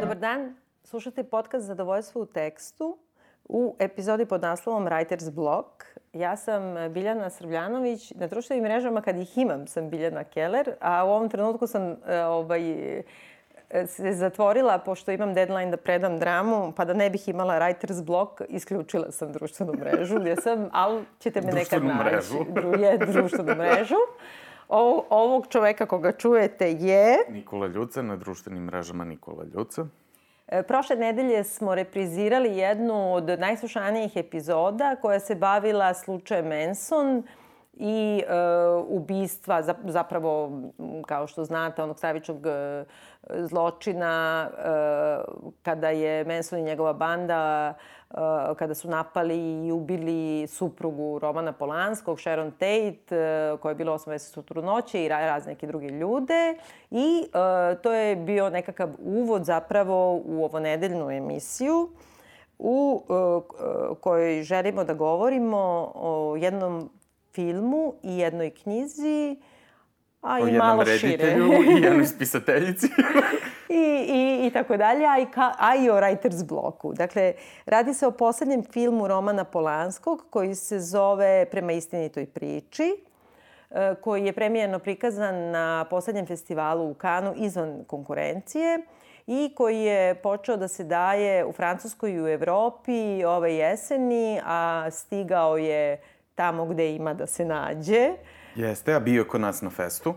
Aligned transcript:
Добър 0.00 0.16
ден! 0.16 0.56
Слушате 0.84 1.30
подкаст 1.30 1.66
Задоволство 1.66 2.20
от 2.20 2.32
Тексто. 2.32 2.98
U 3.52 3.76
epizodi 3.78 4.26
pod 4.26 4.42
naslovom 4.42 4.86
Writer's 4.86 5.30
Block. 5.30 5.84
Ja 6.12 6.36
sam 6.36 6.62
Biljana 6.90 7.30
Srbljanović, 7.30 8.12
na 8.14 8.26
društvenim 8.26 8.64
mrežama 8.64 9.00
kad 9.00 9.16
ih 9.16 9.38
imam 9.38 9.66
sam 9.66 9.90
Biljana 9.90 10.24
Keller, 10.24 10.74
a 10.80 11.04
u 11.04 11.08
ovom 11.08 11.28
trenutku 11.28 11.66
sam 11.66 11.82
e, 12.06 12.24
ovaj, 12.24 12.62
se 13.86 14.12
zatvorila 14.12 14.78
pošto 14.78 15.12
imam 15.12 15.34
deadline 15.34 15.70
da 15.70 15.76
predam 15.76 16.18
dramu, 16.18 16.72
pa 16.76 16.84
da 16.84 16.94
ne 16.94 17.10
bih 17.10 17.28
imala 17.28 17.54
writer's 17.54 18.04
block, 18.04 18.40
isključila 18.48 19.10
sam 19.10 19.32
društvenu 19.32 19.72
mrežu 19.72 20.18
gdje 20.20 20.36
sam, 20.36 20.68
ali 20.72 21.04
ćete 21.18 21.40
me 21.40 21.52
nekad 21.52 21.84
naći. 21.84 22.04
Mrežu. 22.04 22.38
Je, 22.82 22.98
društvenu 22.98 23.54
mrežu. 23.54 23.94
O, 24.68 25.06
ovog 25.10 25.46
čoveka 25.48 25.86
koga 25.86 26.12
čujete 26.12 26.72
je... 26.72 27.16
Nikola 27.28 27.66
Ljuca, 27.66 28.02
na 28.02 28.16
društvenim 28.16 28.62
mrežama 28.64 29.04
Nikola 29.04 29.44
Ljuca. 29.54 29.86
Prošle 30.68 30.96
nedelje 30.96 31.44
smo 31.44 31.74
reprizirali 31.74 32.56
jednu 32.56 33.14
od 33.14 33.38
najslušanijih 33.38 34.16
epizoda 34.16 34.96
koja 35.02 35.20
se 35.20 35.34
bavila 35.34 35.94
slučajem 35.94 36.46
Manson 36.46 37.22
i 37.74 38.22
e, 38.28 38.32
ubistva, 38.88 39.62
zapravo, 39.84 40.60
kao 41.06 41.26
što 41.26 41.44
znate, 41.44 41.82
onog 41.82 41.98
stravičnog 41.98 42.46
e, 42.46 42.84
zločina 43.30 44.48
e, 44.50 44.62
kada 45.62 45.88
je 45.88 46.24
Manson 46.24 46.58
i 46.58 46.62
njegova 46.62 46.92
banda 46.92 47.74
e, 47.78 47.99
kada 48.58 48.74
su 48.74 48.88
napali 48.88 49.66
i 49.66 49.72
ubili 49.72 50.46
suprugu 50.46 51.18
Romana 51.18 51.52
Polanskog, 51.52 52.20
Sharon 52.20 52.50
Tate, 52.50 53.16
e, 53.16 53.56
koja 53.60 53.70
je 53.70 53.74
bila 53.74 53.92
8 53.92 54.08
meseci 54.08 54.40
u 54.40 54.42
trudnoće 54.42 55.04
i 55.04 55.08
razne 55.08 55.52
neke 55.52 55.66
druge 55.66 55.88
ljude. 55.88 56.54
I 56.90 57.24
e, 57.24 57.76
to 57.82 57.92
je 57.92 58.16
bio 58.16 58.50
nekakav 58.50 58.90
uvod 58.98 59.44
zapravo 59.44 60.22
u 60.24 60.44
ovo 60.44 60.60
nedeljnu 60.60 61.10
emisiju 61.10 61.90
u 62.58 63.02
kojoj 64.00 64.42
želimo 64.42 64.84
da 64.84 64.94
govorimo 64.94 65.92
o 65.94 66.36
jednom 66.36 66.90
filmu 67.32 67.94
i 68.02 68.18
jednoj 68.18 68.50
knjizi, 68.50 69.36
a 70.20 70.38
i 70.38 70.52
malo 70.52 70.84
šire. 70.86 71.24
O 71.24 71.28
jednom 71.28 71.78
i 71.78 71.82
jednoj 71.84 72.06
spisateljici. 72.06 72.86
I, 73.68 74.06
i, 74.08 74.46
i 74.46 74.50
tako 74.50 74.76
dalje, 74.76 75.06
a 75.06 75.18
i, 75.18 75.26
ka, 75.26 75.52
a 75.58 75.76
i 75.76 75.90
o 75.90 75.94
writer's 75.94 76.44
bloku. 76.44 76.92
Dakle, 76.92 77.32
radi 77.66 77.94
se 77.94 78.06
o 78.06 78.10
poslednjem 78.10 78.62
filmu 78.62 79.08
Romana 79.08 79.44
Polanskog 79.44 80.26
koji 80.30 80.54
se 80.54 80.80
zove 80.80 81.46
Prema 81.50 81.72
istinitoj 81.72 82.26
priči 82.26 82.96
e, 83.70 83.94
koji 83.94 84.24
je 84.24 84.32
premijerno 84.32 84.78
prikazan 84.78 85.50
na 85.50 85.86
poslednjem 85.90 86.26
festivalu 86.26 86.90
u 86.90 86.94
Kanu 86.94 87.34
izvan 87.36 87.84
konkurencije 87.86 88.78
i 89.26 89.52
koji 89.56 89.80
je 89.80 90.14
počeo 90.14 90.56
da 90.56 90.68
se 90.68 90.84
daje 90.84 91.44
u 91.44 91.52
Francuskoj 91.52 92.12
i 92.12 92.22
u 92.22 92.28
Evropi 92.28 93.24
ove 93.24 93.54
jeseni, 93.54 94.40
a 94.44 94.86
stigao 94.90 95.56
je 95.56 96.00
tamo 96.34 96.64
gde 96.64 96.94
ima 96.94 97.14
da 97.14 97.26
se 97.26 97.44
nađe. 97.44 98.10
Jeste, 98.54 98.94
a 98.94 99.00
bio 99.00 99.20
je 99.20 99.28
kod 99.28 99.40
nas 99.40 99.62
na 99.62 99.70
festu. 99.70 100.14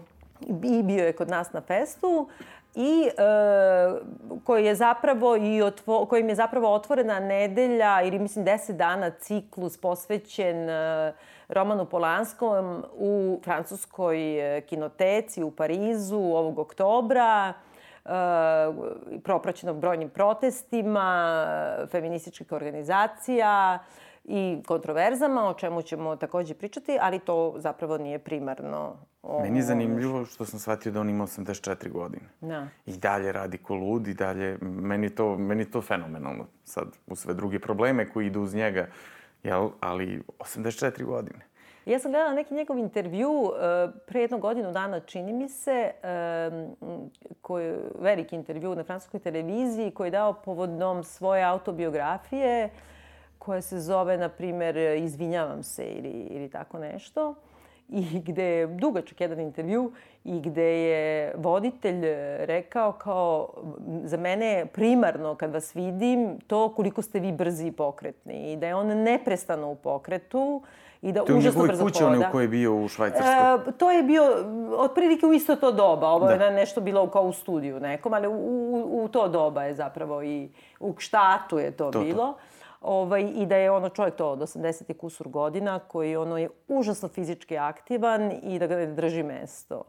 I 0.63 0.83
bio 0.83 1.05
je 1.05 1.13
kod 1.13 1.29
nas 1.29 1.53
na 1.53 1.61
festu 1.61 2.29
i 2.75 3.07
e, 3.07 3.21
koji 4.43 4.65
je 4.65 4.75
zapravo 4.75 5.37
i 5.37 5.61
otvo, 5.61 6.05
kojim 6.05 6.29
je 6.29 6.35
zapravo 6.35 6.73
otvorena 6.73 7.19
nedelja 7.19 8.01
ili 8.01 8.19
mislim 8.19 8.45
10 8.45 8.71
dana 8.71 9.09
ciklus 9.09 9.77
posvećen 9.77 10.69
e, 10.69 11.13
Romanu 11.47 11.85
Polanskom 11.85 12.83
u 12.93 13.39
francuskoj 13.43 14.57
e, 14.57 14.61
kinoteci 14.61 15.43
u 15.43 15.51
Parizu 15.51 16.19
ovog 16.19 16.59
oktobra 16.59 17.53
e, 18.05 18.09
propraćenog 19.23 19.79
brojnim 19.79 20.09
protestima 20.09 21.35
feminističkih 21.91 22.51
organizacija 22.51 23.79
i 24.23 24.61
kontroverzama, 24.65 25.49
o 25.49 25.53
čemu 25.53 25.81
ćemo 25.81 26.15
takođe 26.15 26.53
pričati, 26.53 26.97
ali 27.01 27.19
to 27.19 27.53
zapravo 27.57 27.97
nije 27.97 28.19
primarno. 28.19 28.95
O, 29.23 29.41
Meni 29.41 29.59
je 29.59 29.63
zanimljivo 29.63 30.25
što 30.25 30.45
sam 30.45 30.59
shvatio 30.59 30.91
da 30.91 30.99
on 30.99 31.09
ima 31.09 31.27
84 31.27 31.91
godine. 31.91 32.25
Da. 32.41 32.67
I 32.85 32.97
dalje 32.97 33.31
radi 33.31 33.57
ko 33.57 33.75
lud 33.75 34.07
i 34.07 34.13
dalje, 34.13 34.57
meni 34.61 35.09
to, 35.09 35.37
meni 35.37 35.71
to 35.71 35.81
fenomenalno. 35.81 36.45
Sad, 36.63 36.87
u 37.07 37.15
sve 37.15 37.33
druge 37.33 37.59
probleme 37.59 38.09
koji 38.09 38.27
idu 38.27 38.41
uz 38.41 38.55
njega, 38.55 38.87
jel, 39.43 39.69
ali 39.79 40.21
84 40.39 41.03
godine. 41.03 41.39
Ja 41.85 41.99
sam 41.99 42.11
gledala 42.11 42.33
neki 42.33 42.53
njegov 42.53 42.77
intervju 42.77 43.31
uh, 43.31 43.51
pre 44.07 44.21
jednog 44.21 44.41
godinu 44.41 44.71
dana, 44.71 44.99
čini 44.99 45.33
mi 45.33 45.49
se, 45.49 45.91
um, 46.51 46.75
koji, 47.41 47.75
veliki 47.99 48.35
intervju 48.35 48.75
na 48.75 48.83
francuskoj 48.83 49.19
televiziji 49.19 49.91
koji 49.91 50.07
je 50.07 50.11
dao 50.11 50.33
povodnom 50.33 51.03
svoje 51.03 51.43
autobiografije 51.43 52.65
uh, 52.65 52.92
koja 53.45 53.61
se 53.61 53.79
zove, 53.79 54.17
na 54.17 54.29
primer, 54.29 54.77
Izvinjavam 54.77 55.63
se 55.63 55.85
ili, 55.85 56.09
ili 56.09 56.49
tako 56.49 56.79
nešto 56.79 57.35
i 57.89 58.19
gde 58.19 58.43
je 58.43 58.67
dugačak 58.67 59.21
jedan 59.21 59.39
intervju 59.39 59.91
i 60.23 60.41
gde 60.41 60.81
je 60.83 61.33
voditelj 61.37 62.01
rekao 62.45 62.91
kao 62.91 63.49
za 64.03 64.17
mene 64.17 64.45
je 64.45 64.65
primarno 64.65 65.35
kad 65.35 65.53
vas 65.53 65.75
vidim 65.75 66.39
to 66.47 66.73
koliko 66.75 67.01
ste 67.01 67.19
vi 67.19 67.31
brzi 67.31 67.67
i 67.67 67.71
pokretni 67.71 68.53
i 68.53 68.57
da 68.57 68.67
je 68.67 68.75
on 68.75 68.87
neprestano 68.87 69.71
u 69.71 69.75
pokretu 69.75 70.61
i 71.01 71.11
da 71.11 71.25
to 71.25 71.35
užasno 71.35 71.63
brzo 71.63 71.83
kuće, 71.83 72.03
hoda. 72.03 72.15
To 72.15 72.21
je 72.21 72.27
u 72.27 72.31
koji 72.31 72.43
je 72.43 72.47
bio 72.47 72.75
u 72.75 72.87
Švajcarskoj? 72.87 73.71
E, 73.71 73.77
to 73.77 73.91
je 73.91 74.03
bio 74.03 74.23
otprilike 74.77 75.25
u 75.25 75.33
isto 75.33 75.55
to 75.55 75.71
doba. 75.71 76.07
Ovo 76.07 76.25
da. 76.25 76.33
je 76.33 76.51
nešto 76.51 76.81
bilo 76.81 77.07
kao 77.09 77.23
u 77.23 77.33
studiju 77.33 77.79
nekom, 77.79 78.13
ali 78.13 78.27
u, 78.27 78.31
u, 78.31 79.03
u 79.03 79.07
to 79.07 79.27
doba 79.27 79.63
je 79.63 79.73
zapravo 79.73 80.23
i 80.23 80.49
u 80.79 80.93
štatu 80.97 81.59
je 81.59 81.71
to, 81.71 81.91
to 81.91 81.99
bilo. 81.99 82.25
To. 82.25 82.37
Ovaj, 82.83 83.31
I 83.35 83.45
da 83.45 83.55
je 83.55 83.71
ono 83.71 83.89
čovjek 83.89 84.15
to 84.15 84.31
od 84.31 84.39
80. 84.39 84.97
kusur 84.97 85.27
godina 85.27 85.79
koji 85.79 86.15
ono 86.15 86.37
je 86.37 86.49
užasno 86.67 87.09
fizički 87.09 87.57
aktivan 87.57 88.31
i 88.43 88.59
da 88.59 88.67
ga 88.67 88.85
drži 88.85 89.23
mesto. 89.23 89.83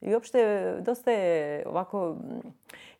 I 0.00 0.14
uopšte 0.14 0.74
dosta 0.80 1.10
je 1.10 1.62
ovako... 1.66 2.16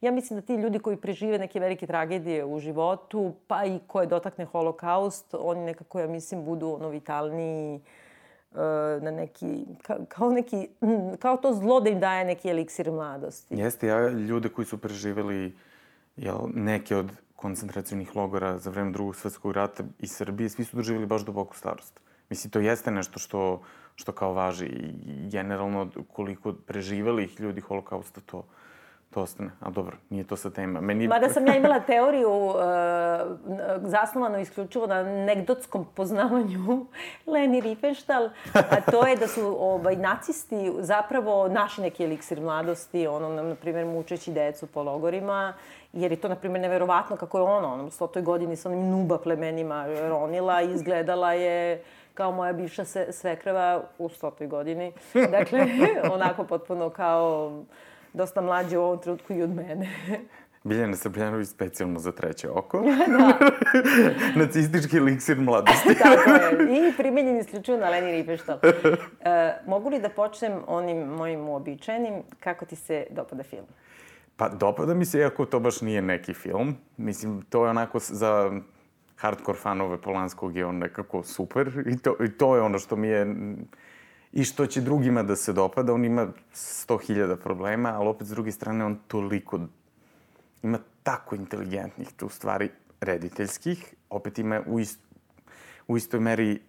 Ja 0.00 0.10
mislim 0.10 0.40
da 0.40 0.46
ti 0.46 0.54
ljudi 0.54 0.78
koji 0.78 0.96
prežive 0.96 1.38
neke 1.38 1.60
velike 1.60 1.86
tragedije 1.86 2.44
u 2.44 2.58
životu, 2.58 3.32
pa 3.46 3.64
i 3.64 3.78
koje 3.86 4.06
dotakne 4.06 4.44
holokaust, 4.44 5.34
oni 5.38 5.60
nekako, 5.60 6.00
ja 6.00 6.06
mislim, 6.06 6.44
budu 6.44 6.68
ono 6.68 6.88
vitalniji 6.88 7.74
e, 7.74 7.80
na 9.00 9.10
neki, 9.10 9.66
kao 10.08 10.30
neki, 10.30 10.68
kao 11.18 11.36
to 11.36 11.52
zlo 11.52 11.80
da 11.80 11.90
im 11.90 12.00
daje 12.00 12.24
neki 12.24 12.48
eliksir 12.48 12.90
mladosti. 12.90 13.54
Jeste, 13.54 13.86
ja 13.86 14.08
ljude 14.08 14.48
koji 14.48 14.66
su 14.66 14.78
preživeli 14.78 15.56
jel, 16.16 16.38
neke 16.54 16.96
od 16.96 17.10
koncentracijnih 17.40 18.16
logora 18.16 18.58
za 18.58 18.70
vreme 18.70 18.92
drugog 18.92 19.16
svetskog 19.16 19.52
rata 19.52 19.84
i 19.98 20.06
Srbije, 20.06 20.48
svi 20.48 20.64
su 20.64 20.76
doživjeli 20.76 21.06
baš 21.06 21.24
duboku 21.24 21.56
starost. 21.56 22.00
Mislim, 22.30 22.50
to 22.50 22.60
jeste 22.60 22.90
nešto 22.90 23.18
što, 23.18 23.62
što 23.96 24.12
kao 24.12 24.32
važi 24.32 24.66
i 24.66 24.92
generalno 25.30 25.90
koliko 26.08 26.52
preživelih 26.52 27.40
ljudi 27.40 27.60
holokausta 27.60 28.20
to, 28.20 28.44
to 29.10 29.22
ostane. 29.22 29.50
A 29.60 29.70
dobro, 29.70 29.96
nije 30.10 30.24
to 30.24 30.36
sa 30.36 30.50
tema. 30.50 30.80
Meni... 30.80 31.08
Mada 31.08 31.28
sam 31.28 31.46
ja 31.46 31.56
imala 31.56 31.80
teoriju 31.80 32.30
uh, 32.30 32.56
zasnovanu 33.82 34.40
isključivo 34.40 34.86
na 34.86 34.94
anegdotskom 34.94 35.86
poznavanju 35.94 36.86
Leni 37.32 37.60
Riefenstahl, 37.60 38.28
a 38.54 38.80
to 38.90 39.06
je 39.06 39.16
da 39.16 39.26
su 39.26 39.56
ovaj, 39.60 39.96
nacisti 39.96 40.72
zapravo 40.78 41.48
naši 41.48 41.80
neki 41.80 42.04
eliksir 42.04 42.40
mladosti, 42.40 43.06
ono, 43.06 43.42
na 43.42 43.54
primjer, 43.54 43.86
mučeći 43.86 44.32
decu 44.32 44.66
po 44.66 44.82
logorima, 44.82 45.54
jer 45.92 46.12
je 46.12 46.20
to, 46.20 46.28
na 46.28 46.36
primjer, 46.36 46.60
neverovatno 46.60 47.16
kako 47.16 47.38
je 47.38 47.42
ona, 47.42 47.72
ono, 47.72 47.86
u 47.86 47.90
stotoj 47.90 48.22
godini 48.22 48.56
sa 48.56 48.68
onim 48.68 48.90
nuba 48.90 49.18
plemenima 49.18 49.86
ronila 49.86 50.62
i 50.62 50.72
izgledala 50.72 51.32
je 51.32 51.82
kao 52.14 52.32
moja 52.32 52.52
bivša 52.52 52.84
se, 52.84 53.12
svekreva 53.12 53.82
u 53.98 54.08
stotoj 54.08 54.46
godini. 54.46 54.92
Dakle, 55.14 55.66
onako 56.14 56.44
potpuno 56.44 56.90
kao 56.90 57.52
dosta 58.12 58.40
mlađe 58.40 58.78
u 58.78 58.82
ovom 58.82 58.98
trenutku 58.98 59.32
i 59.32 59.42
od 59.42 59.50
mene. 59.50 59.88
Biljana 60.64 60.96
Srbljanović 60.96 61.48
specijalno 61.48 61.98
za 61.98 62.12
treće 62.12 62.50
oko. 62.50 62.82
da. 62.82 63.38
Nacistički 64.44 64.96
eliksir 64.96 65.40
mladosti. 65.40 65.94
Tako 66.02 66.30
je. 66.30 66.88
I 66.88 66.92
primenjen 66.96 67.38
isključivo 67.38 67.78
na 67.78 67.88
Leni 67.88 68.12
Riefenstahl. 68.12 68.58
E, 68.66 69.54
mogu 69.66 69.88
li 69.88 70.00
da 70.00 70.08
počnem 70.08 70.52
onim 70.66 70.98
mojim 70.98 71.48
uobičajenim? 71.48 72.14
Kako 72.40 72.64
ti 72.64 72.76
se 72.76 73.06
dopada 73.10 73.42
film? 73.42 73.66
Pa 74.36 74.48
dopada 74.48 74.94
mi 74.94 75.04
se, 75.04 75.18
iako 75.18 75.44
to 75.44 75.60
baš 75.60 75.80
nije 75.80 76.02
neki 76.02 76.34
film. 76.34 76.76
Mislim, 76.96 77.42
to 77.42 77.64
je 77.64 77.70
onako 77.70 77.98
za 77.98 78.60
hardcore 79.16 79.58
fanove 79.58 80.00
Polanskog 80.00 80.56
je 80.56 80.66
on 80.66 80.78
nekako 80.78 81.22
super 81.22 81.82
i 81.86 81.98
to, 81.98 82.16
i 82.24 82.30
to 82.38 82.56
je 82.56 82.62
ono 82.62 82.78
što 82.78 82.96
mi 82.96 83.08
je 83.08 83.26
i 84.32 84.44
što 84.44 84.66
će 84.66 84.80
drugima 84.80 85.22
da 85.22 85.36
se 85.36 85.52
dopada. 85.52 85.92
On 85.92 86.04
ima 86.04 86.26
100.000 86.54 87.36
problema, 87.36 87.88
ali 87.88 88.08
opet 88.08 88.26
s 88.26 88.30
druge 88.30 88.52
strane 88.52 88.84
on 88.84 88.98
toliko 89.08 89.60
ima 90.62 90.78
tako 91.02 91.34
inteligentnih 91.34 92.12
tu 92.16 92.28
stvari 92.28 92.70
rediteljskih, 93.00 93.94
opet 94.10 94.38
ima 94.38 94.62
u, 94.66 94.80
ist, 94.80 94.98
u 95.88 95.96
istoj 95.96 96.20
meri 96.20 96.60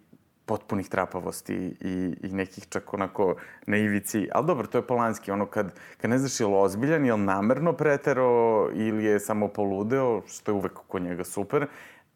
potpunih 0.46 0.88
trapavosti 0.88 1.54
i, 1.80 2.16
i 2.22 2.28
nekih 2.28 2.66
čak 2.68 2.94
onako 2.94 3.34
na 3.66 3.76
ivici. 3.76 4.28
Ali 4.32 4.46
dobro, 4.46 4.66
to 4.66 4.78
je 4.78 4.86
Polanski, 4.86 5.30
ono 5.30 5.46
kad, 5.46 5.74
kad 6.00 6.10
ne 6.10 6.18
znaš 6.18 6.40
je 6.40 6.46
li 6.46 6.54
ozbiljan, 6.54 7.04
je 7.06 7.14
li 7.14 7.20
namerno 7.20 7.72
pretero 7.72 8.68
ili 8.74 9.04
je 9.04 9.20
samo 9.20 9.48
poludeo, 9.48 10.22
što 10.26 10.50
je 10.50 10.54
uvek 10.54 10.72
kod 10.88 11.02
njega 11.02 11.24
super. 11.24 11.66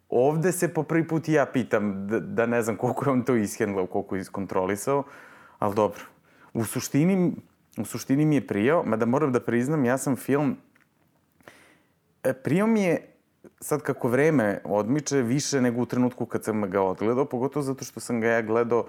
Ovde 0.08 0.52
se 0.52 0.74
po 0.74 0.82
prvi 0.82 1.08
put 1.08 1.28
ja 1.28 1.46
pitam 1.46 2.06
da, 2.06 2.20
da 2.20 2.46
ne 2.46 2.62
znam 2.62 2.76
koliko 2.76 3.04
je 3.04 3.12
on 3.12 3.22
to 3.24 3.36
ishendlao, 3.36 3.86
koliko 3.86 4.14
je 4.16 4.20
iskontrolisao, 4.20 5.04
ali 5.58 5.74
dobro. 5.74 6.00
U 6.54 6.64
suštini, 6.64 7.32
u 7.78 7.84
suštini 7.84 8.24
mi 8.24 8.34
je 8.34 8.46
prijao, 8.46 8.84
mada 8.84 9.06
moram 9.06 9.32
da 9.32 9.40
priznam, 9.40 9.84
ja 9.84 9.98
sam 9.98 10.16
film... 10.16 10.56
E, 12.22 12.32
prijao 12.32 12.66
mi 12.66 12.82
je 12.82 13.12
sad 13.60 13.82
kako 13.82 14.08
vreme 14.08 14.60
odmiče, 14.64 15.22
više 15.22 15.60
nego 15.60 15.82
u 15.82 15.86
trenutku 15.86 16.26
kad 16.26 16.44
sam 16.44 16.70
ga 16.70 16.82
odgledao, 16.82 17.24
pogotovo 17.24 17.62
zato 17.62 17.84
što 17.84 18.00
sam 18.00 18.20
ga 18.20 18.28
ja 18.28 18.42
gledao 18.42 18.86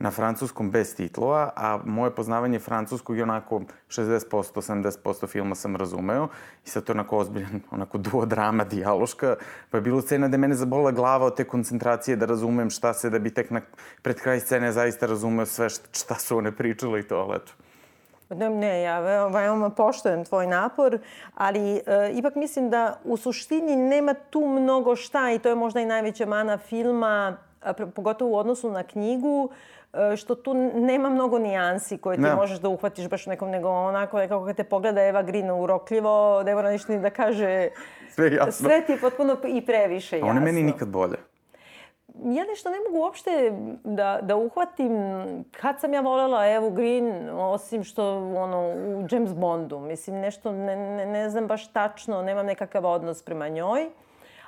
na 0.00 0.10
francuskom 0.10 0.70
bez 0.70 0.94
titlova, 0.94 1.50
a 1.56 1.78
moje 1.84 2.10
poznavanje 2.10 2.58
francuskog 2.58 3.16
je 3.16 3.22
onako 3.22 3.60
60%, 3.88 4.20
70% 4.30 5.26
filma 5.26 5.54
sam 5.54 5.76
razumeo 5.76 6.28
i 6.66 6.68
sad 6.68 6.84
to 6.84 6.92
je 6.92 6.94
onako 6.94 7.18
ozbiljan, 7.18 7.60
onako 7.70 7.98
duodrama, 7.98 8.64
dijaloška, 8.64 9.36
pa 9.70 9.78
je 9.78 9.82
bilo 9.82 10.00
scena 10.00 10.28
da 10.28 10.36
mene 10.36 10.54
zabola 10.54 10.90
glava 10.90 11.26
od 11.26 11.36
te 11.36 11.44
koncentracije 11.44 12.16
da 12.16 12.26
razumem 12.26 12.70
šta 12.70 12.94
se, 12.94 13.10
da 13.10 13.18
bi 13.18 13.34
tek 13.34 13.50
na, 13.50 13.60
pred 14.02 14.20
kraj 14.20 14.40
scene 14.40 14.72
zaista 14.72 15.06
razumeo 15.06 15.46
sve 15.46 15.68
šta 15.70 16.14
su 16.14 16.38
one 16.38 16.52
pričale 16.52 17.00
i 17.00 17.02
to, 17.02 17.16
ali 17.16 17.36
eto. 17.36 17.52
Ne, 18.30 18.50
ne, 18.50 18.82
ja 18.82 19.00
veoma 19.28 19.70
poštojem 19.70 20.24
tvoj 20.24 20.46
napor, 20.46 20.98
ali 21.34 21.76
e, 21.76 21.80
ipak 22.12 22.34
mislim 22.34 22.70
da 22.70 23.00
u 23.04 23.16
suštini 23.16 23.76
nema 23.76 24.14
tu 24.14 24.40
mnogo 24.40 24.96
šta 24.96 25.30
i 25.32 25.38
to 25.38 25.48
je 25.48 25.54
možda 25.54 25.80
i 25.80 25.86
najveća 25.86 26.26
mana 26.26 26.58
filma, 26.58 27.36
pogotovo 27.94 28.30
u 28.30 28.36
odnosu 28.36 28.70
na 28.70 28.82
knjigu, 28.82 29.50
što 30.16 30.34
tu 30.34 30.54
nema 30.74 31.10
mnogo 31.10 31.38
nijansi 31.38 31.98
koje 31.98 32.16
ti 32.16 32.22
ne. 32.22 32.34
možeš 32.34 32.58
da 32.58 32.68
uhvatiš 32.68 33.08
baš 33.08 33.26
nekom, 33.26 33.50
nego 33.50 33.68
onako 33.68 34.18
nekako 34.18 34.44
kad 34.44 34.56
te 34.56 34.64
pogleda 34.64 35.02
Eva 35.02 35.22
Green 35.22 35.50
urokljivo, 35.50 36.42
ne 36.42 36.54
mora 36.54 36.70
ništa 36.70 36.92
ni 36.92 37.00
da 37.00 37.10
kaže. 37.10 37.68
Sve 38.10 38.32
jasno. 38.32 38.68
Sve 38.68 38.86
ti 38.86 38.92
je 38.92 38.98
potpuno 38.98 39.36
i 39.46 39.66
previše 39.66 40.16
jasno. 40.16 40.28
A 40.28 40.30
one 40.30 40.40
meni 40.40 40.62
nikad 40.62 40.88
bolje 40.88 41.16
ja 42.24 42.44
nešto 42.44 42.70
ne 42.70 42.76
mogu 42.80 43.02
uopšte 43.04 43.52
da, 43.84 44.18
da 44.22 44.36
uhvatim 44.36 44.92
kad 45.60 45.80
sam 45.80 45.92
ja 45.94 46.00
volela 46.00 46.46
Evu 46.46 46.70
Green, 46.70 47.30
osim 47.30 47.84
što 47.84 48.16
ono, 48.16 48.68
u 48.98 49.06
James 49.10 49.34
Bondu. 49.34 49.78
Mislim, 49.78 50.16
nešto 50.16 50.52
ne, 50.52 50.76
ne, 50.76 51.06
ne 51.06 51.30
znam 51.30 51.46
baš 51.46 51.72
tačno, 51.72 52.22
nemam 52.22 52.46
nekakav 52.46 52.86
odnos 52.86 53.22
prema 53.22 53.48
njoj. 53.48 53.90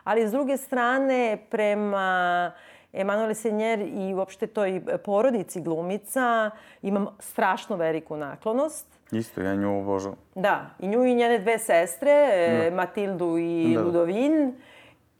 Ali 0.05 0.29
s 0.29 0.33
druge 0.33 0.57
strane, 0.57 1.39
prema 1.51 2.53
Emanuele 2.93 3.35
Senjer 3.35 3.81
i 3.81 4.15
uopšte 4.15 4.47
toj 4.47 4.83
porodici 5.05 5.61
glumica 5.61 6.51
imam 6.83 7.07
strašno 7.19 7.77
veliku 7.77 8.17
naklonost. 8.17 8.87
Isto, 9.13 9.41
ja 9.41 9.55
nju 9.55 9.79
obožavam. 9.79 10.19
Da, 10.35 10.71
i 10.79 10.89
nju 10.89 11.05
i 11.05 11.15
njene 11.15 11.39
dve 11.39 11.59
sestre, 11.59 12.13
da. 12.71 12.77
Matildu 12.77 13.39
i 13.39 13.75
da. 13.75 13.83
Ludovin. 13.83 14.55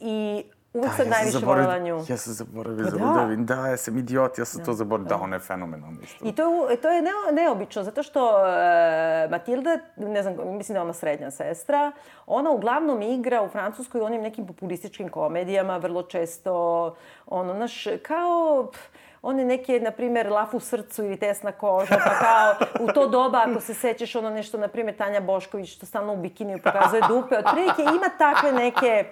I 0.01 0.45
Uvek 0.75 0.91
da, 0.91 0.97
sam 0.97 1.07
ja 1.07 1.11
najviše 1.11 1.47
volela 1.47 1.79
nju. 1.79 2.05
Ja 2.09 2.17
sam 2.17 2.33
zaboravio 2.33 2.85
pa 2.85 2.91
za 2.91 2.97
da. 2.97 3.05
Ludovin. 3.05 3.47
Da, 3.47 3.67
ja 3.67 3.77
sam 3.77 3.99
idiot, 3.99 4.39
ja 4.39 4.45
sam 4.45 4.59
da. 4.59 4.65
to 4.65 4.73
zaboravio. 4.73 5.09
Da, 5.09 5.17
ona 5.17 5.37
je 5.37 5.41
fenomenalna 5.41 5.99
isto. 6.03 6.29
I 6.29 6.33
to 6.33 6.71
je, 6.71 6.77
to 6.77 6.91
je 6.91 7.03
neo, 7.03 7.33
neobično, 7.33 7.83
zato 7.83 8.03
što 8.03 8.27
uh, 8.27 9.31
Matilda, 9.31 9.79
ne 9.97 10.23
znam, 10.23 10.35
mislim 10.57 10.75
da 10.75 10.79
je 10.79 10.83
ona 10.83 10.93
srednja 10.93 11.31
sestra, 11.31 11.93
ona 12.27 12.51
uglavnom 12.51 13.03
igra 13.03 13.43
u 13.43 13.49
Francuskoj 13.49 14.01
onim 14.01 14.23
nekim 14.23 14.47
populističkim 14.47 15.09
komedijama, 15.09 15.77
vrlo 15.77 16.03
često, 16.03 16.95
ono, 17.27 17.55
naš, 17.55 17.87
kao... 18.03 18.69
Pff, 18.73 18.83
one 19.23 19.45
neke, 19.45 19.81
na 19.81 19.91
primer, 19.91 20.31
laf 20.31 20.55
u 20.55 20.61
srcu 20.61 21.05
ili 21.05 21.17
tesna 21.17 21.53
koža, 21.53 21.95
pa 22.05 22.19
kao 22.19 22.55
u 22.81 22.93
to 22.93 23.09
doba, 23.09 23.45
ako 23.47 23.61
se 23.61 23.75
sećaš 23.75 24.17
ono 24.17 24.31
nešto, 24.31 24.59
na 24.59 24.69
primer, 24.69 24.97
Tanja 24.97 25.21
Bošković, 25.21 25.77
što 25.77 25.87
stalno 25.87 26.13
u 26.13 26.17
bikiniju 26.17 26.59
pokazuje 26.65 27.03
dupe, 27.09 27.39
otprilike 27.39 27.83
ima 27.83 28.09
takve 28.19 28.53
neke 28.53 29.05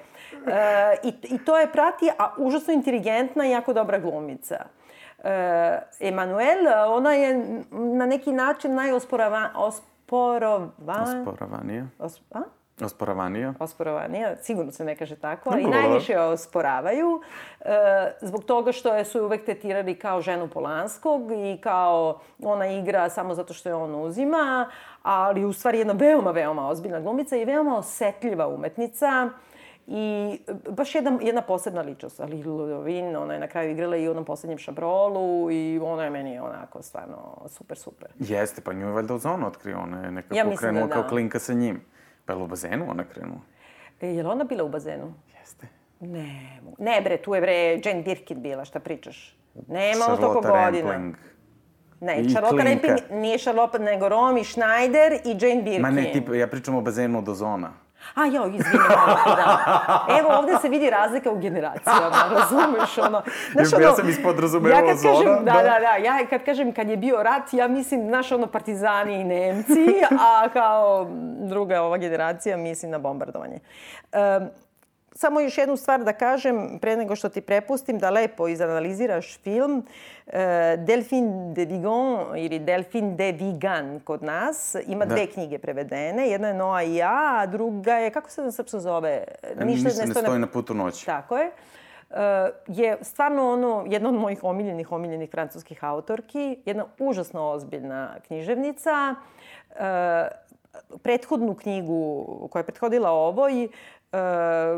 E, 0.46 0.96
i, 1.02 1.14
I 1.22 1.44
to 1.44 1.58
je 1.58 1.72
prati, 1.72 2.10
a 2.18 2.34
užasno 2.38 2.72
inteligentna 2.72 3.46
i 3.46 3.50
jako 3.50 3.72
dobra 3.72 3.98
glumica. 3.98 4.64
E, 5.24 5.78
Emanuel, 6.00 6.58
ona 6.88 7.12
je 7.12 7.62
na 7.70 8.06
neki 8.06 8.32
način 8.32 8.74
najosporavanija. 8.74 9.52
Osporovanija. 9.56 11.86
Os, 11.98 12.20
a? 12.30 12.40
Osporavanija. 12.84 13.54
Osporavanija, 13.58 14.36
sigurno 14.36 14.72
se 14.72 14.84
ne 14.84 14.96
kaže 14.96 15.16
tako, 15.16 15.50
ali 15.52 15.64
najviše 15.64 16.18
osporavaju 16.18 17.20
e, 17.60 17.70
zbog 18.20 18.44
toga 18.44 18.72
što 18.72 19.04
su 19.04 19.24
uvek 19.24 19.44
tetirali 19.44 19.94
kao 19.94 20.20
ženu 20.20 20.48
Polanskog 20.48 21.32
i 21.32 21.58
kao 21.60 22.20
ona 22.42 22.66
igra 22.66 23.08
samo 23.08 23.34
zato 23.34 23.54
što 23.54 23.68
je 23.68 23.74
on 23.74 23.94
uzima, 23.94 24.70
ali 25.02 25.44
u 25.44 25.52
stvari 25.52 25.78
jedna 25.78 25.92
veoma, 25.92 26.30
veoma 26.30 26.68
ozbiljna 26.68 27.00
glumica 27.00 27.36
i 27.36 27.44
veoma 27.44 27.78
osetljiva 27.78 28.48
umetnica. 28.48 29.30
I 29.86 30.38
baš 30.70 30.94
jedna, 30.94 31.18
jedna 31.22 31.42
posebna 31.42 31.80
ličnost, 31.80 32.20
ali 32.20 32.44
Ludovin, 32.44 33.16
ona 33.16 33.34
je 33.34 33.40
na 33.40 33.48
kraju 33.48 33.70
igrala 33.70 33.96
i 33.96 34.08
u 34.08 34.10
onom 34.10 34.24
poslednjem 34.24 34.58
šabrolu 34.58 35.50
i 35.50 35.80
ona 35.82 36.04
je 36.04 36.10
meni 36.10 36.38
onako 36.38 36.82
stvarno 36.82 37.46
super, 37.48 37.78
super. 37.78 38.08
Jeste, 38.18 38.60
pa 38.60 38.72
nju 38.72 38.86
je 38.86 38.92
valjda 38.92 39.14
u 39.14 39.18
zonu 39.18 39.46
otkrio, 39.46 39.78
ona 39.82 40.04
je 40.04 40.10
nekako 40.10 40.34
ja 40.34 40.44
da 40.44 40.56
krenula 40.56 40.86
da, 40.86 40.94
kao 40.94 41.04
klinka 41.08 41.38
sa 41.38 41.52
njim. 41.52 41.80
Pa 42.24 42.32
je 42.32 42.36
li 42.36 42.44
u 42.44 42.46
bazenu 42.46 42.86
ona 42.90 43.04
krenula? 43.04 43.40
E, 44.00 44.08
je 44.08 44.22
li 44.22 44.28
ona 44.28 44.44
bila 44.44 44.64
u 44.64 44.68
bazenu? 44.68 45.14
Jeste. 45.40 45.66
Ne, 46.00 46.60
ne 46.78 47.00
bre, 47.00 47.16
tu 47.16 47.34
je 47.34 47.40
bre 47.40 47.80
Jane 47.84 48.02
Birkin 48.02 48.42
bila, 48.42 48.64
šta 48.64 48.80
pričaš? 48.80 49.36
Nema 49.68 50.04
ono 50.08 50.16
toliko 50.16 50.40
godina. 50.40 50.92
Rampling. 50.92 51.16
Ne, 52.00 52.20
I 52.20 52.30
Charlotte 52.30 52.64
Rampling 52.64 52.98
nije 53.10 53.38
Charlotte, 53.38 53.78
nego 53.78 54.08
Romy 54.08 54.44
Schneider 54.44 55.12
i 55.12 55.46
Jane 55.46 55.62
Birkin. 55.62 55.82
Ma 55.82 55.90
ne, 55.90 56.10
tip, 56.12 56.28
ja 56.34 56.46
pričam 56.46 56.76
o 56.76 56.80
bazenu 56.80 57.18
od 57.18 57.28
ozona. 57.28 57.72
A 58.14 58.24
jo, 58.24 58.46
izvini, 58.46 58.84
da. 59.26 60.06
Evo, 60.18 60.38
ovde 60.38 60.52
se 60.62 60.68
vidi 60.68 60.90
razlika 60.90 61.30
u 61.30 61.38
generacijama, 61.38 62.24
razumeš, 62.38 62.98
ono. 62.98 63.22
Znaš, 63.52 63.72
ono, 63.72 63.82
ja 63.82 63.92
sam 63.92 64.08
ispod 64.08 64.40
razumela 64.40 64.76
ja 64.76 64.96
zona. 64.96 65.14
Kažem, 65.14 65.44
da, 65.44 65.52
da, 65.52 65.62
da, 65.62 65.78
da, 65.80 65.96
ja 66.04 66.26
kad 66.30 66.44
kažem 66.44 66.72
kad 66.72 66.88
je 66.88 66.96
bio 66.96 67.22
rat, 67.22 67.52
ja 67.52 67.68
mislim, 67.68 68.06
znaš, 68.08 68.32
ono, 68.32 68.46
partizani 68.46 69.20
i 69.20 69.24
Nemci, 69.24 69.86
a 70.20 70.48
kao 70.52 71.06
druga 71.38 71.82
ova 71.82 71.96
generacija 71.96 72.56
mislim 72.56 72.90
na 72.90 72.98
bombardovanje. 72.98 73.58
Um, 74.12 74.48
samo 75.20 75.40
još 75.40 75.58
jednu 75.58 75.76
stvar 75.76 76.04
da 76.04 76.12
kažem, 76.12 76.78
pre 76.80 76.96
nego 76.96 77.16
što 77.16 77.28
ti 77.28 77.40
prepustim, 77.40 77.98
da 77.98 78.10
lepo 78.10 78.48
izanaliziraš 78.48 79.38
film. 79.38 79.86
E, 80.26 80.76
Delphine 80.78 81.54
de 81.54 81.64
Vigan 81.64 82.38
ili 82.38 82.58
Delphine 82.58 83.14
de 83.14 83.32
Vigan 83.32 84.00
kod 84.04 84.22
nas 84.22 84.76
ima 84.86 85.04
da. 85.04 85.14
dve 85.14 85.26
knjige 85.26 85.58
prevedene. 85.58 86.28
Jedna 86.28 86.48
je 86.48 86.54
Noa 86.54 86.82
i 86.82 86.94
ja, 86.96 87.38
a 87.40 87.46
druga 87.46 87.94
je, 87.94 88.10
kako 88.10 88.30
se 88.30 88.42
na 88.42 88.52
srpsko 88.52 88.78
zove? 88.78 89.24
Ništa, 89.42 89.88
Ništa 89.88 90.06
ne 90.06 90.14
stoji 90.14 90.32
na, 90.32 90.38
na 90.38 90.46
putu 90.46 90.74
noći. 90.74 91.06
Tako 91.06 91.36
je. 91.36 91.50
Uh, 92.10 92.16
je 92.66 92.96
stvarno 93.02 93.52
ono, 93.52 93.84
jedna 93.88 94.08
od 94.08 94.14
mojih 94.14 94.44
omiljenih, 94.44 94.92
omiljenih 94.92 95.30
francuskih 95.30 95.84
autorki, 95.84 96.58
jedna 96.64 96.84
užasno 96.98 97.50
ozbiljna 97.50 98.14
književnica. 98.26 99.14
Uh, 99.70 99.76
prethodnu 101.02 101.54
knjigu 101.54 102.26
koja 102.50 102.60
je 102.60 102.64
prethodila 102.64 103.10
ovoj 103.10 103.64
E, 103.64 103.68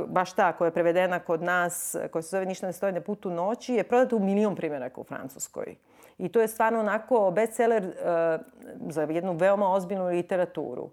baš 0.07 0.33
ta 0.33 0.53
koja 0.53 0.67
je 0.67 0.73
prevedena 0.73 1.19
kod 1.19 1.43
nas, 1.43 1.97
koja 2.11 2.23
se 2.23 2.29
zove 2.29 2.47
Ništa 2.47 2.67
ne 2.67 2.73
stoji 2.73 2.93
na 2.93 3.01
putu 3.01 3.31
noći, 3.31 3.75
je 3.75 3.85
prodata 3.85 4.17
u 4.17 4.19
milion 4.19 4.57
primjeraka 4.57 5.01
u 5.01 5.05
Francuskoj. 5.05 5.77
I 6.19 6.29
to 6.29 6.41
je 6.41 6.49
stvarno 6.49 6.81
onako 6.81 7.31
bestseller 7.31 7.85
uh, 7.85 8.93
za 8.93 9.03
jednu 9.03 9.33
veoma 9.33 9.73
ozbiljnu 9.73 10.07
literaturu. 10.07 10.91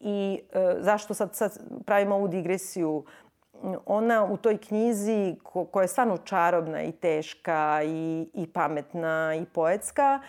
I 0.00 0.40
uh, 0.42 0.60
zašto 0.80 1.14
sad, 1.14 1.34
sad 1.34 1.58
pravimo 1.86 2.14
ovu 2.14 2.28
digresiju? 2.28 3.04
Ona 3.86 4.24
u 4.24 4.36
toj 4.36 4.58
knjizi, 4.58 5.36
ko, 5.42 5.64
koja 5.64 5.84
je 5.84 5.88
stvarno 5.88 6.16
čarobna 6.16 6.82
i 6.82 6.92
teška 6.92 7.80
i, 7.84 8.28
i 8.34 8.46
pametna 8.46 9.34
i 9.34 9.44
poetska, 9.44 10.20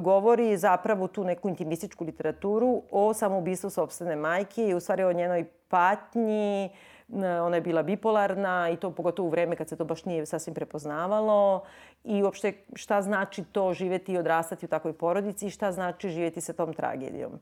govori 0.00 0.56
zapravo 0.56 1.08
tu 1.08 1.24
neku 1.24 1.48
intimističku 1.48 2.04
literaturu 2.04 2.82
o 2.90 3.14
samoubistvu 3.14 3.70
sobstvene 3.70 4.16
majke 4.16 4.68
i 4.68 4.74
u 4.74 4.80
stvari 4.80 5.04
o 5.04 5.12
njenoj 5.12 5.44
patnji, 5.72 6.70
ona 7.18 7.56
je 7.56 7.60
bila 7.60 7.82
bipolarna 7.82 8.70
i 8.70 8.76
to 8.76 8.90
pogotovo 8.90 9.26
u 9.26 9.30
vreme 9.30 9.56
kad 9.56 9.68
se 9.68 9.76
to 9.76 9.84
baš 9.84 10.04
nije 10.04 10.26
sasvim 10.26 10.54
prepoznavalo 10.54 11.62
i 12.04 12.22
uopšte 12.22 12.52
šta 12.74 13.02
znači 13.02 13.44
to 13.44 13.72
živeti 13.72 14.12
i 14.12 14.18
odrastati 14.18 14.66
u 14.66 14.68
takvoj 14.68 14.92
porodici 14.92 15.46
i 15.46 15.50
šta 15.50 15.72
znači 15.72 16.08
živeti 16.08 16.40
sa 16.40 16.52
tom 16.52 16.72
tragedijom. 16.72 17.32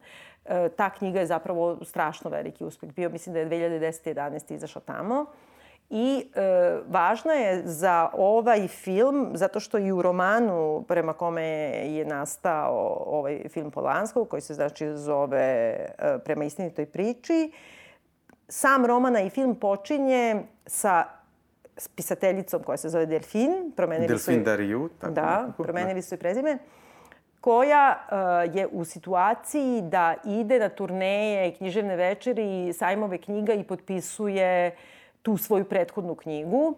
E, 0.45 0.69
ta 0.69 0.91
knjiga 0.91 1.21
je 1.21 1.27
zapravo 1.27 1.79
strašno 1.85 2.31
veliki 2.31 2.65
uspeh 2.65 2.93
bio. 2.93 3.11
Mislim 3.11 3.33
da 3.33 3.41
je 3.41 3.49
2010. 3.49 4.15
11. 4.15 4.55
izašla 4.55 4.81
tamo. 4.81 5.27
I 5.91 6.27
e, 6.35 6.41
važna 6.89 7.33
je 7.33 7.63
za 7.65 8.11
ovaj 8.13 8.69
film, 8.69 9.31
zato 9.35 9.61
što 9.61 9.79
i 9.79 9.93
u 9.93 10.03
romanu 10.03 10.85
prema 10.89 11.13
kome 11.13 11.43
je 11.87 12.05
nastao 12.05 13.05
ovaj 13.07 13.49
film 13.49 13.71
Polanskog, 13.71 14.29
koji 14.29 14.43
se 14.43 14.55
znači 14.55 14.97
zove 14.97 15.39
e, 15.39 16.19
Prema 16.25 16.45
istinitoj 16.45 16.87
priči, 16.87 17.53
sam 18.51 18.87
romana 18.87 19.21
i 19.21 19.31
film 19.31 19.55
počinje 19.55 20.43
sa 20.67 21.05
pisateljicom 21.95 22.63
koja 22.63 22.77
se 22.77 22.89
zove 22.89 23.07
Delfin. 23.07 23.73
Promenili 23.77 24.09
Delfin 24.09 24.39
su, 24.39 24.45
Dariju. 24.45 24.91
Tako 25.01 25.15
da, 25.15 25.43
nekako. 25.43 25.63
promenili 25.63 26.03
su 26.03 26.15
i 26.15 26.19
prezime 26.19 26.59
koja 27.41 27.97
uh, 27.97 28.57
je 28.57 28.67
u 28.67 28.85
situaciji 28.85 29.83
da 29.83 30.15
ide 30.25 30.59
na 30.59 30.69
turneje, 30.69 31.55
književne 31.55 31.97
večeri, 31.97 32.73
sajmove 32.73 33.19
knjiga 33.19 33.53
i 33.53 33.65
potpisuje 33.65 34.77
tu 35.23 35.37
svoju 35.37 35.65
prethodnu 35.65 36.15
knjigu 36.15 36.75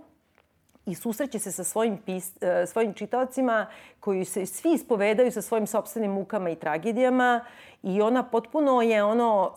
i 0.86 0.94
susreće 0.94 1.38
se 1.38 1.52
sa 1.52 1.64
svojim, 1.64 1.96
pis, 1.96 2.32
uh, 2.36 2.68
svojim 2.68 2.94
čitavcima 2.94 3.66
koji 4.00 4.24
se 4.24 4.46
svi 4.46 4.72
ispovedaju 4.72 5.32
sa 5.32 5.42
svojim 5.42 5.66
sobstvenim 5.66 6.10
mukama 6.10 6.50
i 6.50 6.56
tragedijama 6.56 7.44
i 7.82 8.02
ona 8.02 8.22
potpuno 8.22 8.82
je 8.82 9.04
ono, 9.04 9.50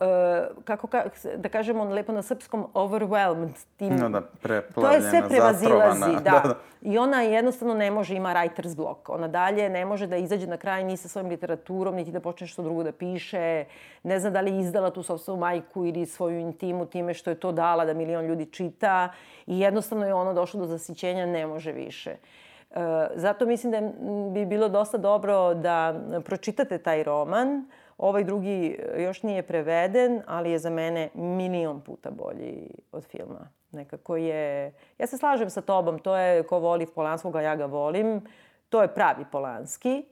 uh, 0.50 0.64
kako 0.64 0.88
ka, 0.88 1.04
da 1.38 1.50
kažemo 1.50 1.84
lepo 1.84 2.12
na 2.12 2.22
srpskom, 2.22 2.68
overwhelmed. 2.74 3.50
Tim, 3.78 3.96
no 3.96 4.10
da, 4.10 4.22
to 4.76 4.88
je 4.92 5.02
sve 5.02 5.22
prevazilazi, 5.30 6.14
da. 6.14 6.20
da. 6.20 6.42
da. 6.44 6.56
I 6.82 6.98
ona 6.98 7.22
jednostavno 7.22 7.74
ne 7.74 7.92
može, 7.92 8.16
ima 8.16 8.34
writer's 8.34 8.76
block. 8.76 9.10
Ona 9.10 9.28
dalje 9.28 9.70
ne 9.70 9.86
može 9.86 10.08
da 10.08 10.18
izađe 10.18 10.48
na 10.48 10.58
kraj 10.58 10.84
ni 10.84 10.98
sa 10.98 11.08
svojim 11.08 11.30
literaturom, 11.30 11.96
niti 11.96 12.12
da 12.12 12.20
počne 12.20 12.48
što 12.48 12.64
drugo 12.64 12.84
da 12.84 12.92
piše. 12.92 13.66
Ne 14.04 14.20
zna 14.20 14.30
da 14.30 14.42
li 14.42 14.52
je 14.52 14.60
izdala 14.60 14.90
tu 14.90 15.04
sobstvenu 15.04 15.40
majku 15.40 15.86
ili 15.86 16.06
svoju 16.06 16.40
intimu 16.40 16.86
time 16.86 17.14
što 17.14 17.30
je 17.30 17.40
to 17.40 17.52
dala 17.52 17.86
da 17.86 17.94
milion 17.94 18.26
ljudi 18.26 18.46
čita. 18.46 19.10
I 19.48 19.60
jednostavno 19.60 20.06
je 20.06 20.14
ono 20.14 20.34
došlo 20.34 20.60
do 20.60 20.66
zasićenja, 20.66 21.26
ne 21.26 21.48
može 21.48 21.72
više. 21.72 22.16
Uh, 22.70 22.78
zato 23.16 23.46
mislim 23.46 23.72
da 23.72 23.82
bi 24.34 24.46
bilo 24.46 24.70
dosta 24.70 24.98
dobro 24.98 25.54
da 25.54 25.96
pročitate 26.26 26.78
taj 26.78 27.04
roman. 27.04 27.66
Ovaj 27.98 28.24
drugi 28.24 28.78
e, 28.80 29.04
još 29.04 29.24
nije 29.24 29.44
preveden, 29.44 30.22
ali 30.28 30.52
je 30.52 30.60
za 30.60 30.70
mene 30.70 31.10
milion 31.14 31.82
puta 31.82 32.12
bolji 32.12 32.70
od 32.92 33.06
filma. 33.06 33.50
Nekako 33.72 34.18
je... 34.18 34.74
Ja 34.98 35.08
se 35.08 35.18
slažem 35.18 35.50
sa 35.50 35.62
tobom, 35.62 36.00
to 36.00 36.16
je 36.18 36.44
ko 36.44 36.60
voli 36.60 36.86
Polanskog, 36.86 37.36
a 37.36 37.42
ja 37.42 37.56
ga 37.56 37.66
volim. 37.66 38.22
To 38.70 38.82
je 38.82 38.94
pravi 38.94 39.26
Polanski, 39.32 40.06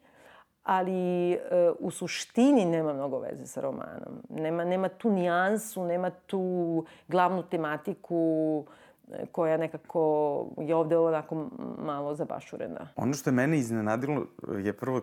ali 0.64 1.32
e, 1.34 1.40
u 1.80 1.92
suštini 1.92 2.66
nema 2.66 2.94
mnogo 2.94 3.20
veze 3.20 3.46
sa 3.46 3.62
romanom. 3.62 4.24
Nema, 4.30 4.64
nema 4.64 4.90
tu 4.90 5.12
nijansu, 5.12 5.84
nema 5.84 6.10
tu 6.10 6.86
glavnu 7.08 7.44
tematiku 7.44 8.66
koja 9.32 9.58
nekako 9.58 10.00
je 10.58 10.76
ovde 10.76 10.98
onako 10.98 11.50
malo 11.78 12.16
zabašurena. 12.16 12.88
Ono 12.96 13.14
što 13.14 13.30
je 13.30 13.34
mene 13.34 13.58
iznenadilo 13.58 14.26
je 14.58 14.74
prvo, 14.74 15.02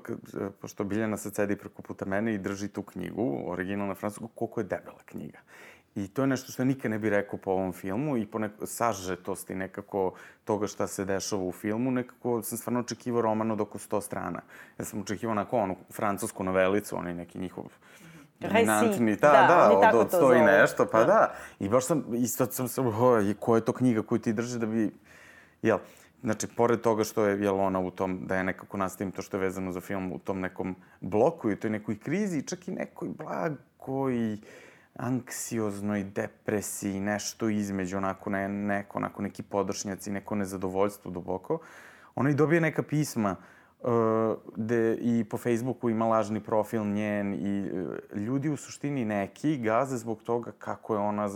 pošto 0.61 0.85
Biljana 0.85 1.16
sad 1.16 1.35
sedi 1.35 1.57
preko 1.57 1.83
puta 1.83 2.04
mene 2.04 2.35
i 2.35 2.38
drži 2.38 2.69
tu 2.69 2.83
knjigu, 2.83 3.42
originalna 3.47 3.95
francusku, 3.95 4.28
koliko 4.28 4.61
je 4.61 4.64
debela 4.64 5.00
knjiga. 5.04 5.38
I 5.95 6.09
to 6.09 6.23
je 6.23 6.26
nešto 6.26 6.52
što 6.52 6.64
nikad 6.64 6.90
ne 6.90 6.99
bih 6.99 7.11
rekao 7.11 7.38
po 7.38 7.50
ovom 7.50 7.73
filmu 7.73 8.16
i 8.16 8.26
po 8.26 8.38
neko, 8.38 8.66
sažetosti 8.66 9.54
nekako 9.54 10.12
toga 10.45 10.66
šta 10.66 10.87
se 10.87 11.04
dešava 11.04 11.42
u 11.42 11.52
filmu, 11.52 11.90
nekako 11.90 12.42
sam 12.42 12.59
stvarno 12.59 12.80
očekivao 12.80 13.23
roman 13.23 13.50
od 13.50 13.61
oko 13.61 13.78
100 13.78 14.00
strana. 14.00 14.40
Ja 14.78 14.85
sam 14.85 15.00
očekivao 15.00 15.33
onako 15.33 15.57
onu 15.57 15.76
francusku 15.92 16.45
novelicu, 16.45 16.97
onaj 16.97 17.14
neki 17.14 17.38
njihov 17.38 17.64
dominantni, 18.40 19.16
da, 19.16 19.30
da, 19.30 19.78
da 19.80 19.99
od, 19.99 20.00
od 20.00 20.09
sto 20.09 20.35
i 20.35 20.40
nešto, 20.40 20.87
pa 20.87 20.99
da. 20.99 21.06
da. 21.06 21.35
I 21.59 21.68
baš 21.68 21.87
sam, 21.87 22.04
isto 22.14 22.47
sam 22.47 22.68
se, 22.68 22.80
oh, 22.80 22.94
koja 23.38 23.59
je 23.59 23.64
to 23.64 23.73
knjiga 23.73 24.02
koju 24.02 24.18
ti 24.18 24.32
drži 24.32 24.59
da 24.59 24.66
bi, 24.66 24.90
jel, 25.62 25.78
Znači, 26.23 26.47
pored 26.47 26.80
toga 26.80 27.04
što 27.04 27.25
je, 27.25 27.44
jel, 27.44 27.61
ona 27.61 27.80
u 27.80 27.90
tom, 27.90 28.18
da 28.26 28.37
je 28.37 28.44
nekako 28.44 28.76
nastavim 28.76 29.12
to 29.12 29.23
što 29.23 29.37
je 29.37 29.40
vezano 29.40 29.73
za 29.73 29.80
film, 29.80 30.12
u 30.12 30.18
tom 30.18 30.40
nekom 30.40 30.76
bloku 31.00 31.50
i 31.50 31.56
toj 31.56 31.70
nekoj 31.70 31.99
krizi, 31.99 32.42
čak 32.42 32.68
i 32.68 32.73
nekoj 32.73 33.09
blagoj 33.09 34.37
anksioznoj 34.97 36.04
depresiji, 36.04 37.00
nešto 37.00 37.49
između, 37.49 37.97
onako, 37.97 38.30
ne, 38.30 38.49
neko, 38.49 38.99
onako, 38.99 39.23
neki 39.23 39.42
podršnjaci, 39.42 40.11
neko 40.11 40.35
nezadovoljstvo 40.35 41.11
duboko, 41.11 41.59
ona 42.14 42.30
i 42.30 42.35
dobije 42.35 42.61
neka 42.61 42.82
pisma 42.82 43.30
uh, 43.30 43.60
gde 44.56 44.99
i 45.00 45.25
po 45.30 45.38
Facebooku 45.38 45.90
ima 45.90 46.06
lažni 46.06 46.40
profil 46.40 46.84
njen 46.84 47.34
i 47.34 47.68
e, 48.14 48.18
ljudi 48.18 48.49
u 48.49 48.56
suštini 48.56 49.04
neki 49.04 49.58
gaze 49.58 49.96
zbog 49.96 50.22
toga 50.22 50.52
kako 50.58 50.94
je 50.94 51.00
ona 51.00 51.28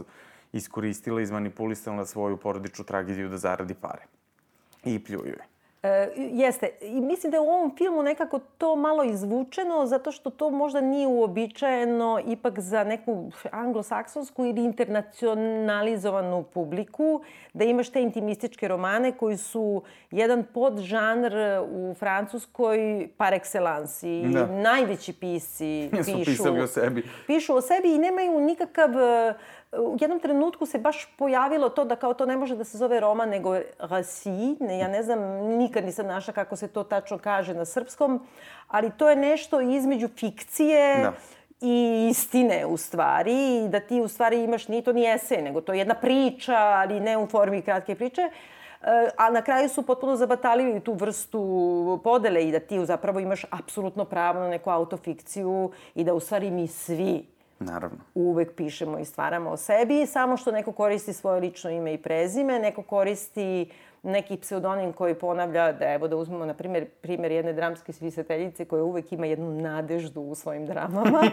iskoristila, 0.52 1.20
izmanipulisala 1.20 2.06
svoju 2.06 2.36
porodičnu 2.36 2.84
tragediju 2.84 3.28
da 3.28 3.38
zaradi 3.38 3.74
pare. 3.74 4.02
I 4.84 5.04
pljuju 5.04 5.32
je. 5.32 5.53
E, 5.85 6.09
jeste. 6.17 6.71
I 6.81 7.00
mislim 7.00 7.31
da 7.31 7.37
je 7.37 7.41
u 7.41 7.49
ovom 7.49 7.76
filmu 7.76 8.03
nekako 8.03 8.38
to 8.38 8.76
malo 8.76 9.05
izvučeno, 9.05 9.87
zato 9.87 10.12
što 10.12 10.31
to 10.31 10.50
možda 10.50 10.81
nije 10.81 11.07
uobičajeno 11.07 12.21
ipak 12.26 12.61
za 12.61 12.85
neku 12.85 13.31
anglosaksonsku 13.50 14.45
ili 14.45 14.64
internacionalizovanu 14.64 16.43
publiku, 16.43 17.23
da 17.53 17.64
imaš 17.64 17.88
te 17.88 18.03
intimističke 18.03 18.69
romane 18.69 19.12
koji 19.12 19.37
su 19.37 19.83
jedan 20.11 20.45
podžanr 20.55 21.33
u 21.71 21.95
Francuskoj 21.95 23.09
par 23.17 23.33
excellence. 23.33 24.07
I 24.07 24.33
da. 24.33 24.47
najveći 24.47 25.12
pisci 25.12 25.91
pišu, 26.07 26.25
pisali 26.25 26.61
o 26.61 26.67
sebi. 26.67 27.09
Pišu 27.26 27.55
o 27.55 27.61
sebi 27.61 27.95
i 27.95 27.99
nemaju 27.99 28.41
nikakav 28.41 28.91
u 29.78 29.97
jednom 30.00 30.21
trenutku 30.21 30.66
se 30.66 30.78
baš 30.78 31.16
pojavilo 31.19 31.69
to 31.69 31.85
da 31.85 31.97
kao 31.97 32.14
to 32.14 32.26
ne 32.26 32.37
može 32.37 32.57
da 32.57 32.64
se 32.64 32.78
zove 32.78 33.00
roman, 33.00 33.28
nego 33.28 33.59
rasi. 33.78 34.57
Ne, 34.61 34.78
ja 34.78 34.88
ne 34.88 35.02
znam, 35.02 35.21
nikad 35.57 35.85
nisam 35.85 36.07
našla 36.07 36.35
kako 36.35 36.57
se 36.57 36.69
to 36.69 36.85
tačno 36.85 37.19
kaže 37.19 37.54
na 37.54 37.64
srpskom, 37.64 38.26
ali 38.69 38.90
to 38.97 39.11
je 39.11 39.16
nešto 39.16 39.61
između 39.61 40.09
fikcije 40.09 40.99
da 41.02 41.12
i 41.61 42.09
istine 42.11 42.66
u 42.66 42.76
stvari, 42.76 43.69
da 43.69 43.81
ti 43.81 44.00
u 44.00 44.09
stvari 44.09 44.43
imaš, 44.43 44.69
nije 44.69 44.83
to 44.83 44.93
ni 44.93 45.14
esej, 45.14 45.43
nego 45.43 45.61
to 45.61 45.73
je 45.73 45.78
jedna 45.78 45.95
priča, 45.95 46.57
ali 46.57 47.00
ne 47.00 47.19
u 47.19 47.26
formi 47.26 47.62
kratke 47.62 47.95
priče, 47.95 48.23
e, 48.23 48.31
a 49.16 49.31
na 49.31 49.43
kraju 49.43 49.69
su 49.69 49.83
potpuno 49.83 50.16
zabatalili 50.16 50.81
tu 50.81 50.93
vrstu 50.93 52.00
podele 52.04 52.45
i 52.45 52.52
da 52.52 52.61
ti 52.61 52.87
zapravo 52.87 53.21
imaš 53.21 53.45
apsolutno 53.50 54.04
pravo 54.04 54.40
na 54.40 54.49
neku 54.49 54.71
autofikciju 54.71 55.71
i 55.95 56.04
da 56.04 56.14
u 56.14 56.21
stvari 56.21 56.50
mi 56.50 56.69
svi 56.69 57.34
Naravno. 57.64 57.99
Uvek 58.14 58.54
pišemo 58.56 58.99
i 58.99 59.04
stvaramo 59.04 59.50
o 59.50 59.56
sebi, 59.56 60.06
samo 60.06 60.37
što 60.37 60.52
neko 60.52 60.73
koristi 60.73 61.12
svoje 61.12 61.40
lično 61.40 61.71
ime 61.71 61.94
i 61.94 61.99
prezime, 61.99 62.59
neko 62.59 62.83
koristi 62.83 63.71
neki 64.02 64.37
pseudonim 64.37 64.92
koji 64.92 65.14
ponavlja, 65.14 65.73
da 65.73 65.92
evo 65.92 66.09
da 66.09 66.16
uzmemo 66.16 66.47
na 66.47 66.54
primjer, 66.54 66.87
primjer 67.00 67.33
jedne 67.33 67.52
dramske 67.52 67.92
svisateljice 67.92 68.64
koja 68.64 68.85
uvek 68.85 69.12
ima 69.12 69.26
jednu 69.26 69.61
nadeždu 69.61 70.21
u 70.21 70.35
svojim 70.35 70.66
dramama. 70.66 71.23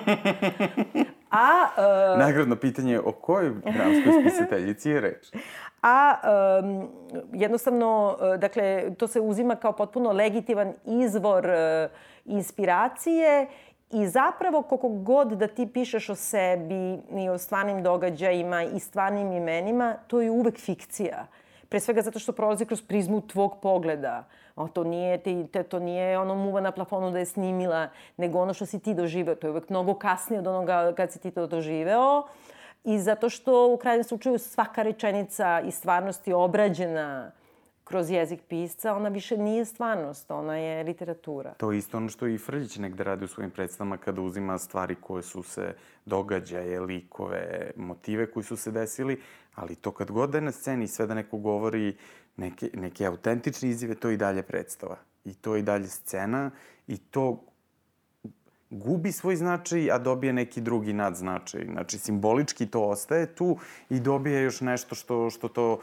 A... 1.31 1.67
Uh, 2.13 2.19
Nagradno 2.19 2.55
pitanje 2.55 2.99
o 2.99 3.11
kojoj 3.11 3.49
dramskoj 3.49 4.13
spisateljici 4.21 4.89
je 4.89 5.01
reč? 5.01 5.27
A 5.81 6.15
um, 6.63 6.89
jednostavno, 7.33 8.17
dakle, 8.37 8.83
to 8.97 9.07
se 9.07 9.19
uzima 9.19 9.55
kao 9.55 9.71
potpuno 9.71 10.11
legitiman 10.11 10.73
izvor 10.85 11.45
uh, 11.45 11.91
inspiracije 12.25 13.47
I 13.93 14.07
zapravo 14.07 14.61
koliko 14.61 14.89
god 14.89 15.27
da 15.27 15.47
ti 15.47 15.67
pišeš 15.73 16.09
o 16.09 16.15
sebi 16.15 16.99
i 17.23 17.29
o 17.29 17.37
stvarnim 17.37 17.83
događajima 17.83 18.63
i 18.63 18.79
stvarnim 18.79 19.31
imenima, 19.31 19.95
to 20.07 20.21
je 20.21 20.31
uvek 20.31 20.59
fikcija. 20.59 21.27
Pre 21.69 21.79
svega 21.79 22.01
zato 22.01 22.19
što 22.19 22.31
prolazi 22.31 22.65
kroz 22.65 22.81
prizmu 22.81 23.21
tvog 23.27 23.59
pogleda. 23.61 24.23
O, 24.55 24.67
to 24.67 24.83
nije, 24.83 25.17
te, 25.17 25.47
te, 25.47 25.63
to 25.63 25.79
nije 25.79 26.19
ono 26.19 26.35
muva 26.35 26.61
na 26.61 26.71
plafonu 26.71 27.11
da 27.11 27.19
je 27.19 27.25
snimila, 27.25 27.87
nego 28.17 28.39
ono 28.39 28.53
što 28.53 28.65
si 28.65 28.79
ti 28.79 28.93
doživeo. 28.93 29.35
To 29.35 29.47
je 29.47 29.51
uvek 29.51 29.69
mnogo 29.69 29.93
kasnije 29.93 30.39
od 30.39 30.47
onoga 30.47 30.93
kad 30.97 31.11
si 31.11 31.19
ti 31.19 31.31
to 31.31 31.47
doživeo. 31.47 32.23
I 32.83 32.99
zato 32.99 33.29
što 33.29 33.73
u 33.73 33.77
krajnjem 33.77 34.03
slučaju 34.03 34.39
svaka 34.39 34.83
rečenica 34.83 35.61
i 35.61 35.71
stvarnost 35.71 36.27
je 36.27 36.35
obrađena 36.35 37.31
kroz 37.91 38.09
jezik 38.09 38.39
pisca, 38.47 38.95
ona 38.95 39.09
više 39.09 39.37
nije 39.37 39.65
stvarnost, 39.65 40.31
ona 40.31 40.57
je 40.57 40.83
literatura. 40.83 41.53
To 41.53 41.71
je 41.71 41.77
isto 41.77 41.97
ono 41.97 42.09
što 42.09 42.27
i 42.27 42.37
Frljić 42.37 42.77
negde 42.77 43.03
radi 43.03 43.25
u 43.25 43.27
svojim 43.27 43.51
predstavama 43.51 43.97
kada 43.97 44.21
uzima 44.21 44.57
stvari 44.57 44.95
koje 44.95 45.23
su 45.23 45.43
se 45.43 45.75
događaje, 46.05 46.79
likove, 46.79 47.71
motive 47.75 48.31
koji 48.31 48.43
su 48.43 48.57
se 48.57 48.71
desili, 48.71 49.21
ali 49.55 49.75
to 49.75 49.91
kad 49.91 50.11
god 50.11 50.29
da 50.29 50.37
je 50.37 50.41
na 50.41 50.51
sceni 50.51 50.87
sve 50.87 51.07
da 51.07 51.13
neko 51.13 51.37
govori 51.37 51.95
neke, 52.37 52.69
neke 52.73 53.05
autentične 53.05 53.69
izjave, 53.69 53.95
to 53.95 54.09
i 54.09 54.17
dalje 54.17 54.43
predstava. 54.43 54.97
I 55.25 55.33
to 55.33 55.55
i 55.55 55.61
dalje 55.61 55.87
scena 55.87 56.51
i 56.87 56.97
to 56.97 57.43
gubi 58.69 59.11
svoj 59.11 59.35
značaj, 59.35 59.91
a 59.91 59.97
dobije 59.97 60.33
neki 60.33 60.61
drugi 60.61 60.93
nadznačaj. 60.93 61.65
Znači, 61.71 61.97
simbolički 61.97 62.65
to 62.65 62.81
ostaje 62.81 63.35
tu 63.35 63.57
i 63.89 63.99
dobije 63.99 64.43
još 64.43 64.61
nešto 64.61 64.95
što, 64.95 65.29
što 65.29 65.47
to 65.47 65.79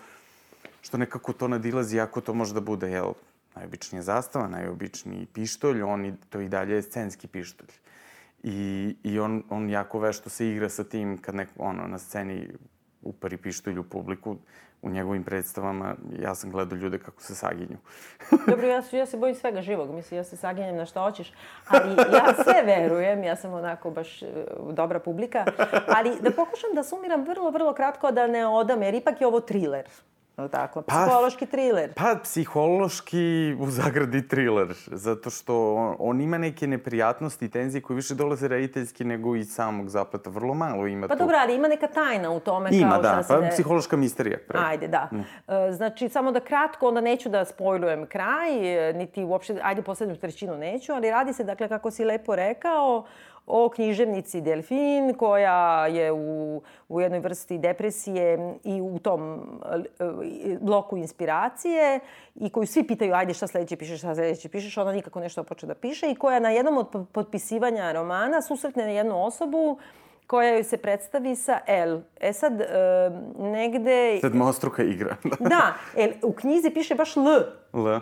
što 0.81 0.97
nekako 0.97 1.33
to 1.33 1.49
nadilazi, 1.49 2.01
ako 2.01 2.21
to 2.21 2.35
može 2.35 2.55
da 2.55 2.61
bude, 2.61 2.91
jel, 2.91 3.13
najobičnija 3.55 4.03
zastava, 4.03 4.49
najobičniji 4.49 5.27
pištolj, 5.27 5.83
on 5.83 6.07
i, 6.07 6.15
to 6.31 6.41
i 6.41 6.49
dalje 6.49 6.75
je 6.75 6.83
scenski 6.83 7.27
pištolj. 7.27 7.73
I, 8.43 8.97
i 9.03 9.19
on, 9.19 9.43
on 9.51 9.71
jako 9.71 9.99
vešto 9.99 10.31
se 10.31 10.49
igra 10.49 10.69
sa 10.69 10.85
tim 10.85 11.19
kad 11.19 11.35
neko, 11.35 11.53
ono, 11.59 11.87
na 11.87 11.99
sceni 11.99 12.49
upari 13.03 13.37
pištolj 13.37 13.79
u 13.79 13.85
publiku, 13.85 14.37
u 14.83 14.91
njegovim 14.91 15.25
predstavama 15.25 15.95
ja 16.23 16.35
sam 16.35 16.51
gledao 16.51 16.77
ljude 16.77 16.99
kako 16.99 17.23
se 17.23 17.35
saginju. 17.35 17.77
Dobro, 18.51 18.67
ja, 18.67 18.83
ja 18.93 19.07
se 19.07 19.17
bojim 19.17 19.35
svega 19.35 19.63
živog, 19.63 19.91
mislim, 19.91 20.19
ja 20.19 20.25
se 20.25 20.37
saginjem 20.37 20.77
na 20.77 20.87
šta 20.87 21.01
hoćeš, 21.01 21.33
ali 21.69 21.97
ja 21.97 22.35
sve 22.45 22.63
verujem, 22.67 23.25
ja 23.25 23.37
sam 23.37 23.55
onako 23.55 23.91
baš 23.91 24.23
uh, 24.23 24.29
dobra 24.75 24.99
publika, 24.99 25.45
ali 25.97 26.17
da 26.21 26.31
pokušam 26.31 26.71
da 26.75 26.85
sumiram 26.85 27.25
vrlo, 27.25 27.51
vrlo 27.51 27.75
kratko 27.75 28.11
da 28.11 28.27
ne 28.27 28.47
odam, 28.47 28.83
jer 28.83 28.95
ipak 28.95 29.21
je 29.21 29.27
ovo 29.27 29.41
thriller. 29.41 29.85
No 30.39 30.49
tako, 30.49 30.83
pa, 30.83 30.95
psihološki 30.95 31.47
thriller. 31.47 31.93
Pa, 31.95 32.17
psihološki 32.23 33.57
u 33.61 33.71
zagradi 33.71 34.29
thriller, 34.29 34.67
zato 34.87 35.31
što 35.31 35.75
on, 35.75 35.97
on 35.99 36.21
ima 36.21 36.39
neke 36.39 36.67
neprijatnosti 36.67 37.45
i 37.45 37.51
tenzije 37.51 37.83
koje 37.83 37.95
više 37.95 38.15
dolaze 38.15 38.49
rediteljski 38.49 39.05
nego 39.05 39.37
iz 39.37 39.55
samog 39.55 39.89
zapleta. 39.89 40.31
Vrlo 40.31 40.55
malo 40.55 40.87
ima 40.87 41.09
Pa 41.09 41.15
tu. 41.15 41.19
dobro, 41.19 41.37
ali 41.41 41.55
ima 41.55 41.69
neka 41.69 41.87
tajna 41.87 42.31
u 42.31 42.41
tome 42.41 42.71
Ima, 42.73 42.91
kao 42.91 43.03
da, 43.03 43.23
pa 43.29 43.41
de- 43.41 43.49
psihološka 43.51 43.97
misterija. 43.97 44.39
Pre. 44.49 44.61
Ajde, 44.63 44.89
da. 44.89 45.09
Mm. 45.13 45.25
Znači, 45.73 46.09
samo 46.09 46.33
da 46.33 46.41
kratko, 46.41 46.89
onda 46.89 47.01
neću 47.01 47.29
da 47.29 47.45
spojlujem 47.45 48.07
kraj, 48.07 48.89
e, 48.89 48.93
niti 48.93 49.25
uopšte, 49.25 49.61
ajde, 49.63 49.83
poslednju 49.83 50.17
trećinu 50.17 50.57
neću, 50.57 50.93
ali 50.93 51.11
radi 51.11 51.33
se, 51.33 51.45
dakle, 51.45 51.69
kako 51.69 51.91
si 51.91 52.05
lepo 52.05 52.37
rekao, 52.37 53.05
o 53.49 53.69
književnici 53.69 54.41
Delfin, 54.41 55.15
koja 55.15 55.87
je 55.87 56.13
u, 56.13 56.63
u 56.89 57.01
jednoj 57.01 57.21
vrsti 57.21 57.59
depresije 57.59 58.55
i 58.65 58.81
u 58.81 58.99
tom 58.99 59.41
e, 60.01 60.57
bloku 60.61 60.97
inspiracije 60.97 62.01
i 62.35 62.51
koju 62.51 62.67
svi 62.67 62.87
pitaju, 62.87 63.15
ajde, 63.15 63.35
šta 63.35 63.47
sledeće 63.47 63.77
pišeš, 63.77 63.99
šta 63.99 64.15
sledeće 64.15 64.49
pišeš, 64.49 64.77
ona 64.79 64.93
nikako 64.93 65.21
nešto 65.21 65.45
počne 65.45 65.67
da 65.67 65.75
piše 65.75 66.11
i 66.11 66.15
koja 66.15 66.41
na 66.41 66.51
jednom 66.51 66.79
od 66.79 67.07
potpisivanja 67.13 67.93
romana 67.93 68.43
susretne 68.43 68.85
na 68.85 68.91
jednu 68.91 69.25
osobu 69.25 69.79
koja 70.27 70.53
joj 70.53 70.65
se 70.65 70.77
predstavi 70.77 71.37
sa 71.37 71.61
L. 71.67 72.01
E 72.21 72.33
sad, 72.33 72.61
e, 72.61 72.67
negde... 73.39 74.19
Sedmostruka 74.21 74.83
igra. 74.83 75.17
Da, 75.41 75.75
e, 75.97 76.13
u 76.23 76.33
knjizi 76.33 76.71
piše 76.71 76.95
baš 76.95 77.17
L. 77.17 77.23
L. 77.75 78.01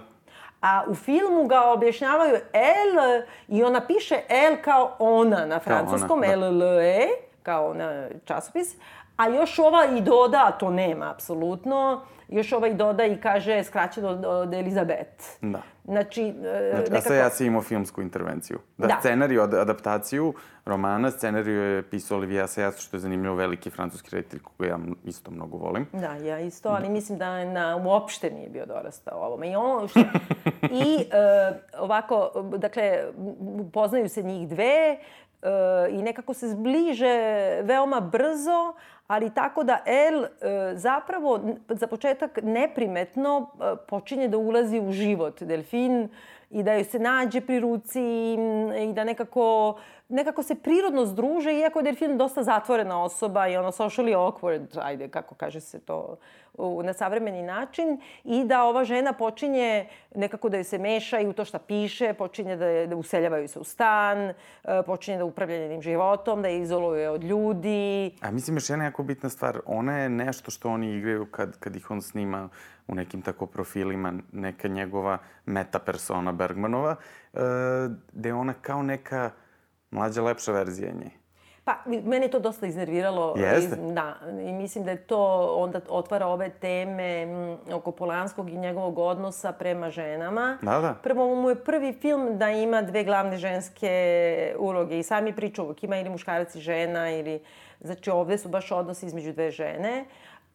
A 0.61 0.85
u 0.89 0.95
filmu 0.95 1.47
ga 1.47 1.63
objašnjavaju 1.65 2.37
L 2.53 3.23
i 3.49 3.65
ona 3.65 3.81
piše 3.81 4.21
L 4.29 4.57
kao 4.65 4.97
ona 4.99 5.47
na 5.47 5.59
francuskom, 5.59 6.19
ona, 6.19 6.37
da. 6.37 6.51
LLE, 6.51 7.07
kao 7.43 7.75
na 7.75 8.07
časopis. 8.25 8.77
A 9.17 9.29
još 9.29 9.59
ova 9.59 9.85
i 9.85 10.01
doda, 10.01 10.57
to 10.61 10.71
nema 10.71 11.11
apsolutno, 11.11 12.01
još 12.29 12.53
ova 12.53 12.69
i 12.69 12.75
doda 12.75 13.05
i 13.05 13.17
kaže 13.17 13.65
skraćeno 13.65 14.09
od, 14.09 14.55
Elizabeth. 14.55 15.25
Da. 15.41 15.63
Znači, 15.85 16.23
e, 16.23 16.33
Znači, 16.71 16.91
nekako... 16.91 16.97
A 16.97 17.01
sad 17.01 17.17
ja 17.17 17.31
sam 17.31 17.47
imao 17.47 17.63
filmsku 17.63 18.03
intervenciju. 18.03 18.59
Da, 18.77 18.87
Da. 18.87 18.95
da. 18.95 19.01
scenariju, 19.01 19.43
ad- 19.43 19.55
adaptaciju 19.55 20.35
romana, 20.65 21.11
scenariju 21.11 21.63
je 21.63 21.83
pisao 21.83 22.19
Olivier 22.19 22.45
Assayas, 22.45 22.79
što 22.81 22.97
je 22.97 23.01
zanimljivo 23.01 23.35
veliki 23.35 23.71
francuski 23.71 24.11
reditelj, 24.13 24.41
koga 24.41 24.69
ja 24.69 24.79
isto 25.05 25.31
mnogo 25.31 25.57
volim. 25.57 25.87
Da, 25.93 26.13
ja 26.13 26.41
isto, 26.41 26.69
ali 26.69 26.89
mislim 26.89 27.19
da 27.19 27.45
na, 27.45 27.77
uopšte 27.85 28.31
nije 28.31 28.49
bio 28.49 28.67
dorastao 28.67 29.19
ovome. 29.19 29.51
I 29.51 29.57
ono 29.57 29.89
što... 29.89 30.01
I 30.85 30.99
e, 31.01 31.53
ovako, 31.79 32.31
dakle, 32.59 33.05
poznaju 33.73 34.09
se 34.09 34.23
njih 34.23 34.49
dve 34.49 34.65
e, 34.67 34.99
i 35.91 36.03
nekako 36.03 36.35
se 36.35 36.49
zbliže 36.49 37.17
veoma 37.63 38.01
brzo, 38.01 38.75
ali 39.07 39.31
tako 39.31 39.65
da 39.65 39.83
El 39.87 40.25
e, 40.25 40.29
zapravo 40.75 41.41
za 41.69 41.87
početak 41.87 42.39
neprimetno 42.43 43.51
e, 43.61 43.77
počinje 43.89 44.29
da 44.29 44.39
ulazi 44.39 44.81
u 44.81 44.93
život 44.93 45.43
Delfin 45.43 46.09
i 46.51 46.63
da 46.63 46.73
joj 46.73 46.85
se 46.85 46.99
nađe 46.99 47.41
pri 47.41 47.61
ruci 47.61 48.03
i 48.79 48.93
da 48.93 49.05
nekako 49.05 49.77
nekako 50.09 50.43
se 50.43 50.55
prirodno 50.55 51.07
združe, 51.07 51.55
iako 51.55 51.79
je 51.79 51.83
delfin 51.83 52.19
dosta 52.19 52.43
zatvorena 52.43 53.03
osoba 53.03 53.49
i 53.49 53.57
ono 53.57 53.73
socially 53.73 54.17
awkward, 54.17 54.79
ajde, 54.83 55.09
kako 55.09 55.35
kaže 55.35 55.61
se 55.61 55.81
to 55.81 56.17
na 56.85 56.93
savremeni 56.93 57.43
način, 57.43 58.01
i 58.25 58.45
da 58.45 58.65
ova 58.65 58.85
žena 58.85 59.13
počinje 59.13 59.87
nekako 60.15 60.49
da 60.49 60.57
joj 60.57 60.65
se 60.65 60.79
meša 60.79 61.21
i 61.21 61.27
u 61.27 61.33
to 61.33 61.45
šta 61.45 61.59
piše, 61.59 62.13
počinje 62.13 62.57
da, 62.57 62.67
je, 62.67 62.87
da 62.87 62.97
useljavaju 62.97 63.49
se 63.49 63.59
u 63.59 63.65
stan, 63.65 64.19
e, 64.19 64.35
počinje 64.87 65.19
da 65.19 65.25
upravlja 65.25 65.59
njenim 65.59 65.83
životom, 65.83 66.43
da 66.43 66.49
je 66.49 66.61
izoluje 66.61 67.11
od 67.11 67.25
ljudi. 67.25 68.15
A 68.21 68.31
mislim 68.31 68.57
još 68.57 68.71
jedna 68.71 68.85
jako 68.97 69.03
bitna 69.03 69.29
stvar, 69.29 69.61
ona 69.67 69.99
je 69.99 70.09
nešto 70.09 70.51
što 70.51 70.71
oni 70.71 70.97
igraju 70.97 71.27
kad, 71.27 71.59
kad 71.59 71.77
ih 71.77 71.91
on 71.91 72.03
snima 72.03 72.49
u 72.89 72.95
nekim 72.95 73.23
tako 73.23 73.47
profilima, 73.47 74.13
neka 74.33 74.69
njegova 74.69 75.19
meta 75.47 75.79
persona 75.79 76.33
Bergmanova, 76.33 76.97
e, 77.35 77.39
gde 78.13 78.29
je 78.29 78.35
ona 78.35 78.53
kao 78.53 78.83
neka 78.83 79.31
mlađa, 79.91 80.23
lepša 80.23 80.53
verzija 80.53 80.93
nje. 80.93 81.11
Pa, 81.65 81.77
mene 81.87 82.27
je 82.27 82.31
to 82.31 82.39
dosta 82.39 82.67
iznerviralo. 82.67 83.35
Jeste? 83.37 83.59
Iz, 83.59 83.93
da, 83.95 84.17
i 84.49 84.53
mislim 84.53 84.85
da 84.85 84.91
je 84.91 85.07
to 85.07 85.55
onda 85.57 85.81
otvara 85.89 86.27
ove 86.27 86.51
teme 86.51 87.27
oko 87.73 87.93
Polanskog 87.93 88.51
i 88.51 88.57
njegovog 88.57 88.99
odnosa 88.99 89.53
prema 89.53 89.91
ženama. 89.91 90.59
Da, 90.63 90.81
da. 90.81 90.95
Prvo, 91.03 91.25
ovo 91.25 91.35
mu 91.35 91.49
je 91.49 91.65
prvi 91.65 91.93
film 91.93 92.39
da 92.39 92.51
ima 92.51 92.83
dve 92.83 93.05
glavne 93.05 93.37
ženske 93.37 94.55
uloge 94.59 94.99
i 94.99 95.03
sami 95.03 95.37
priča 95.37 95.63
uvijek 95.63 95.85
ima 95.85 95.99
ili 95.99 96.11
muškarac 96.11 96.55
i 96.55 96.61
žena 96.61 97.11
ili... 97.11 97.41
Znači, 97.81 98.11
ovde 98.11 98.39
su 98.39 98.49
baš 98.49 98.73
odnosi 98.73 99.07
između 99.07 99.33
dve 99.33 99.51
žene. 99.51 100.05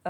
E, 0.06 0.10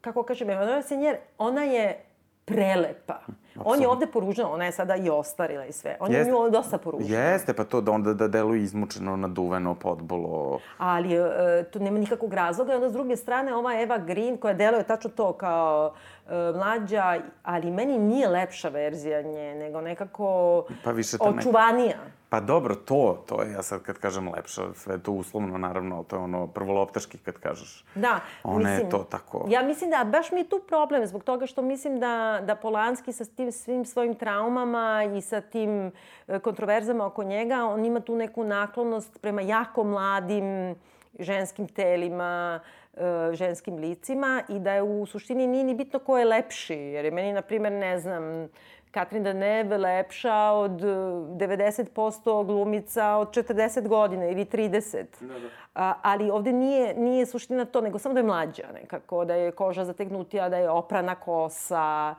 kako 0.00 0.22
kažem, 0.22 0.50
Emanuela 0.50 0.82
Senjer, 0.82 1.16
ona 1.38 1.62
je 1.62 2.04
prelepa. 2.44 3.20
On 3.64 3.80
je 3.80 3.88
ovde 3.88 4.06
poružena, 4.06 4.52
ona 4.52 4.64
je 4.64 4.72
sada 4.72 4.96
i 4.96 5.10
ostarila 5.10 5.64
i 5.64 5.72
sve. 5.72 5.96
On 6.00 6.12
Jeste. 6.12 6.30
je 6.30 6.32
nju 6.32 6.50
dosta 6.50 6.78
poružena. 6.78 7.18
Jeste, 7.18 7.54
pa 7.54 7.64
to 7.64 7.80
da 7.80 7.92
onda 7.92 8.14
da 8.14 8.28
deluje 8.28 8.62
izmučeno, 8.62 9.16
naduveno, 9.16 9.74
podbolo. 9.74 10.60
ali 10.78 11.14
e, 11.14 11.64
tu 11.70 11.80
nema 11.80 11.98
nikakvog 11.98 12.34
razloga. 12.34 12.72
I 12.72 12.76
onda 12.76 12.88
s 12.88 12.92
druge 12.92 13.16
strane 13.16 13.54
ova 13.54 13.80
Eva 13.80 13.98
Green 13.98 14.36
koja 14.36 14.54
deluje 14.54 14.82
tačno 14.84 15.10
to 15.10 15.32
kao 15.32 15.94
e, 15.94 16.15
mlađa, 16.54 17.20
ali 17.42 17.70
meni 17.70 17.98
nije 17.98 18.28
lepša 18.28 18.68
verzija 18.68 19.22
nje, 19.22 19.54
nego 19.54 19.80
nekako 19.80 20.64
Pa 20.84 20.90
više 20.90 21.18
ta 21.18 21.24
neka- 21.24 21.38
očuvanija. 21.38 21.96
Pa 22.28 22.40
dobro, 22.40 22.74
to, 22.74 23.24
to 23.26 23.42
je, 23.42 23.52
ja 23.52 23.62
sad 23.62 23.82
kad 23.82 23.98
kažem 23.98 24.32
lepša, 24.32 24.62
sve 24.74 24.94
je 24.94 25.02
to 25.02 25.12
uslovno, 25.12 25.58
naravno, 25.58 26.02
to 26.02 26.16
je 26.16 26.22
ono 26.22 26.46
prvoloptaški 26.46 27.18
kad 27.18 27.34
kažeš. 27.34 27.84
Da, 27.94 28.20
Ona 28.42 28.70
je 28.70 28.74
mislim, 28.74 28.90
to 28.90 28.98
tako... 29.10 29.46
Ja 29.48 29.62
mislim 29.62 29.90
da 29.90 30.04
baš 30.04 30.32
mi 30.32 30.40
je 30.40 30.48
tu 30.48 30.60
problem 30.68 31.06
zbog 31.06 31.24
toga 31.24 31.46
što 31.46 31.62
mislim 31.62 32.00
da, 32.00 32.40
da 32.42 32.54
Polanski 32.54 33.12
sa 33.12 33.24
tim 33.24 33.52
svim 33.52 33.84
svojim 33.84 34.14
traumama 34.14 35.04
i 35.16 35.20
sa 35.20 35.40
tim 35.40 35.92
e, 36.28 36.38
kontroverzama 36.38 37.06
oko 37.06 37.24
njega, 37.24 37.64
on 37.64 37.84
ima 37.84 38.00
tu 38.00 38.16
neku 38.16 38.44
naklonost 38.44 39.18
prema 39.20 39.42
jako 39.42 39.84
mladim 39.84 40.74
ženskim 41.18 41.68
telima, 41.68 42.60
e, 42.60 42.85
ženskim 43.32 43.76
licima 43.76 44.42
i 44.48 44.58
da 44.58 44.72
je 44.72 44.82
u 44.82 45.06
suštini 45.06 45.46
nije 45.46 45.64
ni 45.64 45.74
bitno 45.74 45.98
ko 45.98 46.18
je 46.18 46.24
lepši. 46.24 46.74
Jer 46.74 47.04
je 47.04 47.10
meni, 47.10 47.32
na 47.32 47.42
primer, 47.42 47.72
ne 47.72 47.98
znam, 47.98 48.48
Katrin 48.90 49.22
Deneuve 49.22 49.78
lepša 49.78 50.34
od 50.34 50.84
e, 50.84 50.86
90% 50.86 52.46
glumica 52.46 53.16
od 53.16 53.30
40 53.30 53.88
godina 53.88 54.26
ili 54.28 54.44
30. 54.44 55.04
Da, 55.20 55.26
da. 55.26 55.48
A, 55.74 55.94
ali 56.02 56.30
ovde 56.30 56.52
nije, 56.52 56.94
nije 56.94 57.26
suština 57.26 57.64
to, 57.64 57.80
nego 57.80 57.98
samo 57.98 58.12
da 58.14 58.20
je 58.20 58.24
mlađa 58.26 58.64
nekako, 58.74 59.24
da 59.24 59.34
je 59.34 59.50
koža 59.50 59.84
zategnutija, 59.84 60.48
da 60.48 60.56
je 60.56 60.70
oprana 60.70 61.14
kosa, 61.14 62.14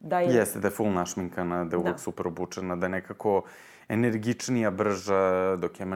da 0.00 0.20
je... 0.20 0.34
Jeste, 0.34 0.58
da 0.58 0.68
je 0.68 0.72
full 0.72 0.92
našminkana, 0.92 1.64
da 1.64 1.76
je 1.76 1.78
uvek 1.78 1.92
Da. 1.92 1.98
super 1.98 2.26
obučena, 2.26 2.76
da 2.76 2.86
je 2.86 2.90
nekako 2.90 3.42
energičnija, 3.88 4.70
brža, 4.70 5.56
dok 5.56 5.80
je 5.80 5.86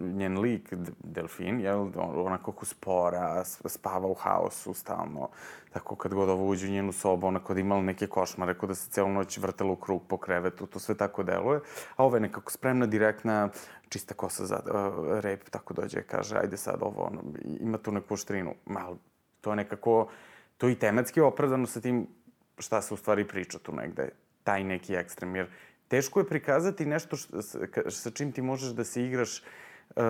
njen 0.00 0.38
lik, 0.38 0.72
Delfin, 1.04 1.60
je 1.60 1.74
onako 1.74 2.52
kako 2.52 2.66
spora, 2.66 3.44
spava 3.44 4.06
u 4.06 4.14
haosu 4.14 4.74
stalno. 4.74 5.28
Tako 5.72 5.96
kad 5.96 6.14
god 6.14 6.28
ovo 6.28 6.48
uđe 6.48 6.66
u 6.66 6.70
njenu 6.70 6.92
sobu, 6.92 7.26
ona 7.26 7.40
kod 7.44 7.58
imala 7.58 7.82
neke 7.82 8.06
košmare, 8.06 8.54
kod 8.54 8.68
da 8.68 8.74
se 8.74 8.90
celu 8.90 9.08
noć 9.08 9.38
vrtela 9.38 9.72
u 9.72 9.76
krug 9.76 10.02
po 10.08 10.16
krevetu, 10.16 10.66
to 10.66 10.78
sve 10.78 10.94
tako 10.94 11.22
deluje. 11.22 11.60
A 11.96 12.04
ova 12.04 12.16
je 12.16 12.20
nekako 12.20 12.52
spremna, 12.52 12.86
direktna, 12.86 13.48
čista 13.88 14.14
kosa 14.14 14.46
za 14.46 14.60
uh, 14.64 15.20
rep, 15.20 15.50
tako 15.50 15.74
dođe, 15.74 16.02
kaže, 16.02 16.36
ajde 16.36 16.56
sad 16.56 16.78
ovo, 16.80 17.02
ono, 17.02 17.22
ima 17.60 17.78
tu 17.78 17.92
neku 17.92 18.14
oštrinu. 18.14 18.54
Mal, 18.66 18.96
to 19.40 19.50
je 19.50 19.56
nekako, 19.56 20.08
to 20.56 20.66
je 20.66 20.72
i 20.72 20.78
tematski 20.78 21.20
opravdano 21.20 21.66
sa 21.66 21.80
tim 21.80 22.06
šta 22.58 22.82
se 22.82 22.94
u 22.94 22.96
stvari 22.96 23.28
priča 23.28 23.58
tu 23.58 23.72
negde, 23.72 24.08
taj 24.42 24.64
neki 24.64 24.94
ekstrem, 24.94 25.36
jer 25.36 25.46
teško 25.88 26.20
je 26.20 26.28
prikazati 26.28 26.86
nešto 26.86 27.16
što, 27.16 27.42
sa, 27.88 28.10
čim 28.10 28.32
ti 28.32 28.42
možeš 28.42 28.68
da 28.68 28.84
se 28.84 29.04
igraš 29.04 29.38
e, 29.38 29.42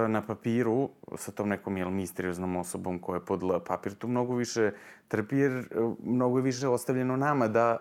na 0.08 0.26
papiru 0.26 0.90
sa 1.16 1.32
tom 1.32 1.48
nekom 1.48 1.76
jel, 1.76 1.90
misterioznom 1.90 2.56
osobom 2.56 2.98
koja 2.98 3.16
je 3.16 3.24
pod 3.24 3.42
L. 3.42 3.60
Papir 3.64 3.94
tu 3.94 4.08
mnogo 4.08 4.36
više 4.36 4.70
trpi 5.08 5.36
jer 5.36 5.52
e, 5.52 5.64
mnogo 6.04 6.38
je 6.38 6.42
više 6.42 6.68
ostavljeno 6.68 7.16
nama 7.16 7.48
da 7.48 7.78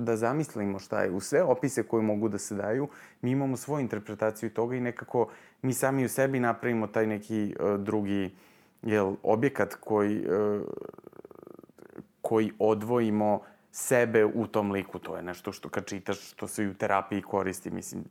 da 0.00 0.16
zamislimo 0.16 0.78
šta 0.78 1.02
je. 1.02 1.10
U 1.10 1.20
sve 1.20 1.42
opise 1.42 1.82
koje 1.82 2.02
mogu 2.02 2.28
da 2.28 2.38
se 2.38 2.54
daju, 2.54 2.88
mi 3.22 3.30
imamo 3.30 3.56
svoju 3.56 3.80
interpretaciju 3.80 4.50
toga 4.50 4.76
i 4.76 4.80
nekako 4.80 5.28
mi 5.62 5.72
sami 5.72 6.04
u 6.04 6.08
sebi 6.08 6.40
napravimo 6.40 6.86
taj 6.86 7.06
neki 7.06 7.54
uh, 7.60 7.80
drugi 7.80 8.30
jel, 8.82 9.14
objekat 9.22 9.74
koji, 9.74 10.26
uh, 10.26 10.62
koji 12.22 12.52
odvojimo 12.58 13.42
sebe 13.72 14.24
u 14.24 14.46
tom 14.46 14.72
liku. 14.72 14.98
To 14.98 15.16
je 15.16 15.22
nešto 15.22 15.52
što 15.52 15.68
kad 15.68 15.86
čitaš, 15.86 16.30
što 16.30 16.46
se 16.46 16.64
i 16.64 16.68
u 16.68 16.74
terapiji 16.74 17.22
koristi, 17.22 17.70
mislim, 17.70 18.04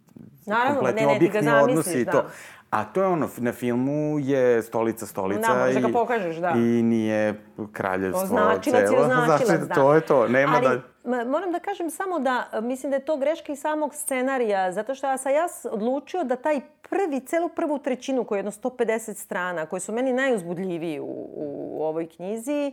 Naravno, 0.46 0.74
kompletni 0.74 1.02
ne, 1.02 1.08
ne, 1.08 1.16
objektni 1.16 1.42
zamisliš, 1.44 1.70
odnosi 1.70 2.00
i 2.02 2.06
da. 2.06 2.12
to. 2.12 2.26
A 2.70 2.84
to 2.86 3.02
je 3.02 3.08
ono, 3.08 3.30
na 3.38 3.52
filmu 3.52 4.20
je 4.20 4.64
stolica 4.64 5.06
stolica 5.06 5.54
Da, 5.54 5.64
da 5.74 5.80
i, 5.80 5.82
ga 5.82 5.88
pokažeš, 5.94 6.36
da. 6.36 6.50
i 6.50 6.84
nije 6.84 7.42
kraljevstvo 7.72 8.24
Označilac 8.24 8.82
je 8.82 8.88
celo. 8.88 9.02
označilac, 9.06 9.48
Znači, 9.48 9.68
da. 9.68 9.76
To 9.76 9.94
je 9.94 10.02
to, 10.02 10.28
nema 10.28 10.62
Ali, 10.64 10.82
da... 11.04 11.26
moram 11.26 11.52
da 11.52 11.60
kažem 11.60 11.90
samo 11.90 12.20
da 12.20 12.62
mislim 12.62 12.90
da 12.90 12.96
je 12.96 13.06
to 13.06 13.18
greška 13.18 13.52
i 13.52 13.56
samog 13.56 13.96
scenarija, 13.96 14.72
zato 14.72 14.96
što 14.96 15.08
ja 15.08 15.18
sam 15.18 15.32
ja 15.32 15.48
odlučio 15.72 16.24
da 16.24 16.36
taj 16.36 16.62
prvi, 16.90 17.20
celu 17.20 17.50
prvu 17.50 17.80
trećinu, 17.80 18.24
koja 18.24 18.38
je 18.38 18.40
jedno 18.40 18.52
150 18.52 19.14
strana, 19.14 19.66
koje 19.66 19.80
su 19.80 19.94
meni 19.94 20.14
najuzbudljiviji 20.14 21.00
u, 21.00 21.30
u 21.34 21.84
ovoj 21.84 22.10
knjizi, 22.10 22.68
e, 22.68 22.72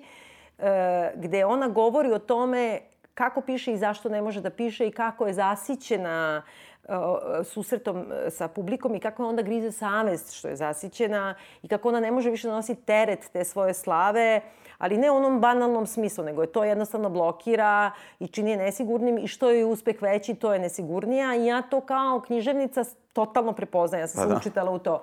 gde 1.14 1.44
ona 1.44 1.68
govori 1.68 2.12
o 2.12 2.18
tome 2.18 2.80
kako 3.16 3.40
piše 3.40 3.72
i 3.72 3.78
zašto 3.78 4.08
ne 4.08 4.22
može 4.22 4.40
da 4.40 4.50
piše 4.50 4.86
i 4.86 4.90
kako 4.90 5.26
je 5.26 5.32
zasićena 5.32 6.42
e, 6.84 6.88
susretom 7.44 8.04
e, 8.12 8.30
sa 8.30 8.48
publikom 8.48 8.94
i 8.94 9.00
kako 9.00 9.28
onda 9.28 9.42
grize 9.42 9.72
savest 9.72 10.32
što 10.32 10.48
je 10.48 10.56
zasićena 10.56 11.34
i 11.62 11.68
kako 11.68 11.88
ona 11.88 12.00
ne 12.00 12.10
može 12.10 12.30
više 12.30 12.48
da 12.48 12.54
nosi 12.54 12.74
teret 12.74 13.30
te 13.32 13.44
svoje 13.44 13.74
slave, 13.74 14.40
ali 14.78 14.98
ne 14.98 15.10
u 15.10 15.16
onom 15.16 15.40
banalnom 15.40 15.86
smislu, 15.86 16.24
nego 16.24 16.42
je 16.42 16.52
to 16.52 16.64
jednostavno 16.64 17.10
blokira 17.10 17.90
i 18.20 18.28
čini 18.28 18.50
je 18.50 18.56
nesigurnim 18.56 19.18
i 19.18 19.26
što 19.26 19.50
je 19.50 19.64
uspeh 19.64 20.02
veći, 20.02 20.34
to 20.34 20.52
je 20.52 20.58
nesigurnija 20.58 21.36
i 21.36 21.46
ja 21.46 21.62
to 21.62 21.80
kao 21.80 22.20
književnica 22.20 22.84
totalno 23.12 23.52
prepoznajem, 23.52 24.02
ja 24.02 24.06
sam 24.06 24.18
Pa 24.18 24.22
se 24.22 24.28
da. 24.28 24.36
učitala 24.36 24.70
u 24.70 24.78
to. 24.78 25.02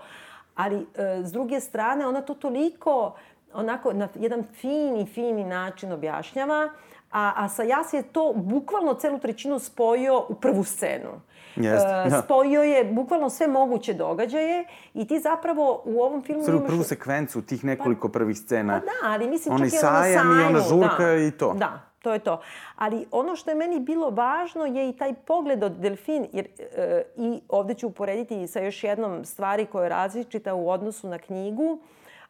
Ali 0.55 0.85
e, 0.95 1.21
s 1.23 1.31
druge 1.31 1.59
strane, 1.59 2.07
ona 2.07 2.21
to 2.21 2.33
toliko 2.33 3.15
onako 3.53 3.93
na 3.93 4.07
jedan 4.15 4.43
fini, 4.53 5.05
fini 5.05 5.43
način 5.43 5.91
objašnjava, 5.91 6.69
a, 7.11 7.33
a 7.35 7.49
Sayas 7.49 7.93
je 7.93 8.03
to 8.03 8.33
bukvalno 8.35 8.93
celu 8.93 9.19
trećinu 9.19 9.59
spojio 9.59 10.25
u 10.29 10.35
prvu 10.35 10.63
scenu. 10.63 11.09
Jeste, 11.55 11.89
E, 12.05 12.09
da. 12.09 12.21
spojio 12.21 12.63
je 12.63 12.83
bukvalno 12.83 13.29
sve 13.29 13.47
moguće 13.47 13.93
događaje 13.93 14.65
i 14.93 15.07
ti 15.07 15.19
zapravo 15.19 15.81
u 15.85 16.01
ovom 16.01 16.21
filmu 16.21 16.45
Prvu, 16.45 16.57
imaš... 16.57 16.67
prvu 16.67 16.83
sekvencu 16.83 17.41
tih 17.41 17.65
nekoliko 17.65 18.09
prvih 18.09 18.37
scena. 18.37 18.79
Pa 18.79 18.85
da, 18.85 19.13
ali 19.13 19.27
mislim 19.27 19.55
Onaj 19.55 19.69
čak 19.69 19.81
i 19.81 19.85
ono 19.85 19.95
sajam 19.95 20.39
i 20.39 20.43
ona 20.43 20.59
žurka 20.59 21.05
da, 21.05 21.15
i 21.15 21.31
to. 21.31 21.53
Da, 21.53 21.81
to 22.01 22.13
je 22.13 22.19
to. 22.19 22.41
Ali 22.75 23.05
ono 23.11 23.35
što 23.35 23.51
je 23.51 23.55
meni 23.55 23.79
bilo 23.79 24.09
važno 24.09 24.65
je 24.65 24.89
i 24.89 24.97
taj 24.97 25.13
pogled 25.13 25.63
od 25.63 25.71
Delfin, 25.71 26.27
jer 26.31 26.47
e, 26.75 27.03
i 27.17 27.41
ovde 27.49 27.73
ću 27.73 27.87
uporediti 27.87 28.47
sa 28.47 28.59
još 28.59 28.83
jednom 28.83 29.25
stvari 29.25 29.65
koja 29.65 29.83
je 29.83 29.89
različita 29.89 30.53
u 30.53 30.69
odnosu 30.69 31.07
na 31.07 31.17
knjigu, 31.17 31.79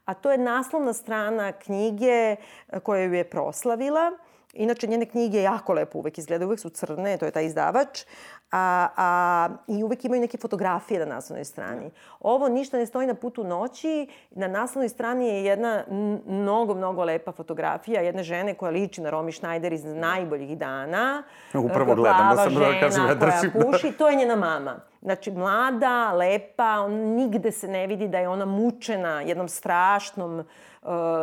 a 0.06 0.14
to 0.14 0.32
je 0.32 0.38
naslovna 0.38 0.94
strana 0.94 1.52
knjige 1.52 2.06
e, 2.06 2.38
koja 2.84 3.04
ju 3.04 3.14
je 3.14 3.30
proslavila. 3.30 4.12
Inače, 4.54 4.88
njene 4.88 5.06
knjige 5.06 5.42
jako 5.42 5.74
lepo 5.74 5.98
uvek 5.98 6.18
izgledaju, 6.18 6.48
uvek 6.48 6.60
su 6.60 6.70
crne, 6.70 7.18
to 7.18 7.26
je 7.26 7.32
taj 7.32 7.46
izdavač, 7.46 8.04
a, 8.52 8.88
a, 8.98 9.50
i 9.68 9.84
uvek 9.84 10.06
imaju 10.06 10.22
neke 10.22 10.38
fotografije 10.38 11.00
na 11.00 11.06
naslovnoj 11.16 11.46
strani. 11.46 11.92
Ovo 12.20 12.50
ništa 12.50 12.78
ne 12.78 12.86
stoji 12.86 13.08
na 13.08 13.14
putu 13.14 13.44
noći, 13.44 14.08
na 14.32 14.48
naslovnoj 14.48 14.90
strani 14.90 15.28
je 15.28 15.44
jedna 15.44 15.84
mnogo, 16.28 16.76
mnogo 16.76 17.04
lepa 17.04 17.32
fotografija 17.32 18.02
jedne 18.02 18.24
žene 18.24 18.54
koja 18.54 18.72
liči 18.72 19.02
na 19.02 19.12
Romy 19.12 19.32
Schneider 19.32 19.74
iz 19.74 19.86
najboljih 19.86 20.58
dana. 20.58 21.24
Upravo 21.54 21.92
E, 21.92 21.96
gledam, 21.96 22.36
da 22.36 22.44
sam 22.44 22.54
da 22.54 22.80
kažem, 22.80 23.04
koja 23.04 23.16
držim, 23.16 23.52
da. 23.54 23.66
puši, 23.66 23.92
to 23.92 24.10
je 24.10 24.16
njena 24.16 24.36
mama. 24.36 24.80
Znači, 25.02 25.32
mlada, 25.32 26.12
lepa, 26.12 26.80
on, 26.80 26.92
nigde 26.94 27.52
se 27.52 27.68
ne 27.68 27.88
vidi 27.88 28.08
da 28.08 28.20
je 28.20 28.30
ona 28.30 28.46
mučena 28.46 29.22
jednom 29.22 29.48
strašnom 29.48 30.40
uh, 30.40 30.46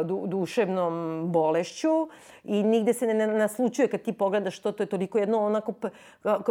du, 0.05 0.27
duševnom 0.27 1.25
bolešću 1.33 2.09
i 2.44 2.62
nigde 2.62 2.92
se 2.92 3.07
ne, 3.07 3.27
naslučuje 3.27 3.88
kad 3.88 4.03
ti 4.03 4.12
pogledaš 4.12 4.59
to, 4.59 4.73
to 4.73 4.83
je 4.83 4.87
toliko 4.87 5.18
jedno 5.18 5.38
onako 5.38 5.73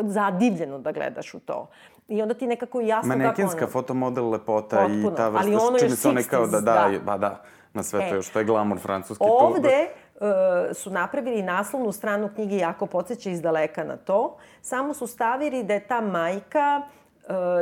zadivljeno 0.04 0.80
da 0.80 0.92
gledaš 0.92 1.34
u 1.34 1.40
to. 1.40 1.68
I 2.08 2.22
onda 2.22 2.34
ti 2.34 2.48
nekako 2.48 2.82
jasno 2.82 3.08
Manekinska 3.08 3.60
kako 3.60 3.64
ona... 3.64 3.72
fotomodel 3.72 4.30
lepota 4.30 4.78
Potpuno, 4.78 5.12
i 5.14 5.16
ta 5.16 5.30
vrsta 5.30 5.48
ali 5.48 5.56
ono 5.56 5.80
čini 5.80 5.96
se 5.96 6.10
one 6.10 6.24
kao 6.24 6.48
da, 6.48 6.58
60s, 6.58 6.62
da, 6.62 6.90
da. 6.92 7.00
ba 7.06 7.18
da, 7.18 7.42
na 7.74 7.84
sve 7.84 8.00
to 8.00 8.16
E. 8.16 8.18
još, 8.18 8.30
to 8.30 8.40
je 8.40 8.46
glamur 8.46 8.80
francuski. 8.80 9.24
Ovde 9.28 9.88
uh, 10.16 10.28
su 10.74 10.92
napravili 10.92 11.42
naslovnu 11.42 11.92
stranu 11.92 12.30
knjige 12.36 12.58
jako 12.58 12.86
podsjeća 12.86 13.30
iz 13.30 13.42
daleka 13.42 13.84
na 13.84 13.98
to. 13.98 14.38
Samo 14.62 14.94
su 14.94 15.08
stavili 15.08 15.64
da 15.64 15.74
je 15.74 15.88
ta 15.88 16.02
majka 16.02 16.82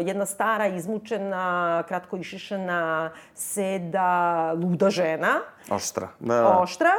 jedna 0.06 0.26
stara, 0.26 0.68
izmučena, 0.68 1.84
kratko 1.88 2.18
išišana, 2.18 3.12
seda, 3.36 4.54
luda 4.54 4.90
žena, 4.90 5.40
oštra. 5.70 6.08
Da, 6.20 6.36
da. 6.36 6.60
oštra. 6.60 6.92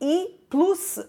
I 0.00 0.44
plus 0.54 0.96
uh, 0.96 1.04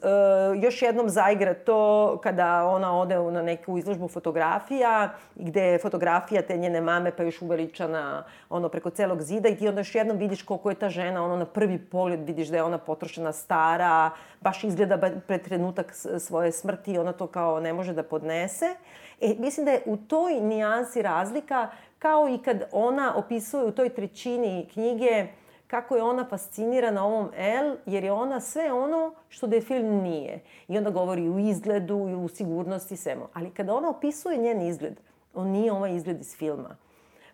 još 0.64 0.82
jednom 0.82 1.10
zaigra 1.10 1.54
to 1.54 2.20
kada 2.24 2.64
ona 2.64 3.00
ode 3.00 3.16
na 3.16 3.42
neku 3.42 3.78
izložbu 3.78 4.08
fotografija 4.08 5.10
gde 5.36 5.62
je 5.62 5.80
fotografija 5.80 6.42
te 6.42 6.58
njene 6.58 6.82
mame 6.82 7.12
pa 7.12 7.24
još 7.24 7.42
uveličana 7.42 8.24
ono 8.50 8.70
preko 8.70 8.90
celog 8.90 9.22
zida 9.22 9.50
i 9.50 9.56
ti 9.56 9.68
onda 9.68 9.80
još 9.80 9.96
jednom 9.96 10.18
vidiš 10.18 10.44
koliko 10.44 10.70
je 10.70 10.76
ta 10.76 10.90
žena 10.90 11.24
ono 11.24 11.38
na 11.38 11.46
prvi 11.46 11.80
pogled 11.80 12.20
vidiš 12.26 12.48
da 12.48 12.58
je 12.58 12.64
ona 12.64 12.78
potrošena 12.78 13.32
stara 13.32 14.10
baš 14.42 14.64
izgleda 14.64 15.12
pred 15.28 15.44
trenutak 15.44 15.94
svoje 16.20 16.52
smrti 16.52 16.94
i 16.94 16.98
ona 16.98 17.14
to 17.14 17.28
kao 17.28 17.60
ne 17.60 17.74
može 17.74 17.94
da 17.94 18.04
podnese. 18.04 18.76
E, 19.22 19.36
mislim 19.40 19.66
da 19.66 19.72
je 19.72 19.84
u 19.86 19.98
toj 19.98 20.34
nijansi 20.34 21.02
razlika 21.02 21.70
kao 22.00 22.30
i 22.30 22.38
kad 22.38 22.64
ona 22.72 23.16
opisuje 23.16 23.66
u 23.66 23.72
toj 23.72 23.90
trećini 23.90 24.68
knjige 24.74 25.28
kako 25.68 25.96
je 25.96 26.04
ona 26.04 26.26
fascinirana 26.30 27.06
ovom 27.06 27.30
L, 27.36 27.76
jer 27.86 28.04
je 28.04 28.12
ona 28.12 28.40
sve 28.42 28.74
ono 28.74 29.14
što 29.30 29.48
da 29.48 29.62
film 29.62 30.02
nije. 30.04 30.40
I 30.68 30.78
onda 30.78 30.90
govori 30.90 31.30
u 31.30 31.40
izgledu, 31.40 32.08
i 32.10 32.16
u 32.16 32.28
sigurnosti, 32.28 32.98
svemu. 32.98 33.28
Ali 33.34 33.50
kada 33.50 33.76
ona 33.76 33.90
opisuje 33.90 34.38
njen 34.38 34.62
izgled, 34.62 35.00
on 35.34 35.48
nije 35.48 35.72
ovaj 35.72 35.96
izgled 35.96 36.22
iz 36.22 36.36
filma. 36.38 36.76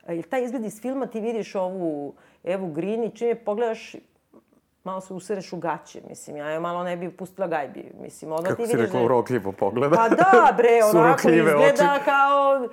E, 0.08 0.16
Jer 0.16 0.30
taj 0.30 0.44
izgled 0.44 0.66
iz 0.66 0.82
filma 0.82 1.06
ti 1.06 1.20
vidiš 1.20 1.56
ovu 1.56 2.14
Evu 2.44 2.68
Green 2.68 3.04
i 3.04 3.16
čim 3.16 3.28
je 3.28 3.36
pogledaš, 3.36 3.96
malo 4.84 5.02
se 5.02 5.14
usereš 5.14 5.54
u 5.54 5.58
gaće, 5.58 6.02
mislim. 6.10 6.38
Ja 6.38 6.50
je 6.50 6.60
malo 6.60 6.84
ne 6.84 6.98
bi 6.98 7.12
pustila 7.12 7.48
gajbi, 7.48 7.92
mislim. 8.02 8.32
Odmah 8.32 8.50
Kako 8.50 8.62
ti 8.62 8.68
si 8.68 8.76
vidiš 8.76 8.86
rekla, 8.86 9.00
da 9.00 9.06
urokljivo 9.06 9.52
pogleda. 9.52 9.96
Pa 9.96 10.10
da, 10.10 10.54
bre, 10.58 10.70
onako 10.96 11.30
izgleda 11.30 11.94
oči. 11.96 12.06
kao... 12.06 12.68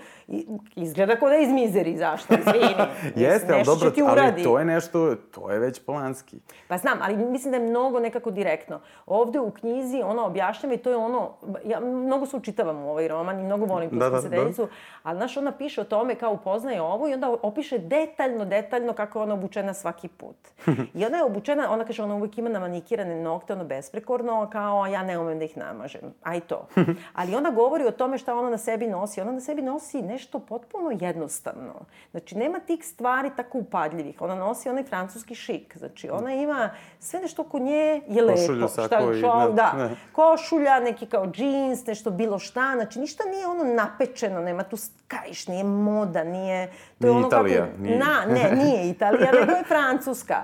Izgleda 0.76 1.16
kao 1.16 1.28
da 1.28 1.34
je 1.34 1.42
iz 1.42 1.48
mizeri, 1.48 1.96
zašto? 1.96 2.34
Izvini. 2.40 2.74
Jeste, 3.16 3.52
ali 3.52 3.64
dobro, 3.64 3.92
ali 4.06 4.42
to 4.42 4.58
je 4.58 4.64
nešto, 4.64 5.14
to 5.14 5.50
je 5.50 5.58
već 5.58 5.82
Polanski. 5.86 6.40
Pa 6.68 6.78
znam, 6.78 6.98
ali 7.02 7.16
mislim 7.16 7.50
da 7.50 7.56
je 7.56 7.70
mnogo 7.70 8.00
nekako 8.00 8.30
direktno. 8.30 8.80
Ovde 9.06 9.40
u 9.40 9.50
knjizi 9.50 10.02
ona 10.04 10.26
objašnjava 10.26 10.74
i 10.74 10.78
to 10.78 10.90
je 10.90 10.96
ono, 10.96 11.30
ja 11.64 11.80
mnogo 11.80 12.26
se 12.26 12.36
učitavam 12.36 12.84
u 12.84 12.90
ovaj 12.90 13.08
roman 13.08 13.40
i 13.40 13.42
mnogo 13.42 13.64
volim 13.64 13.90
tu 13.90 13.96
Da, 13.96 14.10
da, 14.10 14.20
da, 14.20 14.28
da, 14.28 14.66
ali 15.02 15.16
znaš, 15.16 15.36
ona 15.36 15.52
piše 15.52 15.80
o 15.80 15.84
tome 15.84 16.14
kao 16.14 16.32
upoznaje 16.32 16.82
ovo 16.82 17.08
i 17.08 17.14
onda 17.14 17.36
opiše 17.42 17.78
detaljno, 17.78 18.44
detaljno 18.44 18.92
kako 18.92 19.18
je 19.18 19.22
ona 19.22 19.34
obučena 19.34 19.74
svaki 19.74 20.08
put. 20.08 20.36
I 20.98 21.06
ona 21.06 21.16
je 21.16 21.24
obučena, 21.24 21.72
ona 21.72 21.84
kaže, 21.84 21.97
ona 22.00 22.14
uvijek 22.14 22.38
ima 22.38 22.48
namanikirane 22.48 23.14
nokte, 23.16 23.52
ono 23.52 23.64
besprekorno, 23.64 24.50
kao 24.52 24.86
ja 24.86 25.02
ne 25.02 25.18
umem 25.18 25.38
da 25.38 25.44
ih 25.44 25.56
namažem. 25.56 26.00
A 26.22 26.34
i 26.34 26.40
to. 26.40 26.66
Ali 27.14 27.34
ona 27.34 27.50
govori 27.50 27.86
o 27.86 27.90
tome 27.90 28.18
šta 28.18 28.34
ona 28.34 28.50
na 28.50 28.58
sebi 28.58 28.86
nosi. 28.86 29.20
Ona 29.20 29.32
na 29.32 29.40
sebi 29.40 29.62
nosi 29.62 30.02
nešto 30.02 30.38
potpuno 30.38 30.90
jednostavno. 31.00 31.74
Znači, 32.10 32.38
nema 32.38 32.58
tih 32.58 32.84
stvari 32.84 33.30
tako 33.36 33.58
upadljivih. 33.58 34.22
Ona 34.22 34.34
nosi 34.34 34.68
onaj 34.68 34.84
francuski 34.84 35.34
šik. 35.34 35.76
Znači, 35.76 36.10
ona 36.10 36.34
ima 36.34 36.70
sve 36.98 37.20
nešto 37.20 37.42
oko 37.42 37.58
nje 37.58 37.74
je 38.08 38.22
lepo. 38.22 38.40
Košulju, 38.40 38.68
sako 38.68 39.12
i- 39.12 39.20
šo, 39.20 39.48
da, 39.48 39.72
da. 39.76 39.90
košulja, 40.12 40.80
neki 40.80 41.06
kao 41.06 41.26
džins, 41.26 41.86
nešto 41.86 42.10
bilo 42.10 42.38
šta. 42.38 42.72
Znači, 42.74 42.98
ništa 43.00 43.24
nije 43.24 43.46
ono 43.46 43.64
napečeno, 43.64 44.40
nema 44.40 44.62
tu 44.62 44.76
skajiš, 44.76 45.46
nije 45.48 45.64
moda, 45.64 46.24
nije... 46.24 46.66
To 47.00 47.06
je 47.06 47.10
Nije 47.10 47.16
ono 47.18 47.26
Italija, 47.26 47.64
Kako, 47.66 47.78
nije. 47.78 47.98
Na, 47.98 48.24
ne, 48.28 48.56
nije 48.56 48.90
Italija, 48.90 49.32
nego 49.32 49.52
je 49.52 49.64
Francuska. 49.74 50.34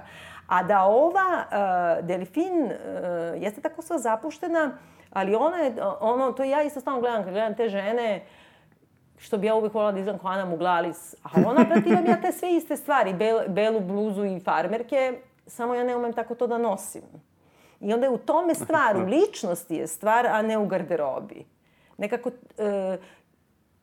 A 0.46 0.62
da 0.62 0.84
ova 0.84 1.44
uh, 1.44 2.06
Delfin 2.06 2.64
uh, 2.64 3.42
jeste 3.42 3.60
tako 3.60 3.82
sva 3.82 3.98
zapuštena, 3.98 4.78
ali 5.10 5.34
ona 5.34 5.56
je, 5.56 5.74
ono, 6.00 6.32
to 6.32 6.44
ja 6.44 6.62
isto 6.62 6.80
stalno 6.80 7.00
gledam, 7.00 7.24
kad 7.24 7.32
gledam 7.32 7.54
te 7.54 7.68
žene, 7.68 8.24
što 9.18 9.38
bi 9.38 9.46
ja 9.46 9.54
uvek 9.54 9.74
volala 9.74 9.92
da 9.92 9.98
izgledam 9.98 10.20
kao 10.20 10.30
Ana 10.30 10.44
Muglalis. 10.44 11.14
A 11.22 11.28
ona, 11.46 11.64
brate, 11.68 11.88
imam 11.88 12.06
ja 12.06 12.20
te 12.20 12.32
sve 12.32 12.56
iste 12.56 12.76
stvari, 12.76 13.14
bel, 13.14 13.40
belu 13.48 13.80
bluzu 13.80 14.24
i 14.24 14.40
farmerke, 14.40 15.20
samo 15.46 15.74
ja 15.74 15.84
ne 15.84 15.96
umem 15.96 16.12
tako 16.12 16.34
to 16.34 16.46
da 16.46 16.58
nosim. 16.58 17.02
I 17.80 17.92
onda 17.92 18.06
je 18.06 18.10
u 18.10 18.18
tome 18.18 18.54
stvar, 18.54 18.96
u 18.96 19.06
ličnosti 19.14 19.74
je 19.74 19.86
stvar, 19.86 20.26
a 20.26 20.42
ne 20.42 20.58
u 20.58 20.66
garderobi. 20.66 21.44
Nekako, 21.98 22.30
e, 22.58 22.98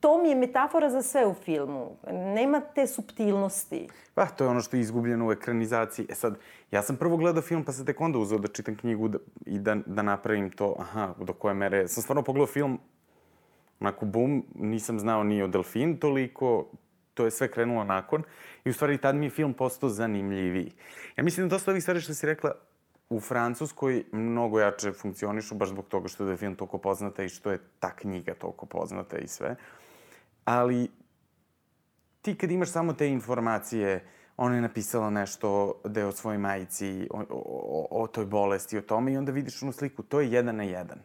to 0.02 0.18
mi 0.18 0.30
je 0.30 0.36
metafora 0.36 0.90
za 0.90 1.02
sve 1.02 1.28
u 1.28 1.34
filmu. 1.34 1.98
Nema 2.12 2.60
te 2.60 2.88
subtilnosti. 2.88 3.88
Pa, 4.14 4.26
to 4.26 4.44
je 4.44 4.50
ono 4.50 4.62
što 4.62 4.78
je 4.78 4.82
izgubljeno 4.82 5.28
u 5.28 5.32
ekranizaciji. 5.32 6.06
E 6.10 6.16
sad, 6.16 6.38
ja 6.72 6.82
sam 6.82 6.96
prvo 6.96 7.18
gledao 7.18 7.42
film, 7.42 7.64
pa 7.64 7.72
sam 7.72 7.86
tek 7.86 8.02
onda 8.02 8.20
uzeo 8.20 8.38
da 8.38 8.48
čitam 8.48 8.76
knjigu 8.76 9.08
da, 9.08 9.18
i 9.46 9.60
da, 9.60 9.76
da 9.86 10.02
napravim 10.02 10.50
to, 10.50 10.76
aha, 10.80 11.14
do 11.20 11.34
koje 11.34 11.54
mere. 11.54 11.88
Sam 11.88 12.04
stvarno 12.04 12.24
pogledao 12.24 12.48
film, 12.48 12.80
onako, 13.80 14.06
bum, 14.06 14.46
nisam 14.56 15.00
znao 15.00 15.24
ni 15.24 15.44
o 15.44 15.48
Delfin 15.48 15.98
toliko, 15.98 16.66
to 17.14 17.26
je 17.26 17.32
sve 17.32 17.52
krenulo 17.52 17.84
nakon. 17.84 18.24
I 18.66 18.70
u 18.70 18.74
stvari 18.74 18.98
tad 18.98 19.16
mi 19.16 19.26
je 19.26 19.30
film 19.30 19.54
postao 19.54 19.90
zanimljiviji. 19.90 20.72
Ja 21.16 21.24
mislim 21.24 21.50
da 21.50 21.56
dosta 21.56 21.72
ovih 21.72 21.84
stvari 21.84 22.02
što 22.02 22.14
si 22.14 22.26
rekla, 22.26 22.52
u 23.10 23.20
Francuskoj 23.20 24.04
mnogo 24.12 24.60
jače 24.60 24.92
funkcionišu, 24.92 25.56
baš 25.56 25.70
zbog 25.70 25.88
toga 25.88 26.08
što 26.08 26.30
je 26.30 26.38
film 26.38 26.56
toliko 26.56 26.78
poznata 26.78 27.24
i 27.24 27.30
što 27.30 27.52
je 27.52 27.60
ta 27.80 27.96
knjiga 27.96 28.34
toliko 28.34 28.66
poznata 28.66 29.18
i 29.18 29.28
sve. 29.28 29.56
Ali 30.46 30.92
ti 32.22 32.36
kad 32.36 32.52
imaš 32.52 32.72
samo 32.72 32.94
te 32.94 33.10
informacije, 33.10 34.06
ona 34.38 34.56
je 34.56 34.62
napisala 34.62 35.10
nešto 35.10 35.82
da 35.86 36.00
je 36.00 36.06
o 36.06 36.12
svojoj 36.12 36.38
majici, 36.38 37.08
o, 37.12 37.24
o, 37.30 37.88
o 38.04 38.08
toj 38.08 38.26
bolesti, 38.26 38.78
o 38.78 38.82
tome 38.82 39.14
i 39.14 39.18
onda 39.18 39.32
vidiš 39.32 39.64
onu 39.64 39.72
sliku, 39.72 40.04
to 40.04 40.20
je 40.20 40.32
jedan 40.32 40.56
na 40.56 40.64
jedan. 40.64 41.00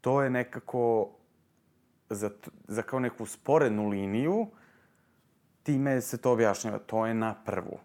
To 0.00 0.22
je 0.22 0.30
nekako 0.30 1.10
za, 2.10 2.30
za 2.68 2.82
kao 2.82 3.00
neku 3.00 3.26
sporednu 3.26 3.88
liniju, 3.88 4.46
time 5.62 6.00
se 6.00 6.18
to 6.18 6.32
objašnjava. 6.32 6.78
To 6.78 7.06
je 7.06 7.14
na 7.14 7.34
prvu. 7.44 7.78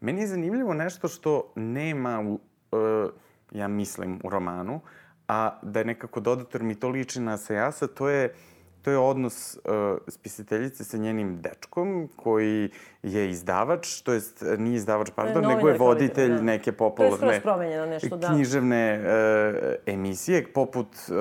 Meni 0.00 0.20
je 0.20 0.26
zanimljivo 0.26 0.74
nešto 0.74 1.08
što 1.08 1.52
nema, 1.56 2.20
u, 2.20 2.32
uh, 2.32 3.10
ja 3.52 3.68
mislim, 3.68 4.20
u 4.24 4.30
romanu, 4.30 4.80
a 5.28 5.58
da 5.62 5.78
je 5.78 5.84
nekako 5.84 6.20
dodator 6.20 6.62
mi 6.62 6.74
to 6.74 6.88
liči 6.88 7.20
na 7.20 7.36
Sejasa, 7.36 7.86
to 7.86 8.08
je 8.08 8.24
uh, 8.24 8.51
to 8.82 8.90
je 8.90 8.98
odnos 8.98 9.56
uh, 9.56 9.98
spisateljice 10.08 10.84
sa 10.84 10.96
njenim 10.96 11.40
dečkom, 11.40 12.08
koji 12.16 12.70
je 13.02 13.30
izdavač, 13.30 14.00
to 14.00 14.12
jest 14.12 14.44
nije 14.58 14.76
izdavač, 14.76 15.10
pardon, 15.16 15.44
nego 15.44 15.68
je 15.68 15.78
voditelj 15.78 16.34
da. 16.36 16.42
neke 16.42 16.72
popularne 16.72 17.40
nešto, 17.86 18.16
da. 18.16 18.28
književne 18.28 19.00
uh, 19.00 19.74
emisije, 19.86 20.46
poput 20.54 20.86
uh, 21.08 21.16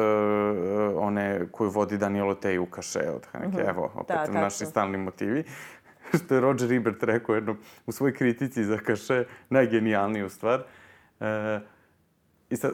one 0.98 1.48
koju 1.52 1.70
vodi 1.70 1.98
Danielo 1.98 2.36
Tej 2.36 2.58
u 2.60 2.66
Kaše 2.66 3.10
od 3.16 3.26
Haneke. 3.32 3.50
Mhm. 3.50 3.58
-huh. 3.58 3.70
Evo, 3.70 3.92
opet 3.96 4.18
da, 4.34 4.42
naši 4.42 4.66
stalni 4.66 4.98
motivi. 4.98 5.44
što 6.26 6.36
je 6.36 6.42
Roger 6.42 6.74
Ebert 6.74 7.04
rekao 7.04 7.36
jedno, 7.36 7.56
u 7.86 7.92
svojoj 7.92 8.14
kritici 8.14 8.64
za 8.64 8.78
Kaše, 8.78 9.24
najgenijalniju 9.50 10.30
stvar. 10.30 10.64
Uh, 11.20 11.26
I 12.52 12.56
sad, 12.58 12.72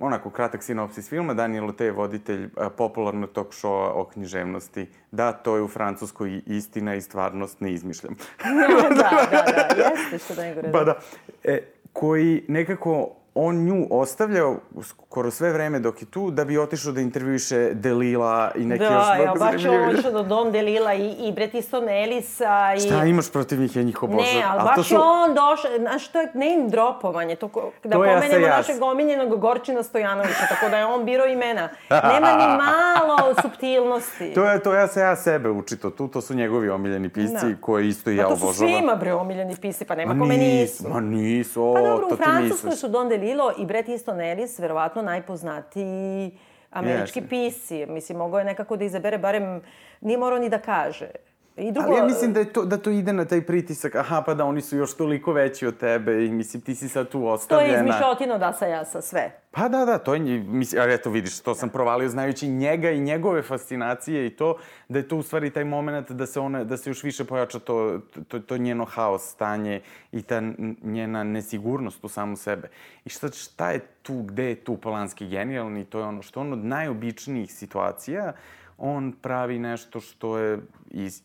onako, 0.00 0.30
kratak 0.30 0.62
sinopsis 0.62 1.08
filma, 1.08 1.34
Daniel 1.34 1.64
Lute 1.64 1.84
je 1.84 1.92
voditelj 1.92 2.48
popularnog 2.76 3.30
talk 3.32 3.52
showa 3.52 3.90
o 3.94 4.04
književnosti. 4.04 4.86
Da, 5.10 5.32
to 5.32 5.56
je 5.56 5.62
u 5.62 5.68
Francuskoj 5.68 6.42
istina 6.46 6.94
i 6.94 7.00
stvarnost, 7.00 7.60
ne 7.60 7.72
izmišljam. 7.72 8.14
da, 8.44 9.10
da, 9.30 9.74
da, 9.74 9.90
jeste 9.90 10.18
što 10.18 10.34
da 10.40 10.44
ne 10.44 10.72
Pa 10.72 10.84
da, 10.84 10.98
e, 11.44 11.62
koji 11.92 12.44
nekako 12.48 13.16
on 13.34 13.64
nju 13.64 13.86
ostavljao 13.90 14.56
skoro 14.82 15.30
sve 15.30 15.52
vreme 15.52 15.78
dok 15.78 16.02
je 16.02 16.06
tu 16.06 16.30
da 16.30 16.44
bi 16.44 16.58
otišao 16.58 16.92
da 16.92 17.00
intervjuiše 17.00 17.70
Delila 17.74 18.50
i 18.54 18.64
neke 18.64 18.84
da, 18.84 18.90
još 18.94 19.06
mnogo. 19.14 19.38
Da, 19.38 19.44
baš 19.44 19.64
je 19.64 19.88
otišao 19.88 20.12
do 20.12 20.22
dom 20.22 20.52
Delila 20.52 20.94
i, 20.94 21.10
i 21.10 21.32
Bret 21.32 21.54
Easton 21.54 21.88
Ellisa. 21.88 22.74
I... 22.76 22.80
Šta 22.80 23.04
imaš 23.04 23.32
protiv 23.32 23.60
njih, 23.60 23.76
ja 23.76 23.82
njih 23.82 24.02
obožavam. 24.02 24.34
Ne, 24.34 24.44
ali, 24.48 24.70
baš 24.76 24.88
su... 24.88 24.94
on 24.98 25.34
došao, 25.34 25.70
znaš, 25.78 26.08
to 26.08 26.20
je 26.20 26.30
name 26.34 26.68
dropovanje, 26.68 27.36
to, 27.36 27.48
ko, 27.48 27.70
da 27.84 27.90
to 27.90 27.98
pomenemo 27.98 28.46
ja 28.46 28.56
našeg 28.56 28.82
omiljenog 28.82 29.40
Gorčina 29.40 29.82
Stojanovića, 29.82 30.46
tako 30.48 30.68
da 30.70 30.78
je 30.78 30.86
on 30.86 31.04
biro 31.04 31.26
imena. 31.26 31.68
Nema 32.12 32.32
ni 32.32 32.46
malo 32.46 33.34
subtilnosti. 33.42 34.32
to 34.34 34.44
je, 34.44 34.62
to 34.62 34.74
ja 34.74 34.88
se 34.88 35.00
ja 35.00 35.16
sebe 35.16 35.50
učito 35.50 35.90
tu, 35.90 36.08
to 36.08 36.20
su 36.20 36.34
njegovi 36.34 36.70
omiljeni 36.70 37.08
pisci 37.08 37.46
da. 37.46 37.60
koje 37.60 37.88
isto 37.88 38.10
i 38.10 38.16
ja 38.16 38.26
obožavam. 38.26 38.40
Pa 38.40 38.46
to 38.46 38.52
su 38.52 38.58
svima, 38.58 38.94
bre, 38.94 39.14
omiljeni 39.14 39.56
pisci, 39.56 39.84
pa 39.84 39.94
nema 39.94 40.14
ma 40.14 40.20
kome 40.20 40.36
nisu. 40.36 40.88
Ma 40.88 41.00
nisu, 41.00 41.64
o, 41.64 41.74
pa 41.74 41.80
dobro, 41.80 42.08
to 42.08 42.16
ti 42.16 42.22
misliš. 42.22 42.28
Pa 42.28 42.28
dobro, 42.28 42.48
u 42.48 42.48
Francuskoj 42.48 42.76
su 42.76 42.88
Don 42.88 43.08
Delilo 43.22 43.52
i 43.58 43.66
Bret 43.66 43.88
Easton 43.88 44.20
Ellis 44.20 44.58
verovatno 44.58 45.02
najpoznatiji 45.02 46.38
američki 46.70 47.20
yes. 47.20 47.28
pisci. 47.28 47.86
Mislim, 47.86 48.18
mogo 48.18 48.38
je 48.38 48.44
nekako 48.44 48.76
da 48.76 48.84
izabere, 48.84 49.18
barem 49.18 49.62
nije 50.00 50.18
morao 50.18 50.38
ni 50.38 50.48
da 50.48 50.58
kaže. 50.58 51.10
I 51.56 51.72
drugo... 51.72 51.88
Ali 51.88 51.96
ja 51.96 52.04
mislim 52.04 52.32
da, 52.32 52.40
je 52.40 52.52
to, 52.52 52.64
da 52.64 52.76
to 52.76 52.90
ide 52.90 53.12
na 53.12 53.24
taj 53.24 53.46
pritisak, 53.46 53.94
aha, 53.94 54.22
pa 54.26 54.34
da 54.34 54.44
oni 54.44 54.60
su 54.60 54.76
još 54.76 54.96
toliko 54.96 55.32
veći 55.32 55.66
od 55.66 55.76
tebe 55.76 56.24
i 56.24 56.30
mislim 56.30 56.62
ti 56.62 56.74
si 56.74 56.88
sad 56.88 57.08
tu 57.08 57.26
ostavljena. 57.26 57.72
To 57.72 57.76
je 57.76 57.80
izmišljotino 57.80 58.38
da 58.38 58.52
sa 58.52 58.66
ja 58.66 58.84
sa 58.84 59.00
sve. 59.00 59.30
Pa 59.50 59.68
da, 59.68 59.84
da, 59.84 59.98
to 59.98 60.14
je, 60.14 60.20
mislim, 60.42 60.82
ali 60.82 60.94
eto 60.94 61.10
vidiš, 61.10 61.40
to 61.40 61.54
sam 61.54 61.68
provalio 61.68 62.08
znajući 62.08 62.48
njega 62.48 62.90
i 62.90 63.00
njegove 63.00 63.42
fascinacije 63.42 64.26
i 64.26 64.30
to, 64.30 64.58
da 64.88 64.98
je 64.98 65.08
to 65.08 65.16
u 65.16 65.22
stvari 65.22 65.50
taj 65.50 65.64
moment 65.64 66.10
da 66.10 66.26
se 66.26 66.40
ona, 66.40 66.64
da 66.64 66.76
se 66.76 66.90
još 66.90 67.02
više 67.02 67.24
pojača 67.24 67.58
to, 67.58 68.00
to, 68.28 68.38
to 68.38 68.56
njeno 68.56 68.84
haos 68.84 69.22
stanje 69.22 69.80
i 70.12 70.22
ta 70.22 70.42
njena 70.82 71.24
nesigurnost 71.24 72.04
u 72.04 72.08
samu 72.08 72.36
sebe. 72.36 72.68
I 73.04 73.08
šta, 73.08 73.28
šta 73.28 73.70
je 73.70 73.80
tu, 74.02 74.22
gde 74.22 74.44
je 74.44 74.54
tu 74.54 74.76
Polanski 74.76 75.28
genijalni, 75.28 75.84
to 75.84 75.98
je 75.98 76.04
ono 76.04 76.22
što 76.22 76.40
on 76.40 76.52
od 76.52 76.64
najobičnijih 76.64 77.54
situacija, 77.54 78.32
on 78.78 79.12
pravi 79.12 79.58
nešto 79.58 80.00
što 80.00 80.38
je 80.38 80.58
iz, 80.90 81.22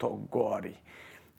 to 0.00 0.20
gori. 0.30 0.74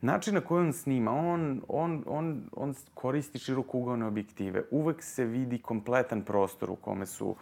Način 0.02 0.34
na 0.34 0.42
koji 0.42 0.66
on 0.66 0.74
snima, 0.74 1.12
on, 1.12 1.62
on, 1.68 2.04
on, 2.08 2.44
on 2.52 2.74
koristi 2.94 3.40
širokougalne 3.40 4.06
objektive. 4.06 4.64
Uvek 4.72 5.04
se 5.04 5.26
vidi 5.26 5.62
kompletan 5.62 6.22
prostor 6.22 6.70
u 6.72 6.76
kome 6.76 7.06
su 7.06 7.36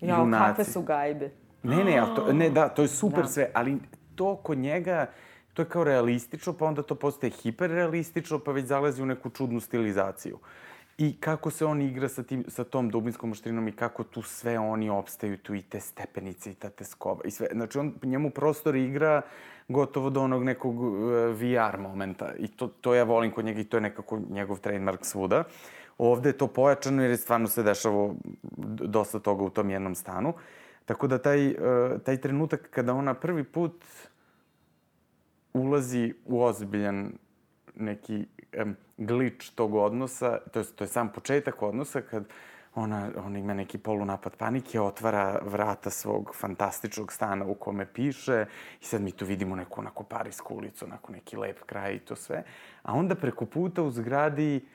ja, 0.00 0.18
junaci. 0.18 0.48
Kakve 0.48 0.64
su 0.64 0.82
gajbe. 0.82 1.30
Ne, 1.62 1.84
ne, 1.84 2.02
to, 2.16 2.32
ne, 2.32 2.50
da, 2.50 2.68
to 2.68 2.82
je 2.82 2.88
super 2.88 3.22
da. 3.22 3.28
sve, 3.28 3.50
ali 3.54 3.78
to 4.14 4.36
kod 4.36 4.58
njega, 4.58 5.06
to 5.54 5.62
je 5.62 5.66
kao 5.66 5.84
realistično, 5.84 6.52
pa 6.52 6.66
onda 6.66 6.82
to 6.82 6.94
postaje 6.94 7.30
hiperrealistično, 7.30 8.38
pa 8.38 8.52
već 8.52 8.66
zalazi 8.66 9.02
u 9.02 9.06
neku 9.06 9.30
čudnu 9.30 9.60
stilizaciju. 9.60 10.38
I 10.98 11.16
kako 11.20 11.50
se 11.50 11.64
on 11.66 11.82
igra 11.82 12.08
sa, 12.08 12.22
tim, 12.22 12.44
sa 12.48 12.64
tom 12.64 12.90
dubinskom 12.90 13.32
oštrinom 13.32 13.68
i 13.68 13.72
kako 13.72 14.04
tu 14.04 14.22
sve 14.22 14.58
oni 14.58 14.90
opstaju, 14.90 15.38
tu 15.38 15.54
i 15.54 15.62
te 15.62 15.80
stepenice 15.80 16.50
i 16.50 16.54
ta 16.54 16.70
teskova 16.70 17.20
i 17.24 17.30
sve. 17.30 17.48
Znači, 17.52 17.78
on 17.78 17.94
njemu 18.02 18.30
prostor 18.30 18.76
igra 18.76 19.22
gotovo 19.68 20.10
do 20.10 20.22
onog 20.22 20.44
nekog 20.44 20.80
uh, 20.80 21.00
VR 21.34 21.78
momenta. 21.78 22.32
I 22.38 22.48
to, 22.48 22.66
to 22.68 22.94
ja 22.94 23.04
volim 23.04 23.30
kod 23.30 23.44
njega 23.44 23.60
i 23.60 23.64
to 23.64 23.76
je 23.76 23.80
nekako 23.80 24.20
njegov 24.30 24.60
trademark 24.60 25.04
svuda. 25.04 25.44
Ovde 25.98 26.28
je 26.28 26.38
to 26.38 26.46
pojačano 26.46 27.02
jer 27.02 27.10
je 27.10 27.16
stvarno 27.16 27.48
se 27.48 27.62
dešava 27.62 28.14
dosta 28.66 29.18
toga 29.18 29.44
u 29.44 29.50
tom 29.50 29.70
jednom 29.70 29.94
stanu. 29.94 30.34
Tako 30.84 31.06
da 31.06 31.18
taj, 31.18 31.48
uh, 31.48 31.54
taj 32.04 32.16
trenutak 32.16 32.70
kada 32.70 32.94
ona 32.94 33.14
prvi 33.14 33.44
put 33.44 33.84
ulazi 35.52 36.14
u 36.24 36.42
ozbiljan 36.42 37.12
neki 37.74 38.26
um, 38.62 38.76
glič 38.96 39.50
tog 39.50 39.74
odnosa, 39.74 40.38
to 40.52 40.58
je, 40.58 40.64
to 40.64 40.84
je 40.84 40.88
sam 40.88 41.12
početak 41.12 41.62
odnosa 41.62 42.00
kad 42.00 42.24
ona, 42.78 43.10
ona 43.24 43.38
ima 43.38 43.54
neki 43.54 43.78
polunapad 43.78 44.36
panike, 44.36 44.80
otvara 44.80 45.38
vrata 45.42 45.90
svog 45.90 46.34
fantastičnog 46.34 47.12
stana 47.12 47.44
u 47.44 47.54
kome 47.54 47.86
piše 47.92 48.46
i 48.80 48.84
sad 48.84 49.02
mi 49.02 49.12
tu 49.12 49.24
vidimo 49.24 49.56
neku 49.56 49.80
onako 49.80 50.04
parijsku 50.04 50.54
ulicu, 50.54 50.84
onako 50.84 51.12
neki 51.12 51.36
lep 51.36 51.58
kraj 51.66 51.94
i 51.94 51.98
to 51.98 52.16
sve. 52.16 52.42
A 52.82 52.92
onda 52.92 53.14
preko 53.14 53.46
puta 53.46 53.82
u 53.82 53.90
zgradi 53.90 54.66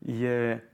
je 0.00 0.70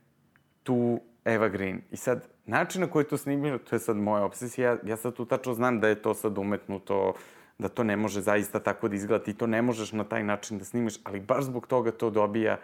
tu 0.62 1.01
Eva 1.25 1.49
Green. 1.49 1.83
I 1.90 1.97
sad, 1.97 2.29
način 2.47 2.81
na 2.81 2.87
koji 2.87 3.05
je 3.05 3.09
to 3.09 3.16
snimljeno, 3.16 3.59
to 3.59 3.77
je 3.77 3.81
sad 3.81 3.97
moja 3.97 4.25
obsesija. 4.25 4.71
Ja, 4.71 4.79
ja 4.85 4.97
sad 4.97 5.14
tu 5.14 5.25
tačno 5.25 5.55
znam 5.55 5.81
da 5.81 5.88
je 5.88 6.03
to 6.03 6.14
sad 6.14 6.38
umetnuto, 6.38 7.14
da 7.59 7.69
to 7.69 7.85
ne 7.85 7.97
može 7.97 8.21
zaista 8.21 8.61
tako 8.61 8.88
da 8.88 8.97
izgleda. 8.97 9.25
Ti 9.25 9.35
to 9.35 9.47
ne 9.47 9.62
možeš 9.62 9.93
na 9.93 10.05
taj 10.05 10.25
način 10.25 10.59
da 10.59 10.64
snimiš, 10.64 10.95
ali 11.05 11.21
baš 11.21 11.45
zbog 11.45 11.66
toga 11.66 11.90
to 11.90 12.11
dobija, 12.11 12.59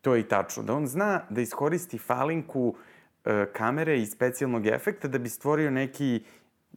to 0.00 0.14
je 0.14 0.20
i 0.20 0.28
tačno. 0.28 0.62
Da 0.62 0.74
on 0.74 0.86
zna 0.86 1.20
da 1.30 1.40
iskoristi 1.40 1.98
falinku 1.98 2.74
e, 2.76 2.91
kamere 3.52 3.98
i 3.98 4.06
specijalnog 4.06 4.66
efekta 4.66 5.08
da 5.08 5.18
bi 5.18 5.28
stvorio 5.28 5.70
neki 5.70 6.24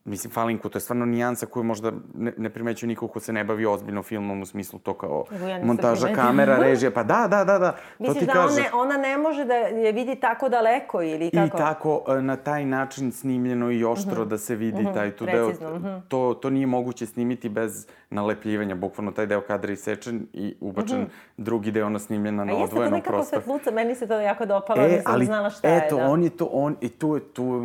mislim, 0.05 0.31
falinku, 0.31 0.69
to 0.69 0.77
je 0.77 0.81
stvarno 0.81 1.05
nijansa 1.05 1.45
koju 1.45 1.63
možda 1.63 1.91
ne, 2.13 2.33
ne 2.37 2.49
primećuje 2.49 2.87
niko 2.87 3.07
ko 3.07 3.19
se 3.19 3.33
ne 3.33 3.43
bavi 3.43 3.65
ozbiljno 3.65 4.03
filmom 4.03 4.41
u 4.41 4.45
smislu 4.45 4.79
to 4.79 4.93
kao 4.93 5.25
ja 5.49 5.65
montaža 5.65 6.07
kamera, 6.15 6.57
režija, 6.57 6.91
pa 6.91 7.03
da, 7.03 7.27
da, 7.29 7.43
da, 7.43 7.59
da. 7.59 7.75
Misliš 7.99 8.13
to 8.13 8.19
ti 8.19 8.25
da 8.25 8.33
kaže. 8.33 8.61
One, 8.61 8.69
ona 8.73 8.97
ne 8.97 9.17
može 9.17 9.45
da 9.45 9.53
je 9.53 9.91
vidi 9.91 10.15
tako 10.15 10.49
daleko 10.49 11.01
ili 11.01 11.31
kako? 11.31 11.57
I 11.57 11.59
tako 11.59 12.03
e, 12.07 12.21
na 12.21 12.35
taj 12.35 12.65
način 12.65 13.11
snimljeno 13.11 13.71
i 13.71 13.83
oštro 13.83 14.11
uh 14.11 14.17
mhm. 14.17 14.27
-huh. 14.27 14.29
da 14.29 14.37
se 14.37 14.55
vidi 14.55 14.77
uh 14.77 14.81
mhm, 14.81 14.89
-huh. 14.89 14.93
taj 14.93 15.11
tu 15.11 15.25
deo. 15.25 15.49
Mhm. 15.49 15.87
To, 16.07 16.33
to 16.41 16.49
nije 16.49 16.67
moguće 16.67 17.05
snimiti 17.05 17.49
bez 17.49 17.87
nalepljivanja, 18.09 18.75
bukvalno 18.75 19.11
taj 19.11 19.25
deo 19.25 19.41
kadra 19.41 19.73
isečen 19.73 20.27
i 20.33 20.55
ubačen 20.61 21.01
uh 21.01 21.07
-huh. 21.07 21.11
drugi 21.37 21.71
deo 21.71 21.89
na 21.89 21.99
snimljen 21.99 22.35
na 22.35 22.43
odvojenom 22.43 23.01
prostoru. 23.01 23.17
A 23.17 23.19
jeste 23.19 23.31
to 23.31 23.37
nekako 23.37 23.43
svetluca, 23.43 23.71
meni 23.71 23.95
se 23.95 24.07
to 24.07 24.19
jako 24.19 24.45
dopalo, 24.45 24.81
e, 24.81 24.87
nisam 24.87 25.13
ali, 25.13 25.25
znala 25.25 25.49
šta 25.49 25.67
eto, 25.67 25.75
je. 25.75 25.85
Eto, 25.85 26.11
on 26.11 26.23
je 26.23 26.29
to, 26.29 26.45
on, 26.51 26.75
i 26.81 26.89
tu, 26.89 27.19
tu, 27.19 27.63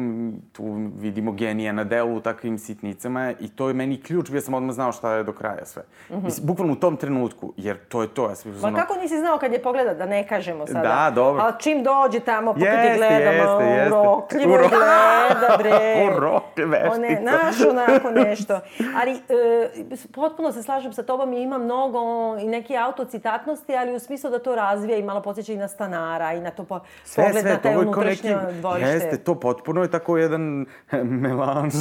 tu 0.53 0.91
vidimo 0.99 1.33
genija 1.33 1.73
na 1.73 1.85
delu, 1.85 2.21
takvim 2.33 2.59
sitnicama 2.59 3.33
i 3.41 3.49
to 3.49 3.69
je 3.69 3.75
meni 3.75 4.01
ključ, 4.03 4.31
ja 4.31 4.41
sam 4.41 4.55
odmah 4.55 4.75
znao 4.75 4.93
šta 4.93 5.15
je 5.15 5.25
do 5.25 5.33
kraja 5.33 5.65
sve. 5.65 5.83
Mm 5.83 6.15
-hmm. 6.15 6.25
Mislim, 6.25 6.47
bukvalno 6.47 6.73
u 6.73 6.77
tom 6.77 6.97
trenutku, 6.97 7.53
jer 7.57 7.77
to 7.89 8.03
je 8.03 8.09
to, 8.09 8.29
ja 8.29 8.35
sam 8.35 8.53
Ma 8.63 8.73
kako 8.73 8.95
nisi 8.95 9.19
znao 9.19 9.39
kad 9.39 9.53
je 9.53 9.63
pogleda, 9.63 9.95
da 9.95 10.07
ne 10.07 10.29
kažemo 10.29 10.67
sada? 10.67 10.89
Da, 10.89 11.11
dobro. 11.15 11.43
A 11.43 11.53
čim 11.59 11.83
dođe 11.83 12.21
tamo, 12.21 12.55
pa 12.55 12.61
kad 12.61 12.85
je 12.85 12.97
gledamo, 12.97 13.61
jeste, 13.61 13.65
jeste. 13.65 13.97
urokljivo 13.97 14.55
Uro... 14.55 14.69
gleda, 14.69 15.57
bre. 15.59 15.81
Urokljiv 16.17 16.69
veštica. 16.69 16.95
One, 16.95 17.21
naš 17.21 17.55
onako 17.71 18.11
nešto. 18.25 18.61
Ali, 19.03 19.13
e, 19.13 19.69
potpuno 20.15 20.53
se 20.53 20.63
slažem 20.63 20.93
sa 20.93 21.03
tobom 21.03 21.33
i 21.33 21.43
ima 21.43 21.59
mnogo 21.59 22.01
i 22.41 22.49
neke 22.49 22.77
autocitatnosti, 22.77 23.77
ali 23.77 23.95
u 23.95 23.99
smislu 23.99 24.31
da 24.31 24.39
to 24.39 24.55
razvija 24.55 24.99
i 24.99 25.03
malo 25.03 25.23
podsjeća 25.23 25.53
i 25.53 25.57
na 25.57 25.69
stanara 25.69 26.33
i 26.33 26.41
na 26.41 26.51
to 26.51 26.65
po, 26.65 26.81
sve, 27.05 27.25
pogled 27.25 27.43
sve, 27.43 27.53
na 27.53 27.59
taj 27.59 27.77
unutrašnje 27.77 28.37
dvorište. 28.61 28.91
Jeste, 28.91 29.19
to 29.19 29.35
potpuno 29.41 29.83
je 29.83 29.91
tako 29.91 30.19
jedan 30.19 30.67
melanž 31.25 31.75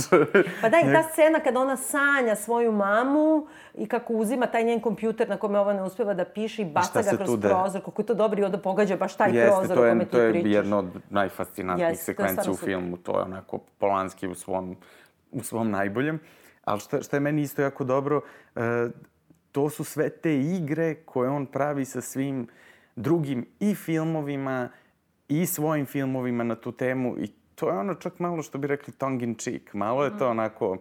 Pa 0.62 0.70
da, 0.70 0.78
i 0.80 0.94
ta 0.94 1.04
scena 1.04 1.40
kada 1.40 1.60
ona 1.60 1.78
sanja 1.78 2.36
svoju 2.36 2.72
mamu 2.72 3.48
i 3.76 3.88
kako 3.88 4.14
uzima 4.14 4.46
taj 4.46 4.64
njen 4.64 4.80
kompjuter 4.80 5.30
na 5.30 5.38
kome 5.38 5.60
ona 5.60 5.74
ne 5.74 5.84
uspeva 5.84 6.14
da 6.14 6.26
piše 6.26 6.62
i 6.62 6.66
baca 6.66 7.02
ga 7.02 7.18
kroz 7.18 7.40
prozor, 7.42 7.82
kako 7.86 8.02
je 8.02 8.06
to 8.06 8.14
dobro 8.14 8.42
i 8.42 8.44
onda 8.44 8.58
pogađa 8.58 8.98
baš 8.98 9.16
taj 9.16 9.32
Jeste, 9.32 9.56
prozor 9.56 9.80
o 9.80 9.90
kome 9.90 10.06
ti 10.06 10.10
pričaš. 10.10 10.26
Jeste, 10.26 10.42
to 10.42 10.48
je 10.48 10.54
jedno 10.54 10.78
od 10.78 10.86
najfascinantnijih 11.10 12.00
sekvencija 12.00 12.52
u 12.52 12.56
filmu. 12.56 12.98
To 12.98 13.18
je 13.20 13.24
onako 13.24 13.58
Polanski 13.58 14.28
u 14.28 14.36
svom, 14.36 14.78
u 15.32 15.44
svom 15.44 15.72
najboljem. 15.72 16.20
Ali 16.66 16.80
šta, 16.80 17.02
šta 17.02 17.18
je 17.18 17.22
meni 17.22 17.42
isto 17.42 17.62
jako 17.62 17.84
dobro, 17.84 18.22
uh, 18.56 18.62
to 19.52 19.70
su 19.70 19.84
sve 19.84 20.10
te 20.10 20.40
igre 20.40 20.96
koje 20.96 21.30
on 21.30 21.46
pravi 21.46 21.86
sa 21.86 22.02
svim 22.02 22.48
drugim 22.96 23.46
i 23.60 23.76
filmovima 23.76 24.70
i 25.28 25.46
svojim 25.46 25.86
filmovima 25.86 26.44
na 26.44 26.56
tu 26.56 26.72
temu 26.72 27.18
i 27.18 27.28
to 27.60 27.70
je 27.70 27.78
ono 27.78 27.96
čak 27.96 28.20
malo 28.20 28.44
što 28.44 28.58
bi 28.58 28.68
rekli 28.68 28.94
tongue 28.94 29.28
in 29.28 29.36
cheek. 29.36 29.74
Malo 29.74 30.04
je 30.04 30.18
to 30.18 30.28
mm. 30.28 30.32
onako... 30.32 30.78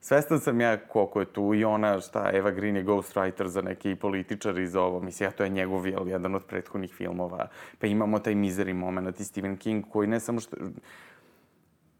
Svestan 0.00 0.40
sam 0.40 0.60
ja 0.60 0.76
koliko 0.76 1.20
je 1.20 1.26
tu 1.26 1.54
i 1.54 1.64
ona, 1.64 2.00
šta, 2.00 2.30
Eva 2.32 2.50
Green 2.50 2.76
je 2.76 2.84
ghostwriter 2.84 3.46
za 3.46 3.62
neke 3.62 3.90
i 3.90 3.96
političari 3.96 4.66
za 4.66 4.82
ovo. 4.82 5.00
Mislim, 5.00 5.26
ja, 5.26 5.30
to 5.30 5.44
je 5.44 5.48
njegov, 5.48 5.86
jel, 5.86 6.08
jedan 6.08 6.34
od 6.34 6.44
prethodnih 6.44 6.94
filmova. 6.94 7.48
Pa 7.78 7.86
imamo 7.86 8.18
taj 8.18 8.34
misery 8.34 8.74
moment 8.74 9.20
i 9.20 9.24
Stephen 9.24 9.56
King 9.56 9.84
koji 9.90 10.08
ne 10.08 10.20
samo 10.20 10.40
što 10.40 10.56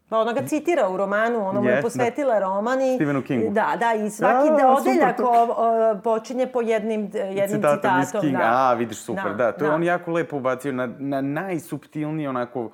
Pa 0.09 0.19
ona 0.19 0.33
ga 0.33 0.47
citira 0.47 0.89
u 0.89 0.97
romanu, 0.97 1.49
ona 1.49 1.61
mu 1.61 1.69
je 1.69 1.83
posvetila 1.83 2.35
da. 2.35 2.41
roman 2.41 2.83
i... 2.83 2.95
Stephenu 2.95 3.23
Kingu. 3.23 3.51
Da, 3.51 3.77
da, 3.81 3.95
i 4.07 4.11
svaki 4.11 4.49
da, 4.49 4.69
odeljak 4.69 5.21
o, 5.21 5.55
o, 5.57 6.01
počinje 6.05 6.47
po 6.47 6.61
jednim, 6.61 7.11
jednim 7.15 7.49
citatom. 7.49 7.77
Citatom 7.77 8.01
iz 8.01 8.21
Kinga, 8.21 8.39
da. 8.39 8.71
a 8.71 8.75
vidiš, 8.75 8.99
super, 8.99 9.25
da. 9.25 9.35
da. 9.35 9.53
To 9.53 9.59
da. 9.59 9.65
je 9.65 9.73
on 9.73 9.83
jako 9.83 10.13
lepo 10.13 10.37
ubacio 10.37 10.73
na, 10.73 10.89
na 10.99 11.21
najsubtilniji 11.21 12.27
onako 12.27 12.71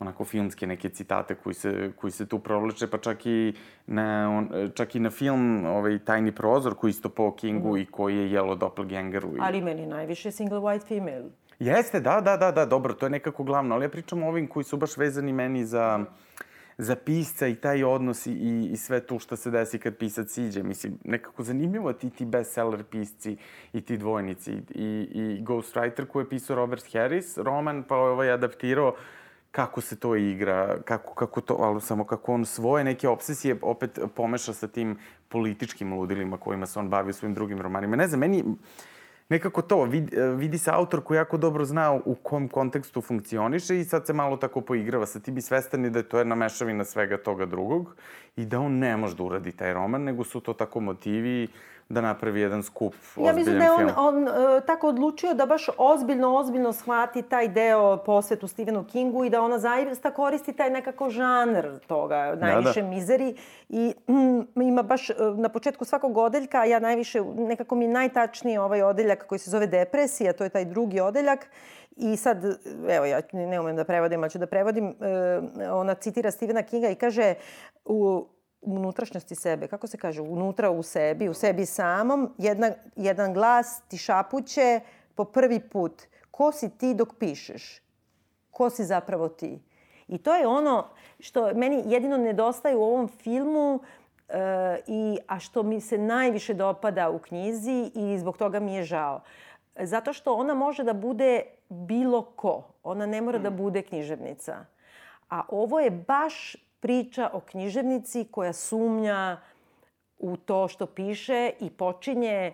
onako 0.00 0.24
filmske 0.24 0.66
neke 0.66 0.88
citate 0.88 1.34
koji 1.34 1.54
se, 1.54 1.92
koji 1.96 2.10
se 2.10 2.26
tu 2.26 2.38
provlače, 2.38 2.86
pa 2.86 2.98
čak 2.98 3.26
i 3.26 3.54
na, 3.86 4.30
on, 4.30 4.70
čak 4.74 4.94
i 4.94 5.00
na 5.00 5.10
film 5.10 5.66
ovaj, 5.66 5.98
Tajni 5.98 6.32
prozor 6.32 6.74
koji 6.74 6.90
isto 6.90 7.08
po 7.08 7.34
Kingu 7.36 7.74
mm. 7.74 7.78
i 7.78 7.86
koji 7.86 8.16
je 8.16 8.32
jelo 8.32 8.54
doppelgangeru. 8.54 9.36
I... 9.36 9.38
Ali 9.40 9.60
meni 9.60 9.86
najviše 9.86 10.30
single 10.30 10.58
white 10.58 10.88
female. 10.88 11.30
Jeste, 11.58 12.00
da, 12.00 12.20
da, 12.20 12.36
da, 12.36 12.52
da, 12.52 12.66
dobro, 12.66 12.94
to 12.94 13.06
je 13.06 13.10
nekako 13.10 13.44
glavno, 13.44 13.74
ali 13.74 13.84
ja 13.84 13.88
pričam 13.88 14.22
o 14.22 14.28
ovim 14.28 14.46
koji 14.46 14.64
su 14.64 14.76
baš 14.76 14.96
vezani 14.96 15.32
meni 15.32 15.64
za, 15.64 16.04
za 16.78 16.96
pisca 16.96 17.46
i 17.46 17.54
taj 17.54 17.84
odnos 17.84 18.26
i, 18.26 18.32
i, 18.32 18.68
i 18.72 18.76
sve 18.76 19.00
to 19.00 19.18
što 19.18 19.36
se 19.36 19.50
desi 19.50 19.78
kad 19.78 19.96
pisac 19.96 20.38
iđe. 20.38 20.62
Mislim, 20.62 20.98
nekako 21.04 21.42
zanimljivo 21.42 21.92
ti 21.92 22.10
ti 22.10 22.24
bestseller 22.24 22.84
pisci 22.84 23.36
i 23.72 23.80
ti 23.80 23.96
dvojnici 23.96 24.52
i, 24.74 25.08
i 25.12 25.44
Ghostwriter 25.44 26.06
koji 26.06 26.24
je 26.24 26.28
pisao 26.28 26.56
Robert 26.56 26.92
Harris, 26.92 27.38
roman, 27.38 27.82
pa 27.82 27.96
ovaj 27.96 28.30
adaptirao 28.30 28.94
kako 29.50 29.80
se 29.80 29.96
to 29.96 30.16
igra, 30.16 30.78
kako, 30.84 31.14
kako 31.14 31.40
to, 31.40 31.56
ali 31.60 31.80
samo 31.80 32.04
kako 32.04 32.34
on 32.34 32.44
svoje 32.44 32.84
neke 32.84 33.08
obsesije 33.08 33.56
opet 33.62 33.98
pomeša 34.14 34.52
sa 34.52 34.68
tim 34.68 34.98
političkim 35.28 35.92
ludilima 35.92 36.36
kojima 36.36 36.66
se 36.66 36.78
on 36.78 36.88
bavi 36.88 37.10
u 37.10 37.12
svojim 37.12 37.34
drugim 37.34 37.60
romanima. 37.60 37.96
Ne 37.96 38.08
znam, 38.08 38.20
meni 38.20 38.44
nekako 39.28 39.62
to, 39.62 39.84
vidi, 39.84 40.16
vidi 40.36 40.58
se 40.58 40.70
autor 40.70 41.04
koji 41.04 41.16
jako 41.16 41.36
dobro 41.36 41.64
zna 41.64 41.92
u 41.92 42.14
kom 42.14 42.48
kontekstu 42.48 43.00
funkcioniše 43.00 43.80
i 43.80 43.84
sad 43.84 44.06
se 44.06 44.12
malo 44.12 44.36
tako 44.36 44.60
poigrava 44.60 45.06
sa 45.06 45.20
ti 45.20 45.30
bi 45.30 45.40
svestani 45.40 45.90
da 45.90 45.98
je 45.98 46.08
to 46.08 46.18
jedna 46.18 46.34
mešavina 46.34 46.84
svega 46.84 47.18
toga 47.18 47.46
drugog 47.46 47.96
i 48.36 48.46
da 48.46 48.60
on 48.60 48.78
ne 48.78 48.96
može 48.96 49.16
da 49.16 49.22
uradi 49.22 49.52
taj 49.52 49.74
roman, 49.74 50.02
nego 50.02 50.24
su 50.24 50.40
to 50.40 50.52
tako 50.52 50.80
motivi 50.80 51.48
da 51.88 52.00
napravi 52.00 52.40
jedan 52.40 52.62
skup 52.62 52.94
ozbiljan 52.94 53.14
film. 53.14 53.26
Ja 53.26 53.32
mislim 53.32 53.58
da 53.58 53.64
je 53.64 53.72
on, 53.72 53.90
on 53.96 54.22
uh, 54.22 54.62
tako 54.66 54.88
odlučio 54.88 55.34
da 55.34 55.46
baš 55.46 55.68
ozbiljno, 55.78 56.36
ozbiljno 56.36 56.72
shvati 56.72 57.22
taj 57.22 57.48
deo 57.48 57.96
posvetu 57.96 58.48
Stephenu 58.48 58.84
Kingu 58.84 59.24
i 59.24 59.30
da 59.30 59.42
ona 59.42 59.58
zaista 59.58 60.10
koristi 60.10 60.52
taj 60.52 60.70
nekako 60.70 61.10
žanr 61.10 61.78
toga, 61.86 62.34
najviše 62.34 62.80
da, 62.80 62.88
da. 62.88 62.94
mizeri. 62.94 63.36
I 63.68 63.94
mm, 64.08 64.62
ima 64.62 64.82
baš 64.82 65.10
uh, 65.10 65.16
na 65.38 65.48
početku 65.48 65.84
svakog 65.84 66.16
odeljka, 66.16 66.64
ja 66.64 66.78
najviše, 66.78 67.20
nekako 67.36 67.74
mi 67.74 67.84
je 67.84 67.90
najtačniji 67.90 68.58
ovaj 68.58 68.82
odeljak 68.82 69.26
koji 69.26 69.38
se 69.38 69.50
zove 69.50 69.66
depresija, 69.66 70.32
to 70.32 70.44
je 70.44 70.50
taj 70.50 70.64
drugi 70.64 71.00
odeljak. 71.00 71.46
I 71.96 72.16
sad, 72.16 72.44
evo, 72.88 73.04
ja 73.06 73.20
ne 73.32 73.60
umem 73.60 73.76
da 73.76 73.84
prevodim, 73.84 74.22
ali 74.22 74.30
ću 74.30 74.38
da 74.38 74.46
prevodim. 74.46 74.86
Uh, 74.88 74.94
ona 75.72 75.94
citira 75.94 76.30
Stephena 76.30 76.62
Kinga 76.62 76.88
i 76.88 76.94
kaže 76.94 77.34
u 77.84 78.26
unutrašnjosti 78.60 79.34
sebe, 79.34 79.68
kako 79.68 79.86
se 79.86 79.98
kaže, 79.98 80.22
unutra 80.22 80.70
u 80.70 80.82
sebi, 80.82 81.28
u 81.28 81.34
sebi 81.34 81.66
samom, 81.66 82.34
jedna, 82.38 82.70
jedan 82.96 83.34
glas 83.34 83.80
ti 83.88 83.96
šapuće 83.98 84.80
po 85.14 85.24
prvi 85.24 85.60
put. 85.60 86.02
Ko 86.30 86.52
si 86.52 86.78
ti 86.78 86.94
dok 86.94 87.14
pišeš? 87.18 87.82
Ko 88.50 88.70
si 88.70 88.84
zapravo 88.84 89.28
ti? 89.28 89.62
I 90.08 90.18
to 90.18 90.34
je 90.34 90.46
ono 90.46 90.86
što 91.20 91.54
meni 91.54 91.82
jedino 91.86 92.16
nedostaje 92.16 92.76
u 92.76 92.82
ovom 92.82 93.08
filmu, 93.08 93.80
e, 94.28 94.80
i, 94.86 95.18
a 95.26 95.38
što 95.38 95.62
mi 95.62 95.80
se 95.80 95.98
najviše 95.98 96.54
dopada 96.54 97.10
u 97.10 97.18
knjizi 97.18 97.90
i 97.94 98.18
zbog 98.18 98.36
toga 98.36 98.60
mi 98.60 98.74
je 98.74 98.82
žao. 98.82 99.20
Zato 99.80 100.12
što 100.12 100.34
ona 100.34 100.54
može 100.54 100.84
da 100.84 100.92
bude 100.92 101.42
bilo 101.68 102.22
ko. 102.22 102.62
Ona 102.82 103.06
ne 103.06 103.20
mora 103.20 103.38
da 103.38 103.50
bude 103.50 103.82
književnica. 103.82 104.64
A 105.30 105.42
ovo 105.48 105.80
je 105.80 105.90
baš 105.90 106.56
priča 106.80 107.30
o 107.32 107.40
književnici 107.40 108.28
koja 108.30 108.52
sumnja 108.52 109.40
u 110.18 110.36
to 110.36 110.68
što 110.68 110.86
piše 110.86 111.50
i 111.60 111.70
počinje 111.70 112.52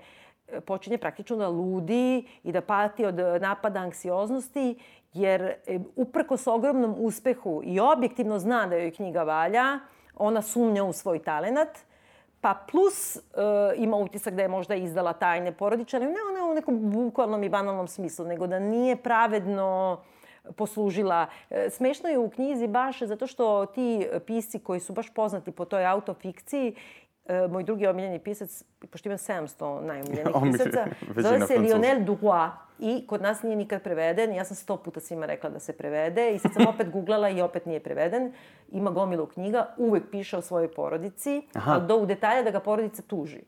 počinje 0.66 0.98
praktično 0.98 1.36
da 1.36 1.48
ludi 1.48 2.26
i 2.42 2.52
da 2.52 2.60
pati 2.60 3.04
od 3.04 3.14
napada 3.40 3.80
anksioznosti, 3.80 4.78
jer 5.12 5.42
e, 5.42 5.78
uprkos 5.96 6.46
ogromnom 6.46 6.94
uspehu 6.98 7.60
i 7.64 7.80
objektivno 7.80 8.38
zna 8.38 8.66
da 8.66 8.76
joj 8.76 8.90
knjiga 8.90 9.22
valja, 9.22 9.78
ona 10.16 10.42
sumnja 10.42 10.84
u 10.84 10.92
svoj 10.92 11.18
talenat, 11.18 11.78
pa 12.40 12.54
plus 12.70 13.16
e, 13.16 13.20
ima 13.76 13.96
utisak 13.96 14.34
da 14.34 14.42
je 14.42 14.48
možda 14.48 14.74
izdala 14.74 15.12
tajne 15.12 15.52
porodičane, 15.52 16.06
ne 16.06 16.16
ona 16.30 16.50
u 16.50 16.54
nekom 16.54 16.90
bukvalnom 16.90 17.42
i 17.42 17.48
banalnom 17.48 17.88
smislu, 17.88 18.26
nego 18.26 18.46
da 18.46 18.58
nije 18.58 18.96
pravedno 18.96 20.00
poslužila. 20.56 21.26
E, 21.50 21.70
smešno 21.70 22.08
je 22.08 22.18
u 22.18 22.30
knjizi 22.30 22.66
baš 22.66 23.02
zato 23.02 23.26
što 23.26 23.66
ti 23.66 24.06
pisci 24.26 24.58
koji 24.58 24.80
su 24.80 24.92
baš 24.92 25.14
poznati 25.14 25.50
po 25.50 25.64
toj 25.64 25.86
autofikciji 25.86 26.74
e, 27.26 27.48
moj 27.48 27.62
drugi 27.62 27.86
omiljeni 27.86 28.18
pisac, 28.18 28.64
pošto 28.90 29.08
imam 29.08 29.18
700 29.18 29.80
najomiljenih 29.80 30.34
pisaca, 30.52 30.86
zove 31.28 31.46
se 31.46 31.58
Lionel 31.58 31.98
Duroy 31.98 32.50
i 32.78 33.06
kod 33.06 33.22
nas 33.22 33.42
nije 33.42 33.56
nikad 33.56 33.82
preveden. 33.82 34.34
Ja 34.34 34.44
sam 34.44 34.56
sto 34.56 34.76
puta 34.76 35.00
svima 35.00 35.26
rekla 35.26 35.50
da 35.50 35.58
se 35.58 35.72
prevede 35.72 36.34
i 36.34 36.38
sad 36.38 36.52
sam 36.52 36.66
opet 36.66 36.90
googlala 36.90 37.28
i 37.28 37.42
opet 37.42 37.66
nije 37.66 37.80
preveden. 37.80 38.32
Ima 38.72 38.90
gomilu 38.90 39.26
knjiga, 39.26 39.74
uvek 39.76 40.02
piše 40.10 40.36
o 40.36 40.42
svojoj 40.42 40.74
porodici, 40.74 41.42
Aha. 41.52 41.78
do 41.78 41.96
u 41.96 42.06
detalja 42.06 42.42
da 42.42 42.50
ga 42.50 42.60
porodica 42.60 43.02
tuži. 43.02 43.40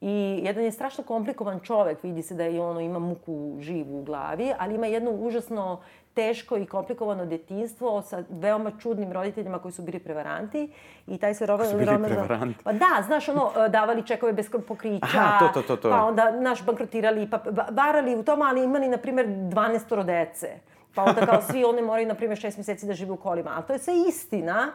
I 0.00 0.40
jedan 0.42 0.64
je 0.64 0.72
strašno 0.72 1.04
komplikovan 1.04 1.60
čovek, 1.60 2.02
vidi 2.02 2.22
se 2.22 2.34
da 2.34 2.44
je 2.44 2.60
ono, 2.60 2.80
ima 2.80 2.98
muku 2.98 3.56
živu 3.60 3.98
u 3.98 4.02
glavi, 4.02 4.52
ali 4.58 4.74
ima 4.74 4.86
jedno 4.86 5.10
užasno 5.10 5.80
teško 6.14 6.56
i 6.56 6.66
komplikovano 6.66 7.26
detinstvo 7.26 8.02
sa 8.02 8.22
veoma 8.30 8.72
čudnim 8.78 9.12
roditeljima 9.12 9.58
koji 9.58 9.72
su 9.72 9.82
bili 9.82 9.98
prevaranti. 9.98 10.72
I 11.06 11.18
taj 11.18 11.34
se 11.34 11.46
roman... 11.46 11.66
Su 11.66 11.76
bili 11.76 11.86
roman, 11.86 12.10
prevaranti? 12.10 12.64
Pa 12.64 12.72
da, 12.72 13.02
znaš, 13.06 13.28
ono, 13.28 13.50
e, 13.66 13.68
davali 13.68 14.06
čekove 14.06 14.32
bez 14.32 14.50
pokrića. 14.68 15.06
Aha, 15.06 15.38
to, 15.38 15.62
to, 15.62 15.62
to, 15.62 15.76
to. 15.76 15.90
Pa 15.90 16.04
onda, 16.04 16.30
naš, 16.30 16.64
bankrotirali, 16.64 17.30
pa 17.30 17.40
varali 17.70 18.16
u 18.16 18.22
tom, 18.22 18.42
ali 18.42 18.64
imali, 18.64 18.88
na 18.88 18.96
primer, 18.96 19.26
12 19.26 20.04
dece. 20.04 20.69
Pa 20.94 21.04
onda 21.04 21.26
kao 21.26 21.42
svi 21.42 21.64
oni 21.64 21.82
moraju, 21.82 22.08
na 22.08 22.14
primjer, 22.14 22.38
šest 22.38 22.58
meseci 22.58 22.86
da 22.86 22.94
žive 22.94 23.12
u 23.12 23.16
kolima. 23.16 23.50
Ali 23.54 23.64
to 23.66 23.72
je 23.72 23.78
sve 23.78 23.94
istina. 24.08 24.72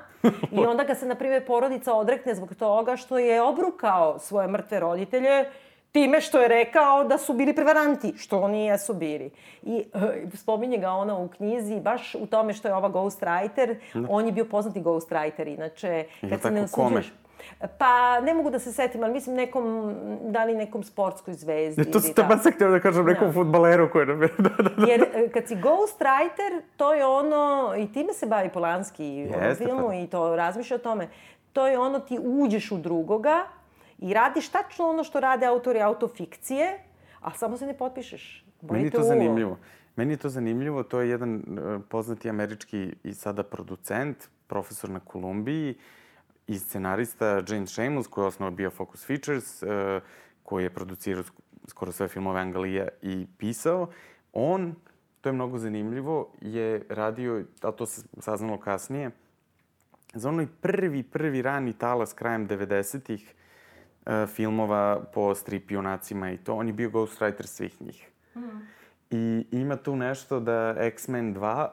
I 0.52 0.60
onda 0.66 0.84
ga 0.84 0.96
se, 0.96 1.06
na 1.06 1.16
primjer, 1.16 1.46
porodica 1.46 1.94
odrekne 1.94 2.36
zbog 2.36 2.56
toga 2.56 2.96
što 2.96 3.18
je 3.18 3.42
obrukao 3.42 4.20
svoje 4.20 4.48
mrtve 4.48 4.80
roditelje 4.80 5.46
time 5.96 6.22
što 6.22 6.42
je 6.42 6.48
rekao 6.48 7.04
da 7.04 7.18
su 7.18 7.34
bili 7.34 7.56
prevaranti, 7.56 8.14
što 8.18 8.40
oni 8.40 8.66
jesu 8.66 8.94
bili. 8.94 9.30
I 9.64 9.84
uh, 9.94 10.02
spominje 10.34 10.78
ga 10.78 10.92
ona 10.92 11.18
u 11.18 11.28
knjizi, 11.28 11.80
baš 11.80 12.16
u 12.16 12.26
tome 12.26 12.54
što 12.54 12.68
je 12.68 12.76
ova 12.76 12.90
ghostwriter, 12.90 13.76
da. 13.94 14.08
on 14.10 14.26
je 14.26 14.32
bio 14.32 14.46
poznati 14.46 14.82
ghostwriter, 14.82 15.48
inače, 15.48 16.06
kad 16.30 16.42
se 16.42 16.52
ne 16.52 16.64
osuđuješ... 16.64 17.14
Pa, 17.78 18.22
ne 18.22 18.34
mogu 18.34 18.50
da 18.50 18.60
se 18.60 18.74
setim, 18.74 19.04
ali 19.04 19.14
mislim 19.14 19.36
nekom, 19.36 19.96
da 20.22 20.44
li 20.44 20.56
nekom 20.56 20.84
sportskoj 20.84 21.34
zvezdi. 21.34 21.82
Ja, 21.82 21.92
to 21.92 22.00
sam 22.00 22.14
teba 22.14 22.38
se 22.38 22.52
htio 22.52 22.72
da 22.72 22.80
kažem, 22.80 23.06
nekom 23.06 23.28
ja. 23.28 23.34
futbaleru 23.34 23.90
koji 23.92 24.06
nam 24.06 24.22
je... 24.22 24.30
da, 24.38 24.50
da, 24.50 24.70
da. 24.70 24.92
Jer 24.92 25.02
e, 25.02 25.30
kad 25.30 25.48
si 25.48 25.56
ghostwriter, 25.56 26.62
to 26.78 26.94
je 26.94 27.06
ono, 27.06 27.74
i 27.78 27.92
time 27.92 28.14
se 28.14 28.26
bavi 28.26 28.50
Polanski 28.50 29.28
u 29.30 29.34
ovom 29.34 29.56
filmu 29.56 29.88
pa. 29.88 29.96
i 29.96 30.08
to 30.08 30.36
razmišlja 30.36 30.76
o 30.76 30.80
tome, 30.80 31.08
to 31.54 31.68
je 31.68 31.80
ono 31.80 32.00
ti 32.00 32.20
uđeš 32.24 32.72
u 32.72 32.78
drugoga, 32.78 33.46
i 34.00 34.14
radiš 34.14 34.50
tačno 34.50 34.90
ono 34.90 35.04
što 35.04 35.20
rade 35.20 35.46
autori 35.46 35.82
autofikcije, 35.82 36.80
a 37.22 37.32
samo 37.32 37.58
se 37.58 37.66
ne 37.66 37.78
potpišeš. 37.78 38.46
Meni 38.62 38.84
je 38.84 38.92
to 38.92 38.98
ulo. 38.98 39.08
zanimljivo. 39.08 39.58
Meni 39.96 40.14
je 40.14 40.18
to 40.18 40.30
zanimljivo, 40.30 40.84
to 40.84 41.02
je 41.02 41.10
jedan 41.10 41.36
uh, 41.36 41.82
poznati 41.90 42.30
američki 42.30 42.96
i 43.04 43.14
sada 43.14 43.44
producent, 43.44 44.30
profesor 44.48 44.90
na 44.90 45.00
Kolumbiji 45.00 45.76
i 46.48 46.60
scenarista 46.60 47.44
James 47.48 47.72
Shamos, 47.72 48.08
koji 48.08 48.24
je 48.24 48.28
osnovao 48.28 48.56
Biofocus 48.56 49.06
Features, 49.06 49.64
uh, 49.64 49.70
koji 50.44 50.64
je 50.64 50.70
producirao 50.70 51.24
skoro 51.68 51.92
sve 51.92 52.08
filmove 52.08 52.42
Angalija 52.42 52.88
i 53.02 53.28
pisao. 53.38 53.90
On, 54.34 54.76
to 55.22 55.30
je 55.30 55.34
mnogo 55.34 55.58
zanimljivo, 55.58 56.32
je 56.42 56.86
radio, 56.90 57.44
a 57.62 57.72
to 57.72 57.86
se 57.86 58.02
saznalo 58.20 58.60
kasnije, 58.60 59.12
za 60.14 60.30
onoj 60.30 60.48
prvi, 60.62 61.04
prvi 61.04 61.42
rani 61.42 61.74
talas 61.74 62.14
krajem 62.14 62.48
90-ih 62.48 63.34
uh, 64.06 64.14
filmova 64.28 65.04
po 65.14 65.36
strip 65.36 65.72
junacima 65.72 66.32
i 66.32 66.38
to. 66.38 66.56
On 66.56 66.68
je 66.68 66.74
bio 66.74 66.90
ghostwriter 66.90 67.46
svih 67.46 67.82
njih. 67.82 68.10
Mm. 68.36 68.40
I 69.12 69.46
ima 69.52 69.76
tu 69.76 69.96
nešto 69.96 70.40
da 70.40 70.76
X-Men 70.80 71.36
2 71.36 71.68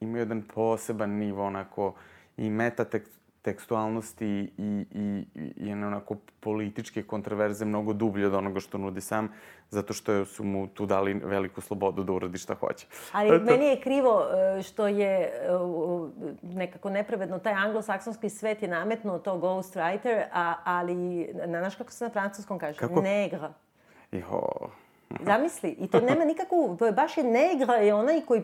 ima 0.00 0.18
jedan 0.18 0.42
poseban 0.54 1.10
nivo 1.10 1.46
onako 1.46 1.94
i 2.36 2.50
metatekst 2.50 3.17
tekstualnosti 3.48 4.50
i, 4.58 4.84
i, 4.90 5.24
i 5.56 5.72
onako 5.72 6.16
političke 6.40 7.02
kontraverze 7.02 7.64
mnogo 7.64 7.92
dublje 7.92 8.26
od 8.26 8.34
onoga 8.34 8.60
što 8.60 8.78
nudi 8.78 9.00
sam, 9.00 9.28
zato 9.70 9.92
što 9.92 10.24
su 10.24 10.44
mu 10.44 10.66
tu 10.66 10.86
dali 10.86 11.14
veliku 11.14 11.60
slobodu 11.60 12.04
da 12.04 12.12
uradi 12.12 12.38
šta 12.38 12.54
hoće. 12.54 12.86
Ali 13.12 13.36
Eto. 13.36 13.44
meni 13.44 13.66
je 13.66 13.80
krivo 13.80 14.26
e, 14.58 14.62
što 14.62 14.88
je 14.88 15.14
e, 15.20 15.30
nekako 16.42 16.90
nepravedno 16.90 17.38
taj 17.38 17.52
anglosaksonski 17.52 18.28
svet 18.30 18.62
je 18.62 18.68
nametnuo 18.68 19.18
to 19.18 19.38
ghostwriter, 19.38 20.22
a, 20.32 20.54
ali, 20.64 21.32
znaš 21.46 21.76
kako 21.76 21.92
se 21.92 22.04
na 22.04 22.10
francuskom 22.10 22.58
kaže? 22.58 22.78
Kako? 22.78 23.02
Negra. 23.02 23.52
Jo, 24.12 24.70
Zamisli. 25.26 25.70
I 25.70 25.88
to 25.88 26.00
nema 26.00 26.24
nikakvu, 26.24 26.76
to 26.78 26.86
je 26.86 26.92
baš 26.92 27.16
je 27.16 27.24
negra 27.24 27.74
je 27.74 27.94
onaj 27.94 28.20
koji 28.20 28.42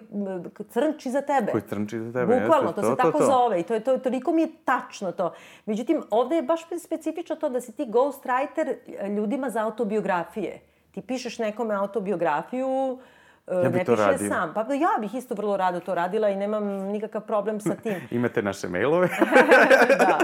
crnči 0.68 1.10
za 1.10 1.22
tebe. 1.22 1.52
Koji 1.52 1.62
crnči 1.62 1.98
za 1.98 2.12
tebe, 2.12 2.40
Bukvalno, 2.40 2.72
to, 2.72 2.80
to 2.80 2.82
se 2.82 2.96
to, 2.96 2.96
tako 2.96 3.18
to. 3.18 3.24
zove. 3.26 3.60
I 3.60 3.62
to 3.62 3.74
je, 3.74 3.80
to, 3.80 3.98
toliko 3.98 4.32
mi 4.32 4.42
je 4.42 4.48
tačno 4.64 5.12
to. 5.12 5.34
Međutim, 5.66 6.02
ovde 6.10 6.36
je 6.36 6.42
baš 6.42 6.60
specifično 6.84 7.36
to 7.36 7.48
da 7.48 7.60
si 7.60 7.72
ti 7.72 7.86
ghostwriter 7.86 8.74
ljudima 9.16 9.50
za 9.50 9.64
autobiografije. 9.64 10.60
Ti 10.90 11.00
pišeš 11.00 11.38
nekome 11.38 11.74
autobiografiju, 11.74 12.98
Ja 13.46 13.68
ne 13.68 13.78
piše 13.78 13.96
radio. 13.96 14.28
sam. 14.28 14.54
Pa 14.54 14.60
ja 14.60 14.98
bih 15.00 15.14
isto 15.14 15.34
vrlo 15.34 15.56
rado 15.56 15.80
to 15.80 15.94
radila 15.94 16.28
i 16.28 16.36
nemam 16.36 16.64
nikakav 16.64 17.22
problem 17.26 17.60
sa 17.60 17.74
tim. 17.74 18.08
Imate 18.10 18.42
naše 18.42 18.68
mailove? 18.68 19.08
da. 19.98 20.18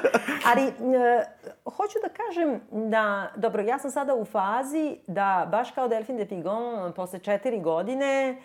Ali 0.52 0.62
e, 0.66 0.72
hoću 1.64 1.98
da 2.02 2.08
kažem 2.08 2.60
da, 2.90 3.32
dobro, 3.36 3.62
ja 3.62 3.78
sam 3.78 3.90
sada 3.90 4.14
u 4.14 4.24
fazi 4.24 4.96
da 5.06 5.48
baš 5.50 5.70
kao 5.70 5.88
Delphine 5.88 6.18
de 6.18 6.28
Pigon, 6.28 6.92
posle 6.92 7.18
četiri 7.18 7.60
godine, 7.60 8.36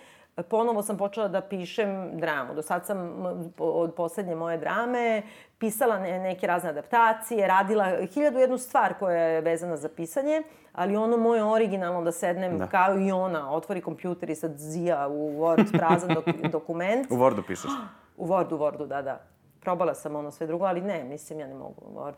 ponovo 0.43 0.81
sam 0.81 0.97
počela 0.97 1.27
da 1.27 1.41
pišem 1.41 2.17
dramu. 2.19 2.53
Do 2.53 2.61
sad 2.61 2.85
sam 2.85 3.23
od 3.57 3.93
poslednje 3.95 4.35
moje 4.35 4.57
drame 4.57 5.21
pisala 5.57 5.99
neke 5.99 6.47
razne 6.47 6.69
adaptacije, 6.69 7.47
radila 7.47 8.05
hiljadu 8.13 8.39
jednu 8.39 8.57
stvar 8.57 8.93
koja 8.99 9.21
je 9.21 9.41
vezana 9.41 9.77
za 9.77 9.89
pisanje, 9.89 10.43
ali 10.73 10.95
ono 10.95 11.17
moje 11.17 11.43
originalno 11.43 12.01
da 12.01 12.11
sednem 12.11 12.57
da. 12.57 12.67
kao 12.67 12.99
i 12.99 13.11
ona, 13.11 13.51
otvori 13.51 13.81
kompjuter 13.81 14.29
i 14.29 14.35
sad 14.35 14.57
zija 14.57 15.07
u 15.07 15.41
Word 15.41 15.77
prazan 15.77 16.13
dok, 16.13 16.25
dokument. 16.51 17.11
U 17.11 17.15
Wordu 17.15 17.47
pišeš? 17.47 17.71
U 18.17 18.27
Wordu, 18.27 18.53
u 18.53 18.57
Wordu, 18.57 18.87
da, 18.87 19.01
da. 19.01 19.21
Probala 19.61 19.93
sam 19.93 20.15
ono 20.15 20.31
sve 20.31 20.47
drugo, 20.47 20.65
ali 20.65 20.81
ne, 20.81 21.03
mislim, 21.03 21.39
ja 21.39 21.47
ne 21.47 21.53
mogu. 21.53 21.81
Word 21.95 22.13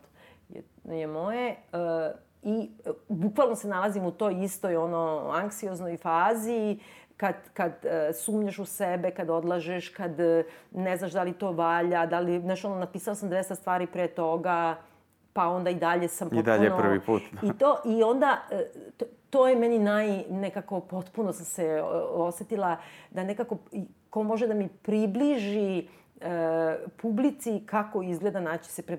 je, 0.48 0.62
je 0.84 1.06
moje. 1.06 1.56
Uh, 1.72 1.78
I 2.42 2.70
uh, 2.86 2.94
bukvalno 3.08 3.54
se 3.54 3.68
nalazim 3.68 4.06
u 4.06 4.10
toj 4.10 4.44
istoj 4.44 4.76
ono 4.76 5.30
anksioznoj 5.32 5.96
fazi 5.96 6.78
kad, 7.18 7.34
kad 7.54 7.72
uh, 7.84 8.16
sumnjaš 8.16 8.58
u 8.58 8.64
sebe, 8.64 9.10
kad 9.10 9.30
odlažeš, 9.30 9.88
kad 9.88 10.20
uh, 10.20 10.44
ne 10.72 10.96
znaš 10.96 11.12
da 11.12 11.22
li 11.22 11.32
to 11.32 11.52
valja, 11.52 12.06
da 12.06 12.20
li, 12.20 12.40
znaš, 12.40 12.64
ono, 12.64 12.78
napisala 12.78 13.14
sam 13.14 13.30
200 13.30 13.54
stvari 13.54 13.86
pre 13.86 14.08
toga, 14.08 14.76
pa 15.32 15.48
onda 15.48 15.70
i 15.70 15.74
dalje 15.74 16.08
sam 16.08 16.28
potpuno... 16.28 16.40
I 16.40 16.44
dalje 16.44 16.70
prvi 16.76 17.00
put. 17.00 17.22
I, 17.42 17.52
to, 17.58 17.76
i 17.84 18.02
onda, 18.02 18.38
to, 18.96 19.04
to 19.30 19.48
je 19.48 19.56
meni 19.56 19.78
naj, 19.78 20.24
nekako 20.30 20.80
potpuno 20.80 21.32
sam 21.32 21.44
se 21.44 21.82
osetila 22.10 22.76
da 23.10 23.24
nekako 23.24 23.56
ko 24.10 24.22
može 24.22 24.46
da 24.46 24.54
mi 24.54 24.68
približi 24.68 25.78
e, 25.78 25.86
publici 26.96 27.62
kako 27.66 28.02
izgleda 28.02 28.40
naći 28.40 28.70
se 28.70 28.82
pre 28.82 28.98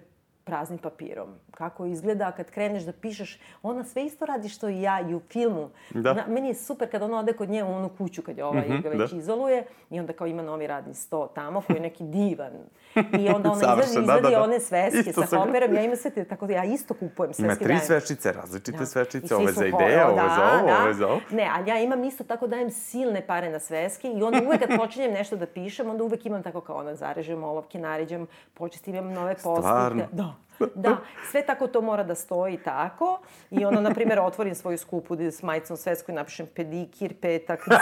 praznim 0.50 0.80
papirom. 0.80 1.30
Kako 1.52 1.86
izgleda 1.86 2.32
kad 2.32 2.52
kreneš 2.52 2.84
da 2.84 2.92
pišeš, 2.92 3.40
ona 3.64 3.84
sve 3.84 4.06
isto 4.06 4.26
radi 4.26 4.50
što 4.50 4.70
i 4.70 4.82
ja 4.82 5.02
i 5.10 5.16
u 5.16 5.20
filmu. 5.20 5.70
Da. 5.90 6.14
Na, 6.14 6.26
meni 6.28 6.48
je 6.48 6.56
super 6.56 6.92
kad 6.92 7.02
ona 7.02 7.20
ode 7.20 7.34
kod 7.34 7.50
nje 7.50 7.64
u 7.64 7.68
onu 7.68 7.90
kuću 7.98 8.22
kad 8.22 8.38
je 8.38 8.46
ovaj 8.46 8.68
mm 8.68 8.72
-hmm, 8.72 8.82
ga 8.82 8.90
već 8.90 9.12
da. 9.12 9.18
izoluje 9.18 9.66
i 9.90 10.00
onda 10.00 10.14
kao 10.14 10.28
ima 10.28 10.42
novi 10.42 10.68
radni 10.68 10.94
sto 10.94 11.32
tamo 11.36 11.62
koji 11.62 11.78
je 11.78 11.82
neki 11.82 12.04
divan. 12.04 12.52
I 12.96 13.30
onda 13.30 13.52
ona 13.52 13.62
izvadi, 13.62 13.82
da, 13.96 14.02
izvadi 14.02 14.22
da, 14.22 14.30
da. 14.30 14.44
one 14.44 14.60
sveske 14.60 15.10
isto 15.10 15.26
sa 15.26 15.38
hoperom. 15.38 15.74
Ja 15.74 15.84
imam 15.84 15.96
sve 15.96 16.12
te, 16.12 16.26
tako 16.26 16.48
da 16.48 16.54
ja 16.54 16.64
isto 16.64 16.94
kupujem 16.94 17.34
sveske. 17.34 17.44
Ima 17.44 17.56
tri 17.56 17.68
dajem. 17.68 17.82
sveščice, 17.86 18.32
različite 18.32 18.78
da. 18.78 18.86
sveščice, 18.86 19.36
ove 19.36 19.52
za 19.52 19.66
ideje, 19.66 20.06
ove 20.06 20.16
da, 20.16 20.36
za 20.36 20.60
ovo, 20.60 20.68
da. 20.68 20.84
ove 20.84 20.94
za 20.94 21.08
ovo. 21.08 21.22
Ne, 21.32 21.50
ali 21.56 21.70
ja 21.70 21.80
imam 21.80 22.04
isto 22.04 22.24
tako 22.24 22.48
dajem 22.48 22.70
silne 22.70 23.28
pare 23.28 23.50
na 23.50 23.60
sveske 23.60 24.12
i 24.12 24.24
onda 24.24 24.42
uvek 24.46 24.60
kad 24.60 24.78
počinjem 24.78 25.12
nešto 25.12 25.36
da 25.36 25.46
pišem, 25.46 25.90
onda 25.90 26.04
uvek 26.04 26.26
imam 26.26 26.44
tako 26.44 26.62
kao 26.62 26.78
ona 26.78 26.96
zarežem 26.96 27.44
olovke, 27.44 27.80
naređem, 27.80 28.28
počestim 28.54 28.96
imam 28.96 29.14
nove 29.14 29.36
postupke. 29.44 30.08
Da. 30.12 30.34
Da, 30.76 30.98
sve 31.32 31.46
tako 31.46 31.68
to 31.68 31.82
mora 31.82 32.04
da 32.04 32.16
stoji 32.16 32.58
tako. 32.58 33.20
I 33.52 33.66
ono, 33.66 33.82
na 33.82 33.94
primjer, 33.94 34.20
otvorim 34.20 34.56
svoju 34.56 34.78
skupu 34.78 35.16
s 35.16 35.44
majicom 35.44 35.78
svesku 35.78 36.12
i 36.12 36.16
napišem 36.16 36.48
pedikir, 36.56 37.14
petak, 37.22 37.68
17 37.68 37.80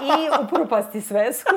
i 0.00 0.44
upropasti 0.44 1.00
svesku. 1.00 1.50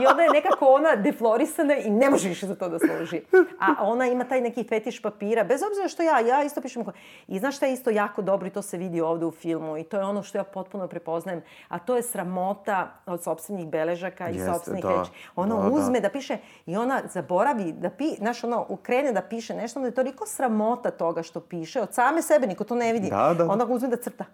I 0.00 0.06
onda 0.06 0.22
je 0.22 0.30
nekako 0.30 0.66
ona 0.66 0.96
deflorisana 0.96 1.76
i 1.76 1.90
ne 1.90 2.10
može 2.10 2.28
više 2.28 2.46
za 2.46 2.54
to 2.54 2.68
da 2.68 2.78
služi. 2.78 3.20
A 3.60 3.74
ona 3.80 4.06
ima 4.06 4.24
taj 4.24 4.40
neki 4.40 4.64
fetiš 4.64 5.02
papira, 5.02 5.44
bez 5.44 5.60
obzira 5.70 5.88
što 5.88 6.02
ja, 6.02 6.20
ja 6.20 6.44
isto 6.44 6.60
pišem. 6.60 6.84
I 7.28 7.38
znaš 7.38 7.56
šta 7.56 7.66
je 7.66 7.72
isto 7.72 7.90
jako 7.90 8.22
dobro 8.22 8.46
i 8.46 8.50
to 8.50 8.62
se 8.62 8.76
vidi 8.76 9.00
ovde 9.00 9.26
u 9.26 9.30
filmu 9.30 9.76
i 9.76 9.84
to 9.84 9.96
je 9.96 10.04
ono 10.04 10.22
što 10.22 10.38
ja 10.38 10.44
potpuno 10.44 10.88
prepoznajem, 10.88 11.42
a 11.68 11.78
to 11.78 11.96
je 11.96 12.02
sramota 12.02 12.90
od 13.06 13.22
sobstvenih 13.22 13.66
beležaka 13.66 14.28
i 14.28 14.38
sobstvenih 14.38 14.82
da, 14.82 14.88
reči. 14.88 15.10
Ona 15.36 15.54
da, 15.54 15.68
uzme 15.68 16.00
da. 16.00 16.08
da 16.08 16.12
piše 16.12 16.38
i 16.66 16.76
ona 16.76 17.02
zaboravi 17.12 17.72
da 17.72 17.90
pi, 17.90 18.14
znaš, 18.18 18.44
ono, 18.44 18.76
krene 18.82 19.12
da 19.12 19.22
piše 19.22 19.54
nešto, 19.54 19.78
onda 19.78 19.88
je 19.88 19.94
toliko 19.94 20.26
sramota 20.26 20.90
toga 20.90 21.22
što 21.22 21.40
piše, 21.40 21.80
od 21.80 21.94
same 21.94 22.22
sebe, 22.22 22.46
niko 22.46 22.64
to 22.64 22.74
ne 22.74 22.92
vidi. 22.92 23.10
Da, 23.10 23.34
da. 23.38 23.44
Onda 23.50 23.64
uzme 23.64 23.88
da 23.88 23.96
crta. 23.96 24.24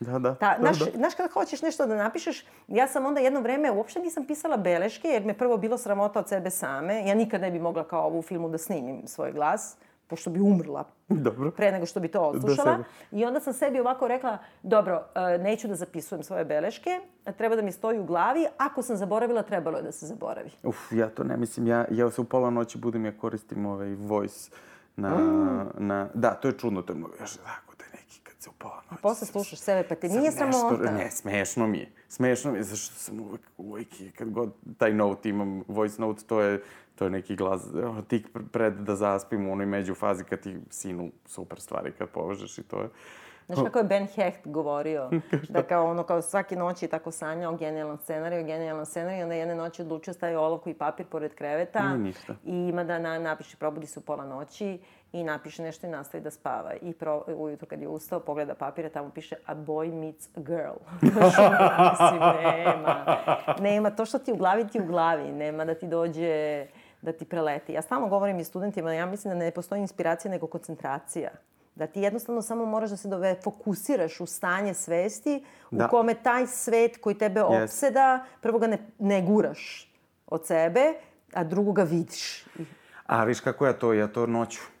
Da, 0.00 0.18
da. 0.18 0.34
Ta, 0.34 0.56
da, 0.58 0.64
naš, 0.64 0.78
da. 0.78 0.84
Znaš 0.94 1.14
kada 1.14 1.28
hoćeš 1.32 1.62
nešto 1.62 1.86
da 1.86 1.96
napišeš, 1.96 2.46
ja 2.68 2.88
sam 2.88 3.06
onda 3.06 3.20
jedno 3.20 3.40
vreme 3.40 3.70
uopšte 3.70 4.00
nisam 4.00 4.26
pisala 4.26 4.56
beleške, 4.56 5.08
jer 5.08 5.24
me 5.24 5.38
prvo 5.38 5.56
bilo 5.56 5.78
sramota 5.78 6.18
od 6.18 6.28
sebe 6.28 6.50
same. 6.50 7.06
Ja 7.06 7.14
nikad 7.14 7.40
ne 7.40 7.50
bi 7.50 7.58
mogla 7.58 7.84
kao 7.84 8.06
ovu 8.06 8.22
filmu 8.22 8.48
da 8.48 8.58
snimim 8.58 9.06
svoj 9.06 9.32
glas, 9.32 9.76
pošto 10.06 10.30
bi 10.30 10.40
umrla 10.40 10.84
dobro. 11.08 11.50
pre 11.50 11.72
nego 11.72 11.86
što 11.86 12.00
bi 12.00 12.08
to 12.08 12.20
odslušala. 12.20 12.76
Da 12.76 12.84
I 13.12 13.24
onda 13.24 13.40
sam 13.40 13.52
sebi 13.52 13.80
ovako 13.80 14.08
rekla, 14.08 14.38
dobro, 14.62 15.04
e, 15.14 15.38
neću 15.38 15.68
da 15.68 15.74
zapisujem 15.74 16.22
svoje 16.22 16.44
beleške, 16.44 16.90
treba 17.38 17.56
da 17.56 17.62
mi 17.62 17.72
stoji 17.72 17.98
u 17.98 18.04
glavi, 18.04 18.46
ako 18.56 18.82
sam 18.82 18.96
zaboravila, 18.96 19.42
trebalo 19.42 19.76
je 19.76 19.82
da 19.82 19.92
se 19.92 20.06
zaboravi. 20.06 20.50
Uf, 20.62 20.92
ja 20.92 21.08
to 21.08 21.24
ne 21.24 21.36
mislim, 21.36 21.66
ja, 21.66 21.84
ja 21.90 22.10
se 22.10 22.20
u 22.20 22.24
pola 22.24 22.50
noći 22.50 22.78
budem, 22.78 23.04
ja 23.04 23.18
koristim 23.18 23.66
ovaj 23.66 23.94
voice 23.94 24.50
na, 24.96 25.10
mm. 25.10 25.70
na... 25.76 26.08
Da, 26.14 26.30
to 26.34 26.48
je 26.48 26.58
čudno, 26.58 26.82
to 26.82 26.92
je 26.92 26.96
mnogo, 26.96 27.14
još 27.20 27.36
tako 27.36 27.73
da 27.73 27.73
se 28.44 28.50
u 28.50 28.52
pola 28.58 28.82
noći... 28.90 28.94
A 28.94 28.96
posle 29.02 29.26
slušaš 29.26 29.58
sebe, 29.58 29.88
pa 29.88 29.94
te 29.94 30.08
nije 30.08 30.32
sramota? 30.32 30.90
Ne, 30.90 31.10
smešno 31.10 31.66
mi 31.66 31.78
je. 31.78 31.92
Smešno 32.08 32.52
mi 32.52 32.58
je, 32.58 32.62
zašto 32.62 32.94
sam 32.94 33.20
uvek, 33.20 33.40
uvek, 33.58 33.88
kad 34.18 34.30
god 34.30 34.52
taj 34.78 34.94
note 34.94 35.28
imam, 35.28 35.62
voice 35.68 36.02
note, 36.02 36.22
to 36.26 36.40
je 36.40 36.62
to 36.94 37.04
je 37.04 37.10
neki 37.10 37.36
glas, 37.36 37.62
tik 38.08 38.28
pred 38.52 38.74
da 38.74 38.96
zaspim 38.96 39.48
u 39.48 39.52
onoj 39.52 39.66
među 39.66 39.94
fazi 39.94 40.24
kad 40.24 40.40
ti 40.40 40.56
sinu 40.70 41.10
super 41.26 41.60
stvari 41.60 41.92
kad 41.98 42.08
povežeš 42.08 42.58
i 42.58 42.62
to 42.62 42.80
je... 42.80 42.88
Znaš 43.46 43.58
kako 43.64 43.78
je 43.78 43.84
Ben 43.84 44.06
Hecht 44.06 44.40
govorio? 44.44 45.10
da 45.54 45.62
kao 45.62 45.90
ono, 45.90 46.02
kao 46.02 46.22
svake 46.22 46.56
noći 46.56 46.88
tako 46.88 47.10
sanjao 47.10 47.56
genijalan 47.56 47.98
scenarij, 47.98 48.44
genijalan 48.44 48.86
scenarij, 48.86 49.22
onda 49.22 49.34
jedne 49.34 49.54
noći 49.54 49.82
odlučio 49.82 50.14
staje 50.14 50.38
olovku 50.38 50.70
i 50.70 50.74
papir 50.74 51.06
pored 51.06 51.34
kreveta. 51.34 51.92
I 51.94 51.98
ništa. 51.98 52.34
I 52.44 52.54
ima 52.54 52.84
da 52.84 52.98
na, 52.98 53.18
napiše, 53.18 53.56
probudi 53.56 53.86
se 53.86 53.98
u 53.98 54.02
pola 54.02 54.26
noći 54.26 54.78
i 55.14 55.24
napiše 55.24 55.62
nešto 55.62 55.86
i 55.86 55.90
nastavi 55.90 56.24
da 56.24 56.30
spava. 56.30 56.74
I 56.82 56.92
pro, 56.92 57.24
ujutro 57.36 57.68
kad 57.68 57.80
je 57.80 57.88
ustao, 57.88 58.20
pogleda 58.20 58.54
papire, 58.54 58.88
tamo 58.88 59.10
piše 59.10 59.36
a 59.46 59.54
boy 59.54 59.92
meets 59.92 60.28
a 60.36 60.40
girl. 60.40 60.78
Mislim, 61.90 62.20
nema. 62.42 63.20
Nema, 63.60 63.90
to 63.90 64.04
što 64.04 64.18
ti 64.18 64.32
u 64.32 64.36
glavi, 64.36 64.68
ti 64.68 64.80
u 64.80 64.86
glavi. 64.86 65.32
Nema 65.32 65.64
da 65.64 65.74
ti 65.74 65.86
dođe 65.86 66.66
da 67.02 67.12
ti 67.12 67.24
preleti. 67.24 67.72
Ja 67.72 67.82
stalno 67.82 68.08
govorim 68.08 68.38
i 68.40 68.44
studentima, 68.44 68.92
ja 68.92 69.06
mislim 69.06 69.34
da 69.34 69.38
ne 69.44 69.50
postoji 69.50 69.80
inspiracija 69.80 70.30
nego 70.30 70.46
koncentracija. 70.46 71.30
Da 71.74 71.86
ti 71.86 72.00
jednostavno 72.00 72.42
samo 72.42 72.66
moraš 72.66 72.90
da 72.90 72.96
se 72.96 73.08
dove, 73.08 73.36
fokusiraš 73.44 74.20
u 74.20 74.26
stanje 74.26 74.74
svesti 74.74 75.44
da. 75.70 75.86
u 75.86 75.88
kome 75.88 76.14
taj 76.14 76.46
svet 76.46 76.96
koji 77.00 77.18
tebe 77.18 77.40
yes. 77.40 77.64
opseda, 77.64 78.24
prvo 78.40 78.58
ga 78.58 78.66
ne, 78.66 78.78
ne 78.98 79.22
guraš 79.22 79.92
od 80.26 80.46
sebe, 80.46 80.94
a 81.34 81.44
drugo 81.44 81.72
ga 81.72 81.82
vidiš. 81.82 82.44
A 83.06 83.24
viš 83.24 83.40
kako 83.40 83.66
ja 83.66 83.72
to, 83.72 83.92
ja 83.92 84.06
to 84.06 84.26
noću. 84.26 84.73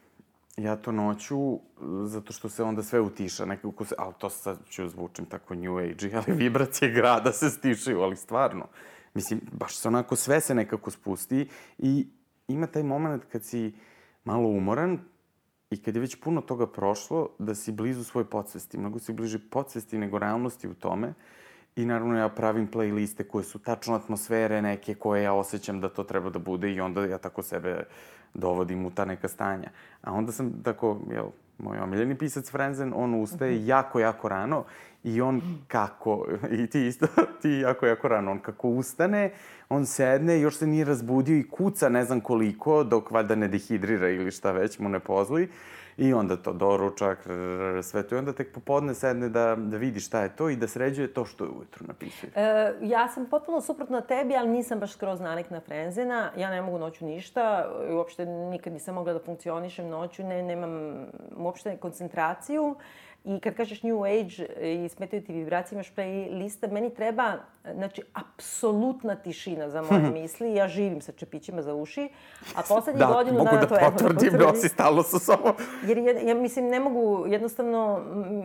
Ja 0.56 0.76
to 0.76 0.92
noću, 0.92 1.58
zato 2.04 2.32
što 2.32 2.48
se 2.48 2.62
onda 2.62 2.82
sve 2.82 3.00
utiša, 3.00 3.44
nekako 3.44 3.84
se, 3.84 3.94
ali 3.98 4.14
to 4.18 4.30
sad 4.30 4.58
ću 4.68 4.88
zvučim 4.88 5.26
tako 5.26 5.54
new 5.54 5.78
age, 5.78 6.10
ali 6.14 6.36
vibracije 6.44 6.90
grada 6.90 7.32
se 7.32 7.50
stišaju, 7.50 8.00
ali 8.00 8.16
stvarno. 8.16 8.66
Mislim, 9.14 9.40
baš 9.52 9.76
se 9.76 9.88
onako 9.88 10.16
sve 10.16 10.40
se 10.40 10.54
nekako 10.54 10.90
spusti 10.90 11.48
i 11.78 12.06
ima 12.48 12.66
taj 12.66 12.82
moment 12.82 13.24
kad 13.32 13.44
si 13.44 13.74
malo 14.24 14.48
umoran 14.48 14.98
i 15.70 15.82
kad 15.82 15.94
je 15.94 16.00
već 16.00 16.20
puno 16.20 16.40
toga 16.40 16.66
prošlo, 16.66 17.28
da 17.38 17.54
si 17.54 17.72
blizu 17.72 18.04
svoje 18.04 18.24
podsvesti. 18.24 18.78
Mnogo 18.78 18.98
si 18.98 19.12
bliže 19.12 19.38
podsvesti 19.50 19.98
nego 19.98 20.18
realnosti 20.18 20.68
u 20.68 20.74
tome 20.74 21.14
I 21.76 21.84
naravno 21.84 22.18
ja 22.18 22.28
pravim 22.28 22.68
playliste 22.70 23.24
koje 23.24 23.44
su 23.44 23.58
tačno 23.58 23.94
atmosfere 23.94 24.62
neke 24.62 24.94
koje 24.94 25.22
ja 25.22 25.32
osjećam 25.32 25.80
da 25.80 25.88
to 25.88 26.04
treba 26.04 26.30
da 26.30 26.38
bude 26.38 26.72
i 26.72 26.80
onda 26.80 27.04
ja 27.04 27.18
tako 27.18 27.42
sebe 27.42 27.84
dovodim 28.34 28.86
u 28.86 28.90
ta 28.90 29.04
neka 29.04 29.28
stanja. 29.28 29.70
A 30.02 30.12
onda 30.12 30.32
sam 30.32 30.62
tako, 30.62 31.00
jel, 31.10 31.26
moj 31.58 31.78
omiljeni 31.78 32.18
pisac 32.18 32.50
Frenzen, 32.50 32.92
on 32.96 33.14
ustaje 33.14 33.56
mhm. 33.56 33.66
jako, 33.66 34.00
jako 34.00 34.28
rano 34.28 34.64
i 35.04 35.20
on 35.20 35.42
kako, 35.68 36.26
i 36.50 36.66
ti 36.66 36.86
isto, 36.86 37.06
ti 37.42 37.50
jako, 37.50 37.86
jako 37.86 38.08
rano, 38.08 38.30
on 38.30 38.38
kako 38.38 38.68
ustane, 38.68 39.32
on 39.68 39.86
sedne, 39.86 40.40
još 40.40 40.56
se 40.56 40.66
nije 40.66 40.84
razbudio 40.84 41.36
i 41.36 41.48
kuca 41.48 41.88
ne 41.88 42.04
znam 42.04 42.20
koliko, 42.20 42.84
dok 42.84 43.10
valjda 43.10 43.34
ne 43.34 43.48
dehidrira 43.48 44.10
ili 44.10 44.30
šta 44.30 44.52
već 44.52 44.78
mu 44.78 44.88
ne 44.88 45.00
pozvoji. 45.00 45.48
I 45.96 46.14
onda 46.14 46.36
to 46.36 46.52
doručak, 46.52 47.18
sve 47.82 48.02
to. 48.02 48.14
I 48.14 48.18
onda 48.18 48.32
tek 48.32 48.54
popodne 48.54 48.94
sedne 48.94 49.28
da, 49.28 49.56
da 49.58 49.76
vidi 49.76 50.00
šta 50.00 50.22
je 50.22 50.36
to 50.36 50.48
i 50.48 50.56
da 50.56 50.68
sređuje 50.68 51.14
to 51.14 51.24
što 51.24 51.44
je 51.44 51.50
ujutru 51.50 51.86
napisao. 51.86 52.30
E, 52.34 52.74
ja 52.82 53.08
sam 53.08 53.26
potpuno 53.26 53.60
suprotna 53.60 54.00
tebi, 54.00 54.36
ali 54.36 54.48
nisam 54.48 54.80
baš 54.80 54.92
skroz 54.92 55.20
nanik 55.20 55.50
na 55.50 55.60
frenzena. 55.60 56.30
Ja 56.36 56.50
ne 56.50 56.62
mogu 56.62 56.78
noću 56.78 57.06
ništa. 57.06 57.70
Uopšte 57.90 58.26
nikad 58.26 58.72
nisam 58.72 58.94
mogla 58.94 59.12
da 59.12 59.18
funkcionišem 59.18 59.88
noću. 59.88 60.22
Ne, 60.24 60.42
nemam 60.42 61.06
uopšte 61.36 61.76
koncentraciju. 61.76 62.74
I 63.24 63.40
kad 63.40 63.54
kažeš 63.54 63.82
New 63.82 64.04
Age 64.04 64.46
i 64.84 64.88
smetaju 64.88 65.22
ti 65.22 65.32
vibracije, 65.32 65.76
imaš 65.76 65.92
playlista, 65.94 66.72
meni 66.72 66.94
treba, 66.94 67.32
znači, 67.74 68.02
apsolutna 68.12 69.14
tišina 69.14 69.70
za 69.70 69.82
moje 69.82 70.10
misli. 70.20 70.54
Ja 70.54 70.68
živim 70.68 71.00
sa 71.00 71.12
čepićima 71.12 71.62
za 71.62 71.74
uši, 71.74 72.08
a 72.56 72.62
poslednju 72.68 72.98
da, 72.98 73.06
godinu 73.06 73.38
mogu 73.38 73.50
dana 73.50 73.66
da, 73.66 73.76
da 73.76 73.90
potvrdim, 73.90 74.32
da 74.32 74.46
nosi 74.46 74.68
stalno 74.68 75.02
sa 75.02 75.18
sobom. 75.18 75.52
Jer 75.88 75.98
ja, 75.98 76.20
ja, 76.20 76.34
mislim, 76.34 76.68
ne 76.68 76.80
mogu 76.80 77.26
jednostavno, 77.28 78.00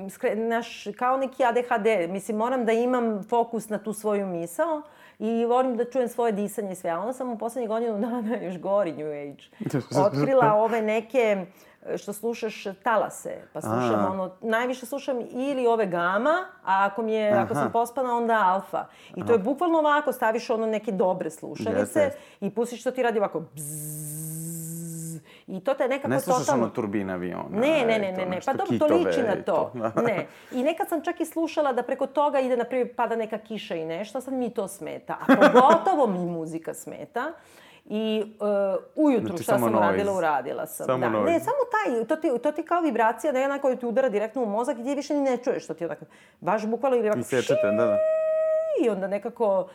skre, 0.10 0.36
naš, 0.36 0.84
kao 0.98 1.18
neki 1.18 1.44
ADHD, 1.46 2.10
mislim, 2.10 2.38
moram 2.38 2.66
da 2.66 2.72
imam 2.72 3.24
fokus 3.24 3.70
na 3.70 3.78
tu 3.78 3.94
svoju 3.94 4.28
misao 4.28 4.82
i 5.20 5.46
volim 5.46 5.78
da 5.78 5.86
čujem 5.86 6.08
svoje 6.08 6.32
disanje 6.32 6.72
i 6.72 6.76
sve. 6.76 6.90
A 6.90 7.00
onda 7.00 7.14
sam 7.14 7.30
u 7.32 7.38
poslednje 7.38 7.68
godinu 7.68 8.00
dana, 8.00 8.38
još 8.46 8.60
gori 8.60 8.92
New 8.92 9.08
Age, 9.08 9.44
otkrila 10.06 10.54
ove 10.54 10.82
neke 10.82 11.46
što 11.98 12.14
slušaš 12.14 12.64
talase, 12.84 13.42
pa 13.54 13.62
slušam 13.62 14.06
a. 14.06 14.12
ono, 14.12 14.32
najviše 14.42 14.86
slušam 14.86 15.20
ili 15.32 15.68
ove 15.68 15.86
gama, 15.86 16.46
a 16.64 16.86
ako 16.86 17.02
mi 17.02 17.14
je, 17.14 17.32
Aha. 17.32 17.42
ako 17.42 17.54
sam 17.54 17.72
pospana, 17.72 18.18
onda 18.18 18.44
alfa. 18.46 18.86
I 19.16 19.26
to 19.26 19.32
je 19.32 19.40
bukvalno 19.40 19.80
ovako, 19.80 20.12
staviš 20.12 20.50
ono 20.50 20.66
neke 20.66 20.92
dobre 20.92 21.30
slušalice 21.30 22.00
yes, 22.00 22.10
yes. 22.10 22.48
i 22.48 22.50
pustiš 22.50 22.82
što 22.82 22.92
ti 22.92 23.04
radi 23.04 23.20
ovako 23.20 23.40
bzzz, 23.56 24.40
I 25.50 25.60
to 25.60 25.74
te 25.74 25.88
nekako 25.88 26.08
ne 26.08 26.20
slušaš 26.20 26.46
totalno... 26.46 26.64
ono 26.64 26.74
turbina 26.74 27.14
aviona. 27.14 27.50
Ne, 27.52 27.86
ne, 27.86 28.00
ne, 28.00 28.12
ne, 28.12 28.26
ne. 28.26 28.40
Pa 28.46 28.54
dobro, 28.54 28.78
to 28.80 28.96
liči 28.96 29.22
na 29.22 29.36
to. 29.46 29.72
ne. 30.08 30.28
I 30.52 30.64
nekad 30.64 30.90
sam 30.90 31.02
čak 31.04 31.22
i 31.22 31.26
slušala 31.26 31.74
da 31.74 31.84
preko 31.84 32.08
toga 32.08 32.40
ide, 32.40 32.58
na 32.58 32.64
primjer, 32.64 32.96
pada 32.96 33.16
neka 33.16 33.38
kiša 33.38 33.76
i 33.76 33.86
nešto, 33.86 34.22
sad 34.22 34.34
mi 34.34 34.54
to 34.54 34.68
smeta. 34.68 35.18
A 35.22 35.36
pogotovo 35.36 36.08
mi 36.08 36.26
muzika 36.26 36.74
smeta. 36.74 37.34
I 37.92 38.24
uh, 38.40 38.84
ujutru 38.96 39.28
znači, 39.28 39.44
šta 39.44 39.60
sam 39.60 39.72
noise. 39.72 39.88
radila, 39.88 40.18
uradila 40.18 40.66
sam. 40.66 40.86
Samo 40.86 41.00
da. 41.00 41.10
Noise. 41.10 41.32
Ne, 41.32 41.40
samo 41.40 41.58
taj, 41.72 42.06
to 42.08 42.16
ti, 42.16 42.32
to 42.44 42.52
ti 42.52 42.64
kao 42.64 42.82
vibracija 42.82 43.34
da 43.34 43.40
je 43.40 43.46
onako 43.46 43.76
ti 43.76 43.86
udara 43.86 44.10
direktno 44.10 44.44
u 44.44 44.46
mozak 44.46 44.80
i 44.80 44.84
ti 44.84 44.96
više 44.96 45.14
ni 45.14 45.22
ne 45.22 45.38
čuješ 45.38 45.64
što 45.64 45.74
ti 45.74 45.86
onako, 45.86 46.06
baš 46.40 46.66
bukvalno 46.66 46.98
ili 46.98 47.08
ovako... 47.08 47.20
I 47.20 47.24
sečete, 47.24 47.68
da, 47.78 47.86
da. 47.86 47.98
I 48.84 48.90
onda 48.90 49.08
nekako, 49.08 49.70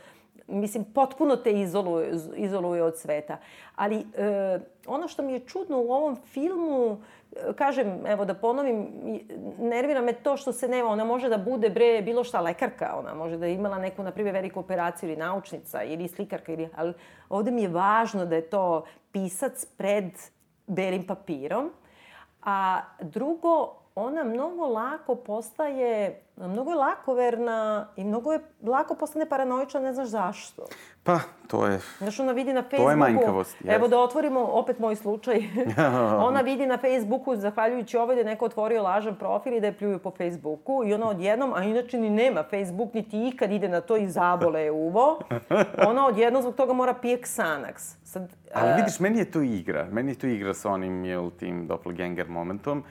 mislim, 0.47 0.84
potpuno 0.84 1.36
te 1.36 1.53
izoluje, 1.61 2.12
izoluje 2.36 2.82
od 2.82 2.99
sveta. 2.99 3.36
Ali 3.76 3.97
uh, 3.97 4.62
ono 4.86 5.09
što 5.09 5.22
mi 5.22 5.32
je 5.32 5.40
čudno 5.40 5.80
u 5.80 5.92
ovom 5.92 6.16
filmu, 6.16 6.99
kažem, 7.57 8.07
evo 8.07 8.24
da 8.24 8.34
ponovim, 8.34 8.88
nervira 9.59 10.01
me 10.01 10.12
to 10.12 10.36
što 10.36 10.53
se 10.53 10.68
nema, 10.68 10.88
ona 10.88 11.05
može 11.05 11.28
da 11.28 11.38
bude 11.38 11.70
bre 11.70 12.03
bilo 12.03 12.24
šta 12.24 12.40
lekarka, 12.40 12.95
ona 12.99 13.14
može 13.14 13.36
da 13.36 13.47
je 13.47 13.55
imala 13.55 13.78
neku, 13.78 14.03
na 14.03 14.11
primjer, 14.11 14.34
veliku 14.34 14.61
operaciju 14.61 15.09
ili 15.09 15.18
naučnica 15.18 15.82
ili 15.82 16.09
slikarka, 16.09 16.53
ili, 16.53 16.68
ali 16.76 16.92
ovde 17.28 17.51
mi 17.51 17.62
je 17.62 17.68
važno 17.68 18.26
da 18.26 18.34
je 18.34 18.51
to 18.51 18.84
pisac 19.12 19.66
pred 19.76 20.12
belim 20.66 21.07
papirom. 21.07 21.70
A 22.42 22.80
drugo, 23.01 23.84
ona 23.97 24.24
mnogo 24.24 24.66
lako 24.66 25.14
postaje, 25.14 26.20
mnogo 26.36 26.70
je 26.70 26.76
lakoverna 26.76 27.86
i 27.97 28.05
mnogo 28.05 28.32
je 28.32 28.40
lako 28.62 28.95
postane 28.95 29.28
paranoična, 29.28 29.80
ne 29.80 29.92
znaš 29.92 30.09
zašto. 30.09 30.62
Pa, 31.03 31.18
to 31.47 31.66
je... 31.66 31.80
Znaš, 31.99 32.20
ona 32.20 32.32
vidi 32.32 32.53
na 32.53 32.62
Facebooku... 32.62 32.84
To 32.84 32.90
je 32.90 32.97
manjkavost, 32.97 33.57
jes. 33.61 33.74
Evo 33.74 33.88
da 33.88 33.99
otvorimo 33.99 34.40
opet 34.40 34.78
moj 34.78 34.97
slučaj. 34.97 35.42
ona 36.28 36.40
vidi 36.40 36.66
na 36.66 36.78
Facebooku, 36.78 37.36
zahvaljujući 37.36 37.97
ovoj 37.97 38.14
da 38.14 38.20
je 38.20 38.24
neko 38.24 38.45
otvorio 38.45 38.82
lažan 38.82 39.16
profil 39.16 39.53
i 39.53 39.61
da 39.61 39.66
je 39.66 39.78
pljuju 39.78 39.99
po 39.99 40.11
Facebooku 40.11 40.82
i 40.86 40.95
ona 40.95 41.09
odjednom, 41.09 41.53
a 41.55 41.64
inače 41.64 41.99
ni 41.99 42.11
nema 42.11 42.42
Facebook, 42.51 42.95
niti 42.95 43.28
ikad 43.28 43.53
ide 43.53 43.68
na 43.68 43.80
to 43.80 43.97
i 43.97 44.09
zabole 44.09 44.62
je 44.62 44.70
uvo, 44.70 45.18
ona 45.90 46.07
odjednom 46.07 46.42
zbog 46.42 46.55
toga 46.55 46.72
mora 46.72 46.95
pije 46.95 47.18
Xanax. 47.18 47.97
Sad, 48.05 48.32
Ali 48.55 48.74
vidiš, 48.76 49.01
meni 49.01 49.18
je 49.18 49.30
to 49.30 49.40
igra. 49.40 49.86
Meni 49.90 50.12
je 50.12 50.18
to 50.18 50.26
igra 50.26 50.55
sa 50.55 50.70
onim, 50.70 51.05
jel, 51.05 51.30
tim 51.30 51.66
doppelganger 51.66 52.28
momentom 52.28 52.84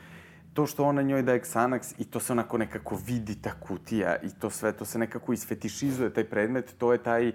to 0.53 0.65
što 0.65 0.85
ona 0.85 1.01
njoj 1.01 1.21
daje 1.21 1.41
Xanax 1.41 1.93
i 1.97 2.05
to 2.05 2.19
se 2.19 2.33
onako 2.33 2.57
nekako 2.57 2.99
vidi 3.07 3.35
ta 3.41 3.51
kutija 3.59 4.15
i 4.23 4.29
to 4.39 4.49
sve, 4.49 4.71
to 4.71 4.85
se 4.85 4.99
nekako 4.99 5.33
isfetišizuje 5.33 6.13
taj 6.13 6.23
predmet, 6.23 6.75
to 6.77 6.93
je 6.93 7.03
taj 7.03 7.31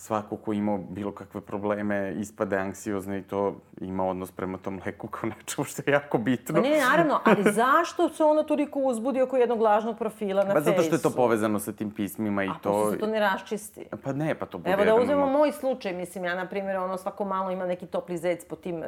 svako 0.00 0.36
ko 0.36 0.52
ima 0.52 0.78
bilo 0.90 1.12
kakve 1.12 1.40
probleme 1.40 2.14
ispade 2.18 2.56
anksiozno 2.56 3.16
i 3.16 3.22
to 3.22 3.54
ima 3.80 4.06
odnos 4.06 4.30
prema 4.30 4.58
tom 4.58 4.80
leku 4.86 5.08
kao 5.08 5.30
nečemu 5.38 5.64
što 5.64 5.82
je 5.86 5.92
jako 5.92 6.18
bitno. 6.18 6.54
Pa 6.54 6.68
ne, 6.68 6.80
naravno, 6.80 7.20
ali 7.24 7.52
zašto 7.62 8.08
se 8.08 8.24
ono 8.24 8.42
toliko 8.42 8.80
uzbudi 8.80 9.22
oko 9.22 9.36
jednog 9.36 9.60
lažnog 9.60 9.98
profila 9.98 10.44
na 10.44 10.52
Fejsu? 10.52 10.64
Pa 10.64 10.70
zato 10.70 10.82
što 10.82 10.94
je 10.94 11.02
to 11.02 11.10
povezano 11.10 11.58
sa 11.58 11.72
tim 11.72 11.90
pismima 11.90 12.44
i 12.44 12.48
A, 12.48 12.54
to... 12.62 12.70
A 12.70 12.84
pa 12.84 12.90
se 12.90 12.98
to 12.98 13.06
ne 13.06 13.20
raščisti. 13.20 13.86
Pa 14.04 14.12
ne, 14.12 14.34
pa 14.34 14.46
to 14.46 14.58
bude 14.58 14.70
Evo 14.70 14.84
da 14.84 14.94
uzmemo 14.94 15.20
jedan... 15.20 15.32
moj 15.32 15.52
slučaj, 15.52 15.92
mislim, 15.92 16.24
ja 16.24 16.34
na 16.34 16.46
primjer, 16.46 16.76
ono 16.76 16.98
svako 16.98 17.24
malo 17.24 17.50
ima 17.50 17.66
neki 17.66 17.86
topli 17.86 18.18
zec 18.18 18.44
po 18.44 18.56
tim 18.56 18.76
uh, 18.76 18.84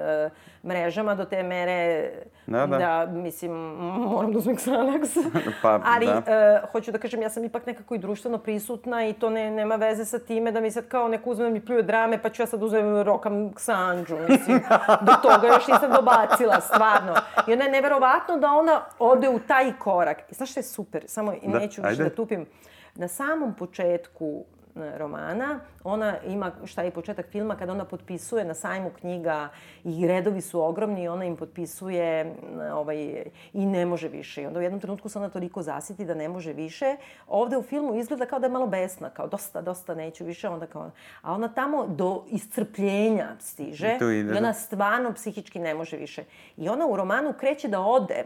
mrežama 0.64 1.14
do 1.14 1.24
te 1.24 1.42
mere 1.42 2.10
da, 2.46 2.66
da. 2.66 2.78
da 2.78 3.06
mislim, 3.06 3.52
moram 3.52 4.32
da 4.32 4.38
uzmem 4.38 4.56
Xanax. 4.56 5.30
pa, 5.62 5.80
ali 5.84 6.06
da. 6.06 6.18
uh, 6.64 6.70
hoću 6.72 6.92
da 6.92 6.98
kažem, 6.98 7.22
ja 7.22 7.30
sam 7.30 7.44
ipak 7.44 7.66
nekako 7.66 7.94
i 7.94 7.98
društveno 7.98 8.38
prisutna 8.38 9.06
i 9.06 9.12
to 9.12 9.30
ne, 9.30 9.50
nema 9.50 9.76
veze 9.76 10.04
sa 10.04 10.18
time 10.18 10.52
da 10.52 10.60
mi 10.60 10.70
sad 10.70 10.88
kao 10.88 11.01
neko 11.08 11.30
uzme 11.30 11.44
da 11.44 11.50
mi 11.50 11.64
pljuje 11.64 11.82
drame, 11.82 12.22
pa 12.22 12.28
ću 12.28 12.42
ja 12.42 12.46
sad 12.46 12.62
uzmem 12.62 13.02
rokam 13.02 13.52
Xanđu, 13.54 14.16
mislim. 14.28 14.60
Do 15.00 15.12
toga 15.22 15.46
još 15.46 15.66
nisam 15.66 15.90
dobacila, 15.92 16.60
stvarno. 16.60 17.14
I 17.46 17.52
onda 17.52 17.64
je 17.64 17.70
neverovatno 17.70 18.36
da 18.36 18.50
ona 18.50 18.80
ode 18.98 19.28
u 19.28 19.38
taj 19.38 19.72
korak. 19.78 20.18
I 20.30 20.34
znaš 20.34 20.50
što 20.50 20.60
je 20.60 20.64
super? 20.64 21.04
Samo 21.06 21.34
da, 21.42 21.58
neću 21.58 21.82
više 21.88 22.02
da 22.02 22.10
tupim. 22.10 22.46
Na 22.94 23.08
samom 23.08 23.54
početku 23.54 24.44
romana. 24.74 25.60
Ona 25.84 26.16
ima, 26.26 26.52
šta 26.64 26.82
je 26.82 26.90
početak 26.90 27.26
filma, 27.26 27.56
kada 27.56 27.72
ona 27.72 27.84
potpisuje 27.84 28.44
na 28.44 28.54
sajmu 28.54 28.90
knjiga 28.90 29.48
i 29.84 30.06
redovi 30.06 30.40
su 30.40 30.62
ogromni 30.62 31.02
i 31.02 31.08
ona 31.08 31.24
im 31.24 31.36
potpisuje 31.36 32.34
ovaj, 32.72 33.24
i 33.52 33.66
ne 33.66 33.86
može 33.86 34.08
više. 34.08 34.42
I 34.42 34.46
onda 34.46 34.58
u 34.58 34.62
jednom 34.62 34.80
trenutku 34.80 35.08
se 35.08 35.18
ona 35.18 35.28
toliko 35.28 35.62
zasiti 35.62 36.04
da 36.04 36.14
ne 36.14 36.28
može 36.28 36.52
više. 36.52 36.96
Ovde 37.26 37.56
u 37.56 37.62
filmu 37.62 37.94
izgleda 37.94 38.26
kao 38.26 38.38
da 38.38 38.46
je 38.46 38.52
malo 38.52 38.66
besna, 38.66 39.10
kao 39.10 39.26
dosta, 39.26 39.60
dosta 39.60 39.94
neću 39.94 40.24
više. 40.24 40.48
Onda 40.48 40.66
kao, 40.66 40.90
a 41.22 41.32
ona 41.32 41.48
tamo 41.48 41.86
do 41.86 42.24
iscrpljenja 42.30 43.28
stiže 43.40 43.98
I, 44.00 44.18
ide, 44.18 44.34
i 44.34 44.38
ona 44.38 44.54
stvarno 44.54 45.12
psihički 45.12 45.58
ne 45.58 45.74
može 45.74 45.96
više. 45.96 46.24
I 46.56 46.68
ona 46.68 46.86
u 46.86 46.96
romanu 46.96 47.32
kreće 47.32 47.68
da 47.68 47.80
ode 47.80 48.24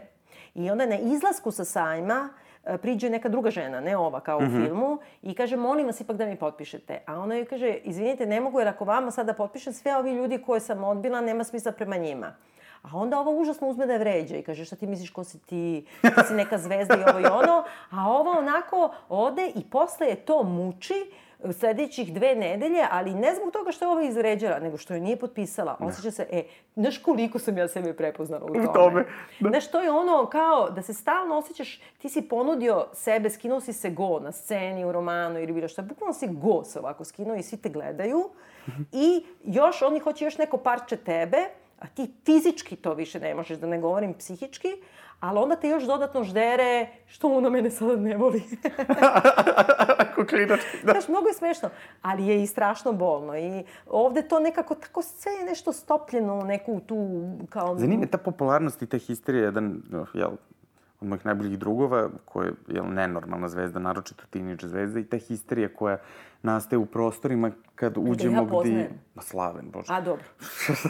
I 0.55 0.71
onda 0.71 0.85
na 0.85 0.97
izlasku 0.97 1.51
sa 1.51 1.65
sajma 1.65 2.29
E, 2.29 2.46
priđe 2.81 3.09
neka 3.09 3.29
druga 3.29 3.49
žena, 3.49 3.79
ne 3.79 3.97
ova 3.97 4.19
kao 4.19 4.39
mm 4.39 4.43
-hmm. 4.43 4.63
u 4.63 4.65
filmu, 4.65 4.97
i 5.21 5.33
kaže, 5.33 5.57
molim 5.57 5.85
vas 5.85 6.01
ipak 6.01 6.17
da 6.17 6.25
mi 6.25 6.35
potpišete. 6.35 7.03
A 7.05 7.19
ona 7.19 7.35
joj 7.35 7.45
kaže, 7.45 7.77
izvinite, 7.83 8.25
ne 8.25 8.41
mogu 8.41 8.59
jer 8.59 8.67
ako 8.67 8.85
vama 8.85 9.11
sada 9.11 9.33
potpišem 9.33 9.73
sve 9.73 9.97
ovi 9.97 10.11
ljudi 10.11 10.41
koje 10.45 10.59
sam 10.59 10.83
odbila, 10.83 11.21
nema 11.21 11.43
smisla 11.43 11.71
prema 11.71 11.97
njima. 11.97 12.35
A 12.81 12.89
onda 12.93 13.19
ova 13.19 13.31
užasno 13.31 13.67
uzme 13.67 13.85
da 13.85 13.93
je 13.93 13.99
vređa 13.99 14.37
i 14.37 14.43
kaže 14.43 14.65
šta 14.65 14.75
ti 14.75 14.87
misliš 14.87 15.09
ko 15.09 15.23
si 15.23 15.39
ti, 15.39 15.85
ti 16.01 16.27
si 16.27 16.33
neka 16.33 16.57
zvezda 16.57 16.95
i 16.95 17.09
ovo 17.09 17.19
i 17.19 17.25
ono. 17.25 17.63
A 17.89 18.11
ova 18.11 18.31
onako 18.31 18.93
ode 19.09 19.51
i 19.55 19.63
posle 19.69 20.07
je 20.07 20.15
to 20.15 20.43
muči 20.43 21.11
sledećih 21.51 22.13
dve 22.13 22.35
nedelje, 22.35 22.85
ali 22.91 23.13
ne 23.13 23.35
zbog 23.35 23.53
toga 23.53 23.71
što 23.71 23.85
je 23.85 23.89
ova 23.89 24.03
izređala, 24.03 24.59
nego 24.59 24.77
što 24.77 24.93
je 24.93 24.99
nije 24.99 25.15
potpisala. 25.15 25.77
Osjeća 25.79 26.11
se, 26.11 26.27
e, 26.31 26.43
znaš 26.75 26.97
koliko 26.97 27.39
sam 27.39 27.57
ja 27.57 27.67
sebe 27.67 27.93
prepoznala 27.93 28.45
u 28.45 28.47
tome. 28.53 28.69
U 28.69 28.73
tome. 28.73 29.05
Da. 29.39 29.49
Znaš, 29.49 29.71
to 29.71 29.81
je 29.81 29.91
ono 29.91 30.25
kao 30.25 30.69
da 30.69 30.81
se 30.81 30.93
stalno 30.93 31.37
osjećaš, 31.37 31.81
ti 31.97 32.09
si 32.09 32.21
ponudio 32.21 32.87
sebe, 32.93 33.29
skinuo 33.29 33.61
si 33.61 33.73
se 33.73 33.89
go 33.89 34.19
na 34.19 34.31
sceni, 34.31 34.85
u 34.85 34.91
romanu 34.91 35.39
ili 35.39 35.53
bilo 35.53 35.67
šta. 35.67 35.81
Bukvalno 35.81 36.13
si 36.13 36.27
go 36.27 36.63
se 36.63 36.79
ovako 36.79 37.03
skinuo 37.03 37.35
i 37.35 37.43
svi 37.43 37.57
te 37.57 37.69
gledaju. 37.69 38.29
I 38.91 39.25
još, 39.43 39.81
oni 39.81 39.99
hoće 39.99 40.25
još 40.25 40.37
neko 40.37 40.57
parče 40.57 40.97
tebe, 40.97 41.37
a 41.79 41.87
ti 41.87 42.11
fizički 42.25 42.75
to 42.75 42.93
više 42.93 43.19
ne 43.19 43.35
možeš, 43.35 43.57
da 43.57 43.67
ne 43.67 43.79
govorim 43.79 44.13
psihički, 44.13 44.67
ali 45.19 45.39
onda 45.39 45.55
te 45.55 45.69
još 45.69 45.83
dodatno 45.83 46.23
ždere 46.23 46.87
što 47.07 47.33
ona 47.33 47.49
mene 47.49 47.69
sada 47.69 47.95
ne 47.95 48.17
voli. 48.17 48.43
Ako 50.03 50.25
klinački, 50.25 50.77
da. 50.83 50.91
Znaš, 50.91 51.07
mnogo 51.07 51.27
je 51.27 51.33
smešno, 51.33 51.69
ali 52.01 52.27
je 52.27 52.43
i 52.43 52.47
strašno 52.47 52.93
bolno. 52.93 53.37
I 53.37 53.63
ovde 53.85 54.21
to 54.21 54.39
nekako, 54.39 54.75
tako 54.75 55.01
sve 55.01 55.31
je 55.31 55.45
nešto 55.45 55.73
stopljeno 55.73 56.33
u 56.33 56.43
neku 56.43 56.81
tu, 56.85 57.29
kao... 57.49 57.77
Zanima 57.77 58.05
ta 58.05 58.17
popularnost 58.17 58.81
i 58.81 58.87
ta 58.87 58.97
histerija, 58.97 59.45
jedan, 59.45 59.81
jel, 60.13 60.31
od 61.01 61.07
mojih 61.07 61.25
najboljih 61.25 61.59
drugova, 61.59 62.09
koja 62.25 62.47
je 62.67 62.81
nenormalna 62.83 63.49
zvezda, 63.49 63.79
naročito 63.79 64.23
teenage 64.29 64.67
zvezda, 64.67 64.99
i 64.99 65.05
ta 65.05 65.17
histerija 65.17 65.69
koja 65.69 65.97
nastaje 66.41 66.77
u 66.77 66.85
prostorima 66.85 67.51
kad 67.75 67.97
uđemo 67.97 68.37
ja 68.37 68.45
poznajem. 68.45 68.85
gde... 68.85 68.95
Ma 69.15 69.21
Slaven, 69.21 69.71
bože. 69.71 69.93
A, 69.93 70.01
dobro. 70.01 70.23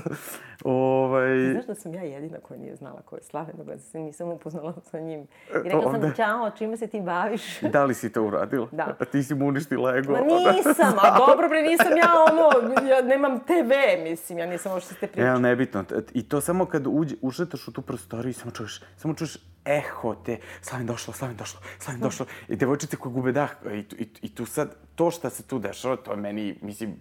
ovaj... 0.63 1.51
Znaš 1.51 1.65
da 1.65 1.75
sam 1.75 1.93
ja 1.93 2.01
jedina 2.03 2.37
koja 2.39 2.59
nije 2.59 2.75
znala 2.75 3.01
ko 3.01 3.15
je 3.15 3.21
Slaven, 3.21 3.55
da 3.57 3.79
se 3.79 3.99
nisam 3.99 4.29
upoznala 4.29 4.73
sa 4.81 4.99
njim. 4.99 5.21
I 5.21 5.27
rekla 5.63 5.81
sam, 5.83 5.95
Onda- 5.95 6.13
čao, 6.13 6.51
čime 6.51 6.77
se 6.77 6.87
ti 6.87 7.01
baviš? 7.01 7.61
Da 7.73 7.85
li 7.85 7.93
si 7.93 8.11
to 8.11 8.23
uradila? 8.23 8.67
Da. 8.71 8.95
A 8.99 9.05
ti 9.05 9.23
si 9.23 9.35
mu 9.35 9.47
uništila 9.47 9.97
ego. 9.97 10.11
Ma 10.11 10.19
nisam, 10.53 10.95
a 10.97 11.17
dobro 11.27 11.49
bre, 11.49 11.61
nisam 11.61 11.87
ja 11.97 12.09
ono, 12.23 12.49
ja 12.87 13.01
nemam 13.01 13.39
TV, 13.39 13.71
mislim, 14.03 14.39
ja 14.39 14.45
nisam 14.45 14.71
ovo 14.71 14.81
što 14.81 14.93
ste 14.93 15.05
E, 15.05 15.09
pričali. 15.09 15.29
ali 15.29 15.41
nebitno. 15.41 15.83
I 16.13 16.23
to 16.23 16.41
samo 16.41 16.65
kad 16.65 16.87
uđe, 16.87 17.15
ušetaš 17.21 17.67
u 17.67 17.71
tu 17.71 17.81
prostoriju 17.81 18.29
i 18.29 18.33
samo 18.33 18.51
čuješ, 18.51 18.81
samo 18.97 19.13
čuješ 19.13 19.37
eho 19.67 20.15
te, 20.15 20.39
Slavin 20.61 20.87
došla, 20.87 21.13
Slavin 21.13 21.37
došla, 21.37 21.61
Slavin 21.79 22.01
došla. 22.01 22.25
I 22.47 22.55
devojčice 22.55 22.97
koje 22.97 23.13
gube 23.13 23.31
dah. 23.31 23.51
I, 23.73 23.83
tu- 23.83 23.95
i, 23.99 24.07
I 24.21 24.35
tu 24.35 24.45
sad, 24.45 24.75
to 24.95 25.11
šta 25.11 25.29
se 25.29 25.43
tu 25.43 25.59
dešava, 25.59 25.95
to 25.95 26.11
je 26.11 26.17
meni, 26.17 26.59
mislim, 26.61 26.95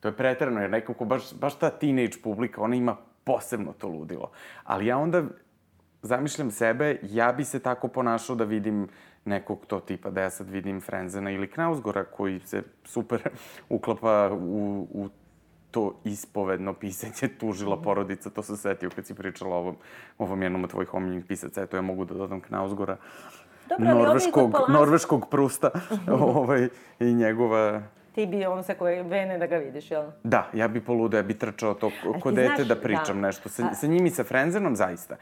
to 0.00 0.08
je 0.08 0.16
preterano, 0.16 0.60
jer 0.60 0.70
nekako 0.70 1.04
baš, 1.04 1.34
baš 1.34 1.58
ta 1.58 1.70
teenage 1.70 2.22
publika, 2.22 2.62
ona 2.62 2.76
ima 2.76 2.96
posebno 3.24 3.72
to 3.72 3.88
ludilo. 3.88 4.30
Ali 4.64 4.86
ja 4.86 4.98
onda 4.98 5.22
zamišljam 6.02 6.50
sebe, 6.50 6.98
ja 7.02 7.32
bi 7.32 7.44
se 7.44 7.58
tako 7.60 7.88
ponašao 7.88 8.36
da 8.36 8.44
vidim 8.44 8.88
nekog 9.24 9.66
to 9.66 9.80
tipa, 9.80 10.10
da 10.10 10.20
ja 10.22 10.30
sad 10.30 10.50
vidim 10.50 10.80
Frenzena 10.80 11.30
ili 11.30 11.50
Knausgora 11.50 12.04
koji 12.04 12.40
se 12.40 12.62
super 12.84 13.22
uklapa 13.68 14.30
u, 14.32 14.86
u 14.90 15.08
to 15.72 16.00
ispovedno 16.04 16.72
pisanje 16.74 17.12
tužila 17.40 17.76
porodica, 17.78 18.30
to 18.30 18.42
sam 18.42 18.56
setio 18.56 18.90
kad 18.90 19.06
si 19.06 19.14
pričala 19.14 19.56
o 19.56 19.60
ovom, 19.60 19.76
ovom 20.18 20.42
jednom 20.42 20.64
od 20.64 20.70
tvojih 20.70 20.94
omiljenih 20.94 21.24
pisaca, 21.24 21.62
eto 21.62 21.76
ja 21.76 21.82
mogu 21.82 22.04
da 22.04 22.14
dodam 22.14 22.40
Knausgora, 22.40 22.96
Dobro, 23.68 23.84
norveškog, 23.86 24.50
Polanskog- 24.50 24.70
norveškog 24.70 25.28
prusta 25.28 25.70
ovaj, 26.34 26.68
i 27.00 27.04
njegova... 27.06 27.82
Ti 28.12 28.26
bi 28.26 28.44
ono 28.46 28.62
sa 28.62 28.74
koje 28.74 29.02
vene 29.02 29.38
da 29.38 29.46
ga 29.46 29.56
vidiš, 29.56 29.90
jel? 29.90 30.04
Da, 30.24 30.50
ja 30.52 30.68
bi 30.68 30.80
poludeo, 30.80 31.18
ja 31.18 31.22
bi 31.22 31.34
trčao 31.34 31.74
to 31.74 31.90
ko- 32.20 32.30
dete 32.30 32.54
znaš- 32.54 32.68
da 32.68 32.76
pričam 32.76 33.16
da. 33.16 33.26
nešto. 33.26 33.48
Sa, 33.48 33.62
A- 33.64 33.74
sa 33.74 33.86
njim 33.86 34.06
i 34.06 34.10
sa 34.10 34.24
Frenzenom 34.24 34.76
zaista. 34.76 35.16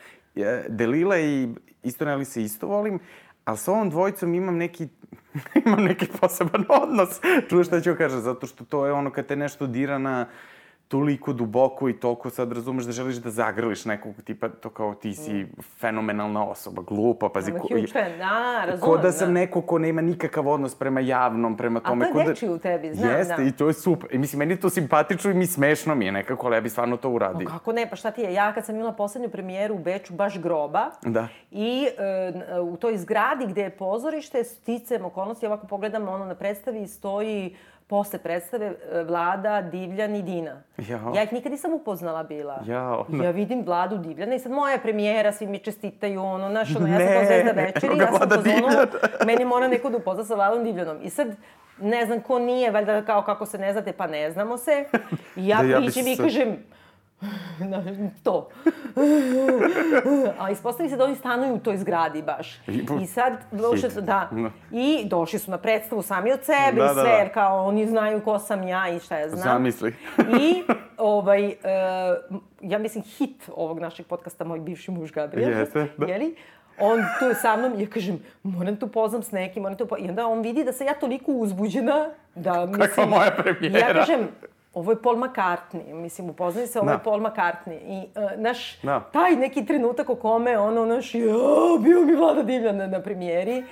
Delila 0.69 1.19
i 1.19 1.49
Istoneli 1.83 2.25
se 2.25 2.43
isto 2.43 2.67
volim, 2.67 2.99
ali 3.45 3.59
sa 3.59 3.73
ovom 3.73 3.91
dvojicom 3.91 4.35
imam 4.35 4.57
neki, 4.57 4.89
imam 5.67 5.85
neki 5.85 6.07
poseban 6.21 6.65
odnos. 6.69 7.21
Čuješ 7.49 7.67
šta 7.67 7.81
ću 7.81 7.95
kažem, 7.99 8.21
zato 8.21 8.47
što 8.47 8.65
to 8.65 8.87
je 8.87 8.93
ono 8.93 9.11
kad 9.11 9.27
te 9.27 9.37
nešto 9.37 9.67
dira 9.67 9.99
na 9.99 10.27
toliko 10.91 11.33
duboko 11.33 11.89
i 11.89 11.93
toliko 11.93 12.31
sad 12.31 12.53
razumeš 12.53 12.85
da 12.85 12.93
želiš 12.93 13.17
da 13.17 13.31
zagrliš 13.31 13.85
nekog 13.85 14.15
tipa, 14.25 14.49
to 14.51 14.71
kao 14.71 14.95
ti 14.95 15.15
si 15.15 15.47
fenomenalna 15.79 16.45
osoba, 16.45 16.83
glupa, 16.83 17.29
pazi. 17.29 17.53
I'm 17.53 17.57
a 17.57 17.59
ko- 17.59 17.69
huge 17.71 17.87
fan, 17.87 18.19
da, 18.19 18.65
razumem. 18.65 18.81
Ko 18.81 18.99
da 18.99 19.13
sam 19.13 19.29
da. 19.29 19.33
neko 19.35 19.63
ko 19.63 19.79
nema 19.79 20.01
nikakav 20.01 20.49
odnos 20.49 20.75
prema 20.75 21.01
javnom, 21.01 21.57
prema 21.57 21.81
A 21.81 21.89
tome. 21.89 22.07
to 22.07 22.13
ko 22.13 22.21
je 22.21 22.27
da... 22.27 22.53
u 22.53 22.59
tebi, 22.59 22.95
znam, 22.95 23.11
Jeste, 23.11 23.35
da. 23.37 23.43
i 23.43 23.53
to 23.53 23.67
je 23.67 23.73
super. 23.73 24.15
I 24.15 24.19
mislim, 24.19 24.39
meni 24.39 24.53
je 24.53 24.61
to 24.61 24.71
simpatično 24.71 25.31
i 25.31 25.35
mi 25.35 25.47
smešno 25.47 25.95
mi 25.95 26.05
je 26.05 26.13
nekako, 26.13 26.47
ali 26.47 26.57
ja 26.57 26.61
bi 26.61 26.69
stvarno 26.69 26.97
to 26.97 27.11
uradio. 27.11 27.47
Pa 27.47 27.53
kako 27.53 27.73
ne, 27.73 27.91
pa 27.91 27.97
šta 27.97 28.11
ti 28.11 28.21
je, 28.21 28.35
ja 28.35 28.53
kad 28.53 28.67
sam 28.67 28.77
imala 28.77 28.93
poslednju 28.93 29.29
premijeru 29.29 29.75
u 29.75 29.79
Beču, 29.79 30.15
baš 30.15 30.39
groba, 30.39 30.91
Da. 31.03 31.29
i 31.51 31.87
e, 32.53 32.61
u 32.61 32.77
toj 32.77 32.97
zgradi 32.97 33.47
gde 33.47 33.63
je 33.63 33.71
pozorište, 33.71 34.45
sticam 34.45 35.05
okolnosti, 35.05 35.47
ovako 35.47 35.67
pogledam 35.67 36.09
ono 36.09 36.25
na 36.25 36.35
predstavi, 36.35 36.89
stoji 36.89 37.57
posle 37.91 38.19
predstave 38.19 38.67
e, 38.67 39.03
Vlada, 39.03 39.63
Divljan 39.63 40.15
i 40.17 40.23
Dina. 40.23 40.63
Jao. 40.79 41.13
Ja 41.17 41.23
ih 41.23 41.33
nikad 41.33 41.53
nisam 41.53 41.75
upoznala 41.75 42.23
bila. 42.23 42.63
Jao, 42.67 43.07
da. 43.09 43.25
Ja 43.25 43.31
vidim 43.31 43.65
Vladu 43.65 43.99
Divljana 43.99 44.35
i 44.35 44.39
sad 44.39 44.53
moja 44.53 44.73
je 44.73 44.83
premijera, 44.83 45.33
svi 45.33 45.47
mi 45.47 45.59
čestitaju, 45.59 46.23
ono, 46.23 46.51
znaš, 46.51 46.77
ono, 46.77 46.87
ja 46.87 46.99
sam 46.99 47.09
kao 47.09 47.25
zvezda 47.25 47.51
večeri, 47.51 47.99
ja 47.99 48.07
sam 48.07 48.17
u 48.17 48.19
fazonu, 48.19 48.87
meni 49.27 49.45
mora 49.45 49.69
neko 49.69 49.91
da 49.91 49.97
upozna 49.97 50.25
sa 50.25 50.35
Vladom 50.35 50.65
Divljanom. 50.65 50.99
I 51.03 51.11
sad, 51.11 51.29
ne 51.81 52.07
znam 52.07 52.21
ko 52.21 52.39
nije, 52.39 52.71
valjda 52.71 53.03
kao 53.03 53.23
kako 53.23 53.47
se 53.47 53.59
ne 53.59 53.73
znate, 53.73 53.93
pa 53.93 54.07
ne 54.07 54.31
znamo 54.31 54.59
se. 54.59 54.85
I 55.37 55.49
ja 55.49 55.63
Da, 55.63 55.69
ja 55.69 55.91
se 55.91 56.01
i 56.01 56.17
kažem, 56.17 56.57
na, 57.61 57.85
to. 58.25 58.49
A 60.39 60.51
ispostavi 60.51 60.89
se 60.89 60.97
da 60.97 61.05
oni 61.05 61.17
stanuju 61.17 61.55
u 61.55 61.59
toj 61.59 61.77
zgradi 61.79 62.23
baš. 62.23 62.61
I 63.03 63.07
sad, 63.07 63.33
došli 63.51 63.91
da, 63.95 64.29
Da. 64.31 64.51
i 64.73 65.05
došli 65.05 65.39
su 65.39 65.51
na 65.51 65.59
predstavu 65.59 66.03
sami 66.03 66.33
od 66.33 66.45
sebe 66.45 66.81
Da, 66.81 66.85
i 66.85 66.89
da, 66.89 66.95
sve, 66.95 67.03
da. 67.03 67.09
jer 67.09 67.35
kao 67.35 67.67
oni 67.67 67.87
znaju 67.87 68.21
ko 68.21 68.39
sam 68.39 68.63
ja 68.69 68.89
i 68.89 69.01
šta 69.01 69.19
ja 69.19 69.29
znam. 69.29 69.43
Zamisli. 69.43 69.95
I, 70.43 70.63
ovaj, 70.99 71.47
e, 71.49 71.55
ja 72.61 72.79
mislim, 72.79 73.05
hit 73.05 73.51
ovog 73.57 73.79
našeg 73.81 74.07
podcasta, 74.07 74.45
moj 74.45 74.61
bivši 74.61 74.91
muž 74.91 75.13
Gabriel. 75.13 75.51
Jeste, 75.51 75.87
da. 75.97 76.07
Jeli? 76.07 76.35
On 76.79 77.01
tu 77.19 77.25
je 77.25 77.35
sa 77.35 77.57
mnom 77.57 77.79
i 77.79 77.83
ja 77.83 77.89
kažem, 77.91 78.19
moram 78.43 78.77
tu 78.77 78.89
poznam 78.89 79.23
s 79.23 79.31
nekim, 79.33 79.63
moram 79.63 79.79
tu 79.79 79.87
po... 79.87 79.97
I 79.99 80.09
onda 80.09 80.27
on 80.27 80.41
vidi 80.43 80.65
da 80.65 80.73
sam 80.73 80.87
ja 80.87 80.95
toliko 80.95 81.33
uzbuđena, 81.33 82.11
da 82.35 82.67
mislim... 82.67 82.89
Kakva 82.89 83.07
moja 83.07 83.31
premijera. 83.31 83.79
Ja 83.89 83.95
kažem, 83.95 84.29
ovo 84.75 84.93
je 84.93 85.03
Paul 85.03 85.17
McCartney, 85.17 85.93
mislim, 85.93 86.31
upoznaj 86.31 86.67
se, 86.67 86.79
ovo 86.79 86.87
Da. 86.87 86.93
je 86.93 86.99
Paul 87.01 87.21
McCartney. 87.21 87.79
I, 87.83 88.07
uh, 88.17 88.41
naš, 88.41 88.81
Da. 88.81 89.01
taj 89.03 89.33
neki 89.33 89.67
trenutak 89.67 90.11
o 90.11 90.15
kome, 90.17 90.59
ono, 90.59 90.85
naš, 90.87 91.15
ja, 91.15 91.23
bio 91.81 92.01
mi 92.01 92.15
Vlada 92.15 92.43
Divljan 92.43 92.77
na, 92.77 92.87
na 92.87 93.01
premijeri. 93.01 93.65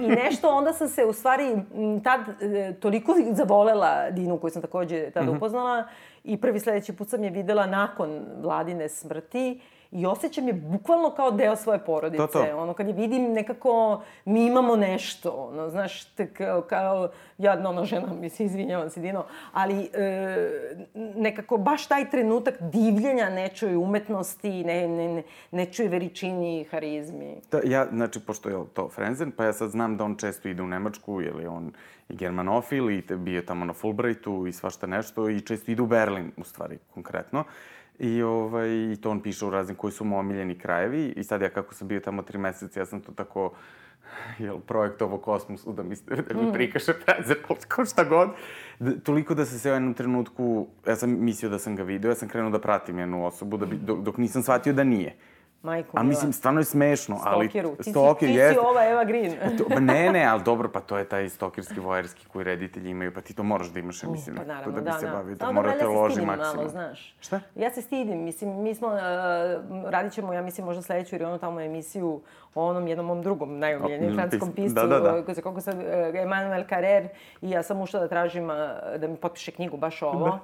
I 0.00 0.08
nešto, 0.20 0.48
onda 0.48 0.72
sam 0.72 0.88
se, 0.88 1.04
u 1.04 1.12
stvari, 1.12 1.56
tad 2.04 2.20
e, 2.42 2.72
toliko 2.74 3.14
zavolela 3.30 4.10
Dinu, 4.10 4.38
koju 4.38 4.50
sam 4.50 4.62
takođe 4.62 5.10
tada 5.10 5.26
Mhm. 5.26 5.36
upoznala. 5.36 5.84
I 6.24 6.36
prvi 6.36 6.60
sledeći 6.60 6.92
put 6.92 7.08
sam 7.08 7.24
je 7.24 7.30
videla 7.30 7.66
nakon 7.66 8.10
Vladine 8.36 8.88
smrti. 8.88 9.60
I 9.94 10.06
osjećam 10.06 10.46
je 10.46 10.52
bukvalno 10.52 11.10
kao 11.10 11.30
deo 11.30 11.56
svoje 11.56 11.78
porodice. 11.78 12.26
To, 12.26 12.26
to. 12.26 12.56
Ono, 12.56 12.74
kad 12.74 12.86
je 12.86 12.92
vidim 12.92 13.32
nekako, 13.32 14.02
mi 14.24 14.46
imamo 14.46 14.76
nešto, 14.76 15.30
ono, 15.30 15.70
znaš, 15.70 16.02
kao, 16.32 16.62
kao 16.62 17.08
jadna 17.38 17.70
ona 17.70 17.84
žena, 17.84 18.06
mislim, 18.20 18.46
izvinjavam 18.46 18.90
se, 18.90 19.00
Dino, 19.00 19.24
ali 19.52 19.90
e, 19.92 20.36
nekako 20.94 21.56
baš 21.56 21.86
taj 21.86 22.10
trenutak 22.10 22.54
divljenja 22.60 23.30
nečoj 23.30 23.76
umetnosti, 23.76 24.64
ne, 24.64 24.88
ne, 24.88 25.08
ne, 25.08 25.22
nečoj 25.50 25.88
veličini 25.88 26.60
i 26.60 26.64
harizmi. 26.64 27.36
Da, 27.50 27.60
ja, 27.64 27.86
znači, 27.92 28.20
pošto 28.20 28.48
je 28.48 28.56
to 28.74 28.88
Frenzen, 28.88 29.32
pa 29.32 29.44
ja 29.44 29.52
sad 29.52 29.70
znam 29.70 29.96
da 29.96 30.04
on 30.04 30.16
često 30.16 30.48
ide 30.48 30.62
u 30.62 30.66
Nemačku, 30.66 31.20
jer 31.20 31.36
je 31.40 31.48
on 31.48 31.72
i 32.08 32.16
germanofil 32.16 32.90
i 32.90 33.02
bio 33.16 33.42
tamo 33.42 33.64
na 33.64 33.72
Fulbrightu 33.72 34.46
i 34.46 34.52
svašta 34.52 34.86
nešto 34.86 35.28
i 35.28 35.40
često 35.40 35.72
ide 35.72 35.82
u 35.82 35.86
Berlin, 35.86 36.32
u 36.36 36.44
stvari, 36.44 36.78
konkretno. 36.94 37.44
I, 37.98 38.22
ovaj, 38.22 38.92
I 38.92 38.96
to 38.96 39.10
on 39.10 39.20
piše 39.20 39.46
u 39.46 39.50
raznim 39.50 39.76
koji 39.76 39.92
su 39.92 40.04
mu 40.04 40.18
omiljeni 40.18 40.58
krajevi. 40.58 41.06
I 41.16 41.24
sad 41.24 41.42
ja 41.42 41.48
kako 41.48 41.74
sam 41.74 41.88
bio 41.88 42.00
tamo 42.00 42.22
tri 42.22 42.38
meseca, 42.38 42.80
ja 42.80 42.86
sam 42.86 43.00
to 43.00 43.12
tako 43.12 43.52
jel, 44.38 44.58
projektovo 44.58 45.18
kosmosu 45.18 45.72
da 45.72 45.82
mi, 45.82 45.94
da 46.28 46.42
mi 46.42 46.52
prikaše 46.52 46.92
Frenzen, 47.04 47.36
kao 47.68 47.84
šta 47.84 48.04
god. 48.04 48.28
Da, 48.78 49.00
toliko 49.00 49.34
da 49.34 49.44
sam 49.44 49.58
se 49.58 49.70
u 49.70 49.74
jednom 49.74 49.94
trenutku, 49.94 50.66
ja 50.86 50.96
sam 50.96 51.24
mislio 51.24 51.50
da 51.50 51.58
sam 51.58 51.76
ga 51.76 51.82
video, 51.82 52.10
ja 52.10 52.14
sam 52.14 52.28
krenuo 52.28 52.50
da 52.50 52.60
pratim 52.60 52.98
jednu 52.98 53.26
osobu 53.26 53.56
da 53.56 53.66
bi, 53.66 53.76
dok, 53.76 54.00
dok 54.00 54.18
nisam 54.18 54.42
shvatio 54.42 54.72
da 54.72 54.84
nije. 54.84 55.16
Majko, 55.64 55.90
A 55.94 56.02
mislim, 56.02 56.32
stvarno 56.32 56.60
je 56.60 56.64
smešno, 56.64 57.20
ali... 57.24 57.46
Stokeru. 57.46 57.76
Ti, 57.76 57.82
si, 57.82 57.90
Stalker, 57.90 58.28
ti 58.28 58.34
jeste. 58.34 58.54
si 58.54 58.58
ova 58.60 58.84
Eva 58.84 59.04
Green. 59.04 59.32
To, 59.58 59.64
pa 59.68 59.80
ne, 59.80 60.12
ne, 60.12 60.24
ali 60.24 60.42
dobro, 60.42 60.68
pa 60.68 60.80
to 60.80 60.98
je 60.98 61.04
taj 61.04 61.28
stokerski 61.28 61.80
vojerski 61.80 62.26
koji 62.26 62.44
reditelji 62.44 62.90
imaju, 62.90 63.14
pa 63.14 63.20
ti 63.20 63.34
to 63.34 63.42
moraš 63.42 63.66
da 63.66 63.78
imaš, 63.80 64.02
mislim, 64.02 64.36
Pa 64.36 64.44
naravno, 64.44 64.72
da 64.72 64.80
bi 64.80 64.84
da, 64.84 64.92
se 64.92 65.06
da. 65.06 65.12
bavio, 65.12 65.34
da 65.34 65.38
Samo 65.38 65.52
morate 65.52 65.78
se 65.78 65.86
loži 65.86 66.12
stidim 66.12 66.26
maksimum. 66.28 66.56
malo, 66.56 66.68
znaš. 66.68 67.16
Šta? 67.20 67.40
Ja 67.54 67.70
se 67.70 67.82
stidim, 67.82 68.18
mislim, 68.20 68.62
mi 68.62 68.74
smo, 68.74 68.88
uh, 68.88 68.94
radit 69.86 70.12
ćemo, 70.12 70.32
ja 70.32 70.42
mislim, 70.42 70.66
možda 70.66 70.82
sledeću 70.82 71.16
ili 71.16 71.24
ono 71.24 71.38
tamo 71.38 71.60
emisiju 71.60 72.20
o 72.54 72.64
onom 72.64 72.86
jednom 72.86 73.06
mom 73.06 73.22
drugom 73.22 73.58
najomiljenijem 73.58 74.12
O, 74.12 74.16
francuskom 74.16 74.48
pis- 74.48 74.54
piscu, 74.56 74.74
da, 74.74 74.86
da, 74.88 75.00
da. 75.00 75.24
koji 75.24 75.34
se 75.34 75.42
kako 75.42 75.60
se, 75.60 75.70
uh, 75.70 75.76
Emmanuel 76.14 76.64
Carrer, 76.68 77.08
i 77.42 77.50
ja 77.50 77.62
sam 77.62 77.80
ušla 77.80 78.00
da 78.00 78.08
tražim 78.08 78.44
uh, 78.44 78.56
da 78.96 79.08
mi 79.08 79.16
potpiše 79.16 79.50
knjigu 79.52 79.76
baš 79.76 80.02
ovo. 80.02 80.38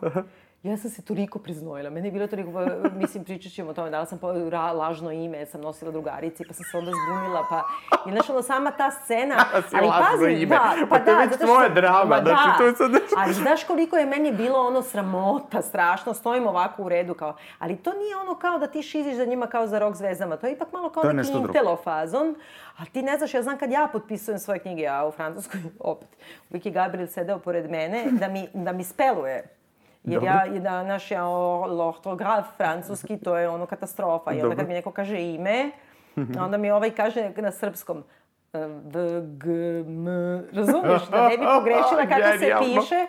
Ja 0.63 0.77
sam 0.77 0.91
se 0.91 1.03
toliko 1.03 1.39
priznojila. 1.39 1.91
Meni 1.91 2.09
je 2.09 2.13
bilo 2.13 2.27
toliko, 2.27 2.53
pa, 2.53 2.89
mislim, 2.89 3.25
pričat 3.25 3.53
ćemo 3.53 3.71
o 3.71 3.75
tome, 3.75 3.91
dala 3.91 4.07
sam 4.07 4.19
po, 4.19 4.33
ra, 4.51 4.73
lažno 4.73 5.11
ime, 5.11 5.47
sam 5.47 5.61
nosila 5.61 5.91
drugarici, 5.91 6.45
pa 6.49 6.55
sam 6.55 6.65
se 6.71 6.77
onda 6.79 6.91
zbunila, 6.91 7.47
pa... 7.51 7.65
I 8.07 8.13
znaš, 8.13 8.31
ono, 8.31 8.43
sama 8.43 8.71
ta 8.71 8.91
scena... 8.91 9.37
Si 9.71 9.77
lažno 9.77 10.27
ime. 10.27 10.47
da, 10.47 10.75
Pa 10.89 10.99
to 10.99 11.11
je 11.11 11.17
već 11.17 11.31
zato 11.31 11.45
tvoja 11.45 11.69
drama, 11.69 12.05
ma 12.05 12.23
znači, 12.23 12.49
da. 12.49 12.55
to 12.59 12.67
je 12.67 12.75
sad 12.75 12.91
Ali 13.17 13.35
znaš 13.35 13.65
koliko 13.65 13.97
je 13.97 14.07
meni 14.07 14.33
bilo 14.33 14.59
ono 14.59 14.83
sramota, 14.83 15.63
strašno, 15.63 16.15
stojim 16.15 16.47
ovako 16.47 16.83
u 16.83 16.89
redu 16.89 17.15
kao, 17.15 17.37
ali 17.59 17.77
to 17.77 17.93
nije 17.93 18.17
ono 18.17 18.35
kao 18.35 18.59
da 18.59 18.67
ti 18.67 18.83
šiziš 18.83 19.17
za 19.17 19.25
njima 19.25 19.47
kao 19.47 19.67
za 19.67 19.79
rock 19.79 19.97
zvezdama, 19.97 20.37
to 20.37 20.47
je 20.47 20.53
ipak 20.53 20.73
malo 20.73 20.91
kao 20.91 21.03
je 21.03 21.07
neki 21.07 21.17
nešto 21.17 21.33
drugo. 21.33 21.49
intelo 21.49 21.77
fazon, 21.77 22.35
a 22.77 22.85
ti 22.85 23.03
ne 23.03 23.19
znaš, 23.19 23.35
ja 23.35 23.43
znam 23.43 23.59
kad 23.59 23.71
ja 23.71 23.89
potpisujem 23.93 24.39
svoje 24.39 24.59
knjige, 24.59 24.87
a 24.87 25.07
u 25.07 25.11
Francuskoj, 25.11 25.61
opet, 25.81 26.09
Vicky 26.51 26.73
Gabriel 26.73 27.09
sedeo 27.09 27.39
pored 27.39 27.71
mene, 27.71 28.07
da 28.11 28.29
mi, 28.29 28.49
da 28.55 28.73
mi 28.73 28.85
speluje. 28.85 29.60
Jer 30.05 30.23
ja, 30.23 30.47
i 30.47 30.61
da 30.61 30.83
naš 30.83 31.11
ja, 31.11 31.29
ortograf 31.29 32.47
francuski, 32.57 33.19
to 33.19 33.37
je 33.37 33.49
ono 33.49 33.67
katastrofa. 33.67 34.33
I 34.33 34.35
onda 34.35 34.43
Dobro. 34.43 34.57
kad 34.57 34.69
mi 34.69 34.75
neko 34.75 34.91
kaže 34.91 35.23
ime, 35.23 35.71
onda 36.41 36.57
mi 36.57 36.71
ovaj 36.71 36.91
kaže 36.91 37.33
na 37.37 37.51
srpskom, 37.51 38.05
V, 38.53 39.23
G, 39.39 39.51
M, 39.87 40.07
razumeš? 40.53 41.09
Da 41.11 41.29
ne 41.29 41.39
bi 41.39 41.45
pogrešila 41.45 42.07
kako 42.09 42.39
se 42.39 42.55
piše. 42.59 43.07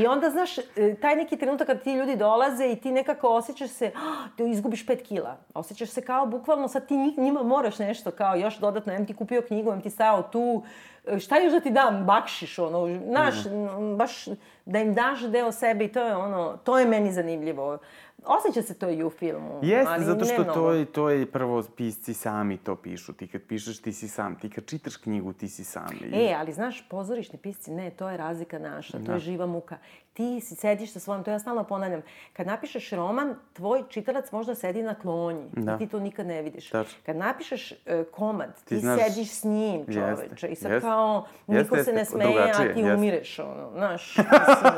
I 0.00 0.06
onda, 0.06 0.30
znaš, 0.30 0.58
e, 0.58 0.94
taj 1.00 1.16
neki 1.16 1.36
trenutak 1.36 1.66
kad 1.66 1.82
ti 1.82 1.92
ljudi 1.92 2.16
dolaze 2.16 2.66
i 2.66 2.76
ti 2.76 2.92
nekako 2.92 3.28
osjećaš 3.28 3.70
se, 3.70 3.90
da 4.38 4.44
izgubiš 4.44 4.86
pet 4.86 5.02
kila. 5.08 5.36
Osjećaš 5.54 5.88
se 5.88 6.02
kao 6.02 6.26
bukvalno 6.26 6.68
sad 6.68 6.88
ti 6.88 6.94
njima 7.16 7.42
moraš 7.42 7.78
nešto, 7.78 8.10
kao 8.10 8.36
još 8.36 8.58
dodatno, 8.58 8.92
em 8.92 9.06
ti 9.06 9.14
kupio 9.14 9.42
knjigu, 9.42 9.72
em 9.72 9.80
ti 9.80 9.90
stajao 9.90 10.22
tu, 10.22 10.62
e, 10.97 10.97
šta 11.20 11.38
još 11.38 11.52
da 11.52 11.60
ti 11.60 11.70
dam, 11.70 12.04
bakšiš, 12.04 12.58
ono, 12.58 13.00
znaš, 13.06 13.34
mm. 13.44 13.96
baš 13.96 14.24
da 14.64 14.78
im 14.78 14.94
daš 14.94 15.20
deo 15.20 15.52
sebe 15.52 15.84
i 15.84 15.92
to 15.92 16.00
je 16.00 16.16
ono, 16.16 16.56
to 16.64 16.78
je 16.78 16.86
meni 16.86 17.12
zanimljivo. 17.12 17.78
Osjeća 18.26 18.62
se 18.62 18.74
to 18.74 18.90
i 18.90 19.04
u 19.04 19.10
filmu. 19.10 19.60
Jeste, 19.62 19.92
ali 19.92 20.04
zato 20.04 20.24
što 20.24 20.44
to 20.44 20.72
je, 20.72 20.84
to 20.84 21.10
je 21.10 21.26
prvo 21.26 21.62
pisci 21.76 22.14
sami 22.14 22.56
to 22.56 22.76
pišu. 22.76 23.12
Ti 23.12 23.28
kad 23.28 23.42
pišeš, 23.42 23.82
ti 23.82 23.92
si 23.92 24.08
sam. 24.08 24.36
Ti 24.36 24.50
kad 24.50 24.66
čitaš 24.66 24.96
knjigu, 24.96 25.32
ti 25.32 25.48
si 25.48 25.64
sam. 25.64 25.88
I... 26.00 26.16
E, 26.16 26.34
ali 26.38 26.52
znaš, 26.52 26.88
pozorišni 26.88 27.38
pisci, 27.38 27.70
ne, 27.70 27.90
to 27.90 28.08
je 28.08 28.16
razlika 28.16 28.58
naša. 28.58 28.92
To 28.92 29.04
da. 29.04 29.12
je 29.12 29.18
živa 29.18 29.46
muka. 29.46 29.78
Ti 30.12 30.40
si 30.40 30.54
sediš 30.54 30.92
sa 30.92 31.00
svojim, 31.00 31.24
to 31.24 31.30
ja 31.30 31.38
stalno 31.38 31.64
ponavljam. 31.64 32.02
Kad 32.32 32.46
napišeš 32.46 32.90
roman, 32.90 33.34
tvoj 33.52 33.82
čitalac 33.88 34.32
možda 34.32 34.54
sedi 34.54 34.82
na 34.82 34.94
klonji. 34.94 35.46
Da. 35.52 35.74
I 35.74 35.78
ti 35.78 35.86
to 35.86 36.00
nikad 36.00 36.26
ne 36.26 36.42
vidiš. 36.42 36.70
Tač. 36.70 36.86
Kad 37.06 37.16
napišeš 37.16 37.72
uh, 37.72 37.78
komad, 38.12 38.54
ti, 38.54 38.64
ti 38.64 38.78
znaš, 38.78 39.00
sediš 39.00 39.30
s 39.30 39.44
njim, 39.44 39.84
čoveče. 39.92 40.22
Jeste, 40.32 40.48
I 40.48 40.54
sad 40.54 40.72
jeste, 40.72 40.80
kao, 40.80 41.26
niko 41.46 41.76
jeste, 41.76 41.90
se 41.90 41.96
ne 41.96 42.04
smeje, 42.04 42.50
a 42.50 42.72
ti 42.74 42.80
jeste. 42.80 42.94
umireš, 42.94 43.38
ono. 43.38 43.70
Znaš, 43.72 44.16
mislim, 44.16 44.72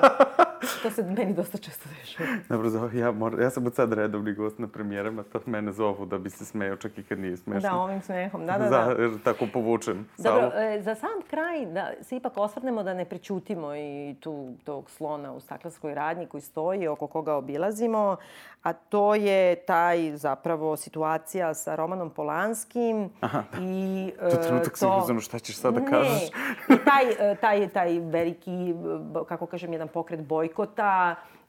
To 0.90 0.94
se 0.94 1.02
meni 1.02 1.34
dosta 1.34 1.58
često 1.58 1.88
dešava. 2.00 2.28
Dobro, 2.48 2.70
zove, 2.70 2.98
ja, 2.98 3.12
mor, 3.12 3.40
ja 3.40 3.50
sam 3.50 3.66
od 3.66 3.74
sad 3.74 3.92
redovni 3.92 4.34
gost 4.34 4.58
na 4.58 4.68
premijerama, 4.68 5.22
to 5.22 5.40
mene 5.46 5.72
zovu 5.72 6.06
da 6.06 6.18
bi 6.18 6.30
se 6.30 6.44
smeo 6.44 6.76
čak 6.76 6.98
i 6.98 7.02
kad 7.02 7.18
nije 7.18 7.36
smešno. 7.36 7.70
Da, 7.70 7.76
ovim 7.76 8.02
smehom, 8.02 8.46
da, 8.46 8.58
da, 8.58 8.68
da. 8.68 9.08
Za, 9.08 9.18
tako 9.24 9.46
povučem. 9.52 10.08
Dobro, 10.18 10.50
e, 10.54 10.82
za 10.82 10.94
sam 10.94 11.22
kraj 11.30 11.66
da 11.66 11.90
se 12.02 12.16
ipak 12.16 12.32
osvrnemo 12.36 12.82
da 12.82 12.94
ne 12.94 13.04
pričutimo 13.04 13.76
i 13.76 14.16
tu 14.20 14.52
tog 14.64 14.90
slona 14.90 15.32
u 15.32 15.40
staklarskoj 15.40 15.94
radnji 15.94 16.26
koji 16.26 16.40
stoji, 16.40 16.88
oko 16.88 17.06
koga 17.06 17.34
obilazimo, 17.34 18.16
a 18.62 18.72
to 18.72 19.14
je 19.14 19.56
taj 19.56 20.16
zapravo 20.16 20.76
situacija 20.76 21.54
sa 21.54 21.74
Romanom 21.74 22.10
Polanskim. 22.10 23.10
Aha, 23.20 23.42
da. 23.52 23.58
I, 23.62 24.12
to 24.20 24.26
je 24.26 24.42
trenutak 24.42 24.72
to... 24.72 24.76
si 24.76 24.86
uzmano 25.02 25.20
šta 25.20 25.38
ćeš 25.38 25.56
sad 25.56 25.74
da 25.74 25.84
kažeš. 25.84 26.30
Ne, 26.68 26.74
i 26.74 26.78
taj, 26.84 27.32
e, 27.32 27.34
taj, 27.34 27.68
taj 27.68 27.98
veliki, 27.98 28.74
kako 29.28 29.46
kažem, 29.46 29.72
jedan 29.72 29.88
pokret 29.88 30.20
bojkota, 30.20 30.79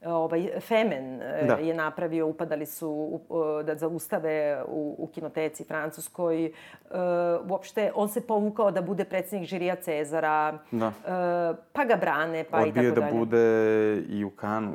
ovaj, 0.05 0.49
Femen 0.59 1.21
e, 1.21 1.45
da. 1.47 1.53
je 1.53 1.73
napravio, 1.73 2.27
upadali 2.27 2.65
su 2.65 3.19
da 3.65 3.75
zaustave 3.75 4.63
u, 4.67 4.95
u 4.97 5.07
kinoteci 5.07 5.63
francuskoj. 5.63 6.45
E, 6.45 6.51
uopšte, 7.49 7.91
on 7.95 8.09
se 8.09 8.27
povukao 8.27 8.71
da 8.71 8.81
bude 8.81 9.05
predsednik 9.05 9.49
žirija 9.49 9.75
Cezara, 9.75 10.57
da. 10.71 10.91
pa 11.73 11.85
ga 11.85 11.95
brane, 11.95 12.43
pa 12.43 12.57
Odbije 12.57 12.69
i 12.69 12.73
tako 12.73 12.95
da 12.95 13.01
dalje. 13.01 13.19
Odbije 13.19 13.19
da 13.19 13.19
bude 13.19 14.03
i 14.09 14.23
u 14.23 14.29
Kanu 14.29 14.73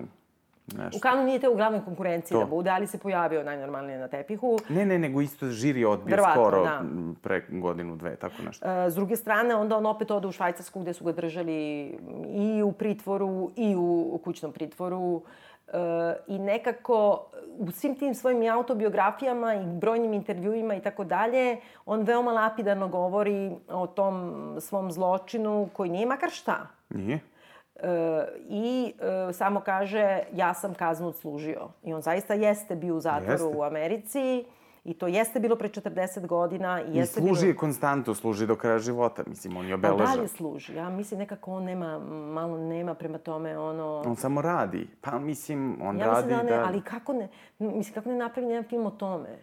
Nešto. 0.75 0.99
U 0.99 1.01
Kanu 1.01 1.25
nije 1.25 1.39
te 1.39 1.49
u 1.49 1.55
glavnoj 1.55 1.85
konkurenciji 1.85 2.35
to. 2.35 2.39
da 2.39 2.47
bude, 2.47 2.71
ali 2.71 2.87
se 2.87 2.99
pojavio 2.99 3.43
najnormalnije 3.43 3.99
na 3.99 4.09
tepihu. 4.09 4.59
Ne, 4.69 4.87
ne, 4.87 4.99
nego 4.99 5.21
isto 5.21 5.47
žiri 5.47 5.85
odbio 5.85 6.11
Verovatno, 6.11 6.43
skoro 6.43 6.65
da. 6.65 6.83
pre 7.23 7.43
godinu, 7.49 7.97
dve, 7.97 8.17
tako 8.17 8.35
nešto. 8.47 8.67
E, 8.69 8.91
s 8.91 8.95
druge 8.95 9.17
strane, 9.17 9.55
onda 9.55 9.77
on 9.77 9.87
opet 9.87 10.11
ode 10.11 10.27
u 10.27 10.33
Švajcarsku 10.33 10.81
gde 10.81 10.93
su 10.93 11.05
ga 11.05 11.13
držali 11.13 11.87
i 12.29 12.63
u 12.63 12.73
pritvoru 12.73 13.51
i 13.57 13.77
u, 13.77 14.09
u 14.13 14.19
kućnom 14.19 14.53
pritvoru. 14.53 15.23
E, 15.69 15.79
I 16.27 16.39
nekako 16.39 17.27
u 17.59 17.71
svim 17.71 17.95
tim 17.95 18.15
svojim 18.15 18.53
autobiografijama 18.53 19.55
i 19.55 19.67
brojnim 19.67 20.13
intervjuima 20.13 20.75
i 20.75 20.81
tako 20.81 21.05
dalje, 21.05 21.57
on 21.87 22.03
veoma 22.03 22.33
lapidarno 22.33 22.89
govori 22.89 23.51
o 23.69 23.87
tom 23.87 24.57
svom 24.61 24.93
zločinu 24.93 25.69
koji 25.73 25.91
nije 25.91 26.07
makar 26.07 26.31
šta. 26.31 26.67
Nije. 26.89 27.21
E, 27.83 28.27
I 28.49 28.93
e, 29.29 29.33
samo 29.33 29.61
kaže, 29.61 30.21
ja 30.33 30.55
sam 30.55 30.75
kaznu 30.75 31.09
odslužio. 31.09 31.69
I 31.83 31.95
on 31.95 32.03
zaista 32.03 32.35
jeste 32.35 32.77
bio 32.77 32.97
u 32.97 33.01
zatvoru 33.01 33.33
jeste. 33.33 33.59
u 33.59 33.63
Americi. 33.63 34.45
I 34.85 34.95
to 34.95 35.07
jeste 35.07 35.41
bilo 35.41 35.57
pre 35.57 35.69
40 35.69 36.27
godina. 36.27 36.83
I, 36.83 36.97
jeste 36.97 37.21
I 37.21 37.23
služi 37.23 37.47
bilo... 37.47 37.59
konstantno, 37.59 38.15
služi 38.15 38.47
do 38.47 38.57
kraja 38.57 38.79
života. 38.79 39.23
Mislim, 39.27 39.57
on 39.57 39.67
je 39.67 39.75
obeležan. 39.75 40.07
Pa 40.07 40.17
dalje 40.17 40.29
služi. 40.29 40.75
Ja 40.75 40.89
mislim 40.91 41.21
nekako 41.21 41.53
on 41.53 41.65
nema, 41.65 41.99
malo 42.33 42.59
nema 42.59 42.95
prema 42.95 43.19
tome 43.19 43.59
ono... 43.59 44.03
On 44.07 44.17
samo 44.17 44.43
radi. 44.43 44.89
Pa 45.01 45.19
mislim, 45.19 45.79
on 45.83 45.99
ja 45.99 46.07
radi 46.07 46.29
da... 46.29 46.43
ne, 46.43 46.51
da... 46.51 46.65
Ali 46.67 46.81
kako 46.81 47.13
ne, 47.13 47.29
mislim, 47.59 47.95
kako 47.95 48.09
ne 48.09 48.17
napravi 48.17 48.49
jedan 48.49 48.65
film 48.65 48.87
o 48.87 48.91
tome? 48.91 49.39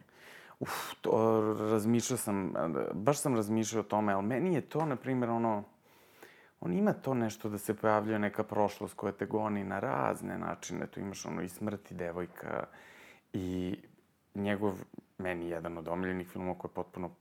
Uf, 0.59 0.93
to 1.01 1.41
razmišljao 1.71 2.17
sam, 2.17 2.53
baš 2.93 3.17
sam 3.17 3.36
razmišljao 3.36 3.79
o 3.79 3.84
tome, 3.84 4.13
ali 4.13 4.23
meni 4.23 4.53
je 4.53 4.61
to, 4.61 4.86
na 4.86 4.95
primjer, 4.95 5.29
ono 5.29 5.63
on 6.66 6.74
ima 6.74 6.93
to 6.93 7.14
nešto 7.14 7.49
da 7.49 7.57
se 7.57 7.74
pojavljuje 7.74 8.20
neka 8.20 8.43
prošlost 8.43 8.93
koja 8.93 9.11
te 9.11 9.26
goni 9.26 9.64
na 9.64 9.80
razne 9.80 10.38
načine. 10.38 10.88
Tu 10.88 10.99
imaš 10.99 11.26
ono 11.26 11.41
i 11.41 11.49
smrti 11.49 11.93
devojka 11.93 12.66
i 13.34 13.78
njegov, 14.36 14.74
meni 15.18 15.49
jedan 15.49 15.78
od 15.78 15.88
omiljenih 15.88 16.28
filmova 16.28 16.57
koji 16.57 16.70
je 16.70 16.74
potpuno 16.74 17.11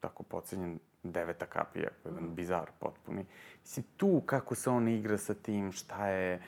tako 0.00 0.22
pocenjen, 0.22 0.78
Deveta 1.02 1.46
kapija, 1.46 1.88
jedan 2.04 2.34
bizar 2.34 2.70
potpuni. 2.78 3.26
Mislim, 3.60 3.86
tu 3.96 4.22
kako 4.26 4.54
se 4.54 4.70
on 4.70 4.88
igra 4.88 5.18
sa 5.18 5.34
tim, 5.34 5.72
šta 5.72 6.06
je 6.08 6.42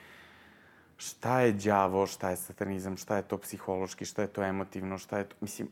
šta 0.99 1.39
je 1.39 1.51
đavo, 1.51 2.07
šta 2.07 2.29
je 2.29 2.35
satanizam, 2.35 2.97
šta 2.97 3.15
je 3.15 3.21
to 3.21 3.37
psihološki, 3.37 4.05
šta 4.05 4.21
je 4.21 4.27
to 4.27 4.43
emotivno, 4.43 4.97
šta 4.97 5.17
je 5.17 5.23
to... 5.23 5.35
Mislim, 5.41 5.69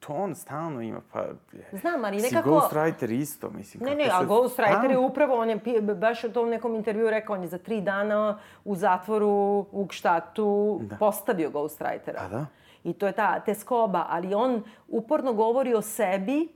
to 0.00 0.12
on 0.12 0.34
stalno 0.34 0.80
ima, 0.80 1.00
pa... 1.12 1.20
Je, 1.52 1.68
Znam, 1.72 2.04
ali 2.04 2.16
nekako... 2.16 2.48
Si 2.48 2.54
Ghostwriter 2.54 3.10
isto, 3.10 3.50
mislim. 3.50 3.82
Ne, 3.84 3.94
ne, 3.94 4.10
a 4.12 4.24
Ghostwriter 4.24 4.90
je 4.90 4.98
upravo, 4.98 5.34
on 5.34 5.50
je 5.50 5.80
baš 5.80 6.24
u 6.24 6.32
tom 6.32 6.48
nekom 6.48 6.74
intervju 6.74 7.10
rekao, 7.10 7.34
on 7.36 7.42
je 7.42 7.48
za 7.48 7.58
tri 7.58 7.80
dana 7.80 8.38
u 8.64 8.76
zatvoru 8.76 9.66
u 9.72 9.84
Gštatu 9.84 10.80
da. 10.82 10.96
postavio 10.96 11.50
Ghostwritera. 11.50 12.20
A 12.20 12.28
da? 12.28 12.46
I 12.84 12.92
to 12.92 13.06
je 13.06 13.12
ta 13.12 13.40
teskoba, 13.40 14.06
ali 14.08 14.34
on 14.34 14.62
uporno 14.88 15.32
govori 15.32 15.74
o 15.74 15.82
sebi, 15.82 16.48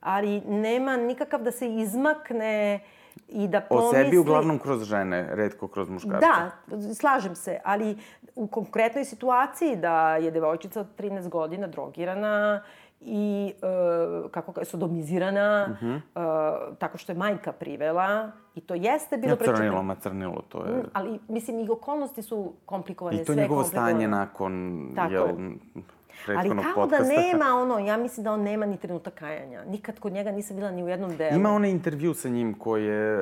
ali 0.00 0.40
nema 0.40 0.96
nikakav 0.96 1.42
da 1.42 1.50
se 1.50 1.74
izmakne 1.74 2.80
i 3.32 3.48
da 3.48 3.60
pomisli... 3.60 3.88
O 3.88 3.92
sebi 3.92 4.18
uglavnom 4.18 4.58
kroz 4.58 4.84
žene, 4.84 5.28
redko 5.32 5.68
kroz 5.68 5.88
muškarce. 5.90 6.26
Da, 6.26 6.50
slažem 6.94 7.34
se, 7.34 7.60
ali 7.64 7.96
u 8.34 8.46
konkretnoj 8.46 9.04
situaciji 9.04 9.76
da 9.76 10.16
je 10.16 10.30
devojčica 10.30 10.80
od 10.80 10.86
13 10.98 11.28
godina 11.28 11.66
drogirana 11.66 12.62
i 13.00 13.52
e, 13.62 14.28
kako 14.30 14.60
je 14.60 14.64
sodomizirana 14.64 15.68
uh 15.70 15.88
-huh. 15.88 15.96
e, 15.96 16.76
tako 16.78 16.98
što 16.98 17.12
je 17.12 17.18
majka 17.18 17.52
privela 17.52 18.32
i 18.54 18.60
to 18.60 18.74
jeste 18.74 19.16
bilo 19.16 19.36
ja, 19.40 19.54
crnilo, 19.54 19.82
ma 19.82 19.94
crnilo, 19.94 20.42
to 20.48 20.64
je... 20.64 20.72
Mm, 20.72 20.86
ali, 20.92 21.18
mislim, 21.28 21.60
i 21.60 21.70
okolnosti 21.70 22.22
su 22.22 22.52
komplikovane, 22.66 23.22
I 23.22 23.24
to 23.24 23.34
njegovo 23.34 23.64
stanje 23.64 24.08
nakon, 24.08 24.92
tako 24.96 25.12
jel, 25.12 25.26
podcasta. 25.26 26.01
Ali 26.26 26.48
kao 26.48 26.74
podcasta. 26.74 27.04
da 27.04 27.14
nema 27.22 27.44
ono, 27.54 27.78
ja 27.78 27.96
mislim 27.96 28.24
da 28.24 28.32
on 28.32 28.42
nema 28.42 28.66
ni 28.66 28.76
trenutak 28.76 29.14
kajanja. 29.14 29.64
Nikad 29.64 29.98
kod 29.98 30.12
njega 30.12 30.32
nisam 30.32 30.56
bila 30.56 30.70
ni 30.70 30.82
u 30.84 30.88
jednom 30.88 31.16
delu. 31.16 31.36
Ima 31.36 31.50
onaj 31.50 31.70
intervju 31.70 32.14
sa 32.14 32.28
njim 32.28 32.54
koji 32.54 32.84
je, 32.84 33.16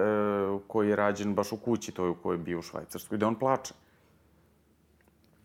uh, 0.50 0.60
koji 0.66 0.88
je 0.88 0.96
rađen 0.96 1.34
baš 1.34 1.52
u 1.52 1.56
kući 1.56 1.92
toj 1.92 2.10
u 2.10 2.14
kojoj 2.14 2.34
je 2.34 2.42
bio 2.42 2.58
u 2.58 2.62
Švajcarskoj, 2.62 3.18
gde 3.18 3.26
on 3.26 3.34
plače. 3.34 3.74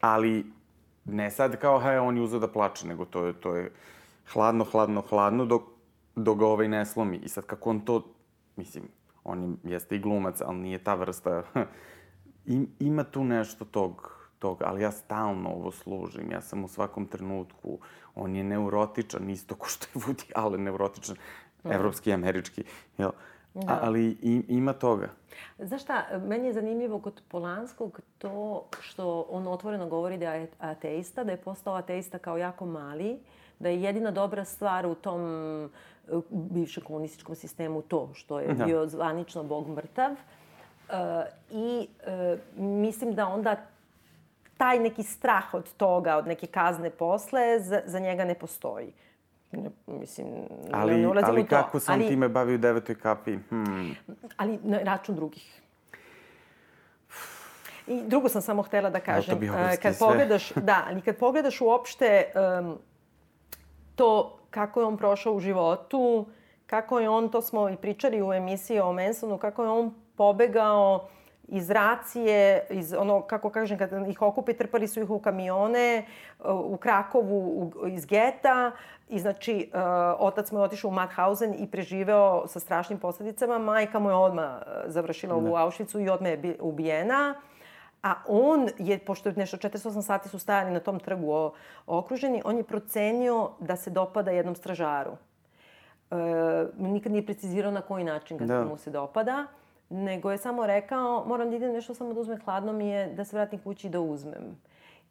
Ali 0.01 0.45
ne 1.05 1.31
sad 1.31 1.55
kao, 1.55 1.79
hej, 1.79 1.97
on 1.97 2.17
je 2.17 2.23
uzao 2.23 2.39
da 2.39 2.47
plače, 2.47 2.87
nego 2.87 3.05
to 3.05 3.25
je, 3.25 3.33
to 3.33 3.55
je 3.55 3.71
hladno, 4.33 4.63
hladno, 4.63 5.01
hladno, 5.01 5.45
dok, 5.45 5.61
dok 6.15 6.37
ga 6.39 6.45
ovaj 6.45 6.67
ne 6.67 6.85
slomi. 6.85 7.17
I 7.17 7.29
sad 7.29 7.45
kako 7.45 7.69
on 7.69 7.79
to, 7.79 8.03
mislim, 8.55 8.83
on 9.23 9.43
je, 9.43 9.73
jeste 9.73 9.95
i 9.95 9.99
glumac, 9.99 10.41
ali 10.41 10.57
nije 10.57 10.77
ta 10.77 10.95
vrsta... 10.95 11.43
I, 12.45 12.67
ima 12.79 13.03
tu 13.03 13.23
nešto 13.23 13.65
tog 13.65 14.14
toga, 14.45 14.65
ali 14.67 14.83
ja 14.83 14.91
stalno 14.91 15.49
ovo 15.49 15.71
služim, 15.71 16.31
ja 16.31 16.41
sam 16.41 16.63
u 16.63 16.67
svakom 16.67 17.07
trenutku, 17.07 17.77
on 18.15 18.35
je 18.35 18.43
neurotičan, 18.43 19.29
isto 19.29 19.55
ko 19.55 19.67
što 19.67 19.87
je 19.93 20.01
Woody 20.01 20.31
Allen 20.35 20.63
neurotičan, 20.63 21.15
mm. 21.63 21.71
evropski, 21.71 22.13
američki, 22.13 22.63
jel? 22.97 23.11
Da. 23.53 23.79
ali 23.81 24.17
i, 24.21 24.43
ima 24.47 24.73
toga. 24.73 25.09
Znaš 25.59 25.81
šta, 25.81 26.05
meni 26.27 26.47
je 26.47 26.53
zanimljivo 26.53 26.99
kod 26.99 27.21
Polanskog 27.27 27.99
to 28.17 28.65
što 28.79 29.25
on 29.29 29.47
otvoreno 29.47 29.87
govori 29.87 30.17
da 30.17 30.33
je 30.33 30.51
ateista, 30.59 31.23
da 31.23 31.31
je 31.31 31.37
postao 31.37 31.75
ateista 31.75 32.17
kao 32.17 32.37
jako 32.37 32.65
mali, 32.65 33.19
da 33.59 33.69
je 33.69 33.81
jedina 33.81 34.11
dobra 34.11 34.45
stvar 34.45 34.85
u 34.85 34.95
tom 34.95 35.21
bivšem 36.29 36.83
komunističkom 36.83 37.35
sistemu 37.35 37.81
to 37.81 38.09
što 38.13 38.39
je 38.39 38.53
da. 38.53 38.65
bio 38.65 38.87
zvanično 38.87 39.43
bog 39.43 39.69
mrtav. 39.69 40.11
Uh, 40.11 40.95
I 41.51 41.87
uh, 41.87 42.39
mislim 42.59 43.15
da 43.15 43.27
onda 43.27 43.55
taj 44.57 44.79
neki 44.79 45.03
strah 45.03 45.53
od 45.53 45.73
toga, 45.73 46.17
od 46.17 46.27
neke 46.27 46.47
kazne 46.47 46.89
posle, 46.89 47.59
za, 47.59 47.81
za 47.85 47.99
njega 47.99 48.25
ne 48.25 48.35
postoji. 48.35 48.93
Ne, 49.51 49.69
mislim, 49.87 50.27
ali, 50.71 50.97
ne 50.97 51.07
ulazim 51.07 51.29
ali 51.29 51.41
u 51.41 51.43
to. 51.43 51.49
kako 51.49 51.79
se 51.79 51.91
on 51.91 51.99
ali, 51.99 52.07
time 52.07 52.29
bavi 52.29 52.55
u 52.55 52.57
devetoj 52.57 52.95
kapi? 52.95 53.37
Hmm. 53.49 53.95
Ali 54.37 54.59
na 54.63 54.79
račun 54.83 55.15
drugih. 55.15 55.61
I 57.87 58.01
drugo 58.07 58.29
sam 58.29 58.41
samo 58.41 58.61
htela 58.61 58.89
da 58.89 58.99
kažem. 58.99 59.39
Kad 59.81 59.95
sve. 59.95 60.07
pogledaš, 60.07 60.51
da, 60.69 60.85
ali 60.87 61.01
kad 61.01 61.17
pogledaš 61.17 61.61
uopšte 61.61 62.31
um, 62.59 62.77
to 63.95 64.39
kako 64.49 64.79
je 64.79 64.85
on 64.85 64.97
prošao 64.97 65.33
u 65.33 65.39
životu, 65.39 66.25
kako 66.65 66.99
je 66.99 67.09
on, 67.09 67.29
to 67.29 67.41
smo 67.41 67.69
i 67.69 67.75
pričali 67.75 68.23
u 68.23 68.33
emisiji 68.33 68.79
o 68.79 68.93
Mansonu, 68.93 69.37
kako 69.37 69.63
je 69.63 69.69
on 69.69 69.93
pobegao 70.15 71.07
iz 71.47 71.69
racije, 71.69 72.67
iz 72.69 72.93
ono, 72.93 73.21
kako 73.21 73.49
kažem, 73.49 73.77
kad 73.77 74.07
ih 74.09 74.21
okupi, 74.21 74.53
trpali 74.53 74.87
su 74.87 75.01
ih 75.01 75.09
u 75.09 75.19
kamione, 75.19 76.05
u 76.45 76.77
Krakovu, 76.77 77.71
u, 77.81 77.87
iz 77.87 78.05
geta. 78.05 78.71
I 79.09 79.19
znači, 79.19 79.71
uh, 79.73 79.79
otac 80.19 80.51
mu 80.51 80.59
je 80.59 80.63
otišao 80.63 80.89
u 80.89 80.93
Mauthausen 80.93 81.55
i 81.59 81.71
preživeo 81.71 82.47
sa 82.47 82.59
strašnim 82.59 82.99
posledicama. 82.99 83.57
Majka 83.57 83.99
mu 83.99 84.09
je 84.09 84.15
odmah 84.15 84.51
završila 84.85 85.41
ne. 85.41 85.49
u 85.49 85.53
Auschwitzu 85.53 85.99
i 85.99 86.09
odmah 86.09 86.31
je 86.31 86.57
ubijena. 86.59 87.35
A 88.03 88.13
on 88.27 88.69
je, 88.77 88.99
pošto 88.99 89.31
nešto 89.31 89.57
48 89.57 90.01
sati 90.01 90.29
su 90.29 90.39
stajali 90.39 90.71
na 90.71 90.79
tom 90.79 90.99
trgu 90.99 91.31
o, 91.31 91.53
okruženi, 91.87 92.41
on 92.45 92.57
je 92.57 92.63
procenio 92.63 93.49
da 93.59 93.75
se 93.75 93.89
dopada 93.89 94.31
jednom 94.31 94.55
stražaru. 94.55 95.11
E, 96.11 96.15
nikad 96.77 97.11
nije 97.11 97.25
precizirao 97.25 97.71
na 97.71 97.81
koji 97.81 98.03
način 98.03 98.37
kad 98.37 98.47
da. 98.47 98.65
mu 98.65 98.77
se 98.77 98.91
dopada, 98.91 99.45
nego 99.89 100.31
je 100.31 100.37
samo 100.37 100.65
rekao, 100.65 101.25
moram 101.27 101.49
da 101.49 101.55
idem 101.55 101.71
nešto 101.71 101.93
samo 101.93 102.13
da 102.13 102.19
uzmem 102.19 102.39
hladno 102.45 102.73
mi 102.73 102.87
je, 102.87 103.07
da 103.13 103.23
se 103.23 103.37
vratim 103.37 103.59
kući 103.59 103.89
da 103.89 103.99
uzmem. 103.99 104.57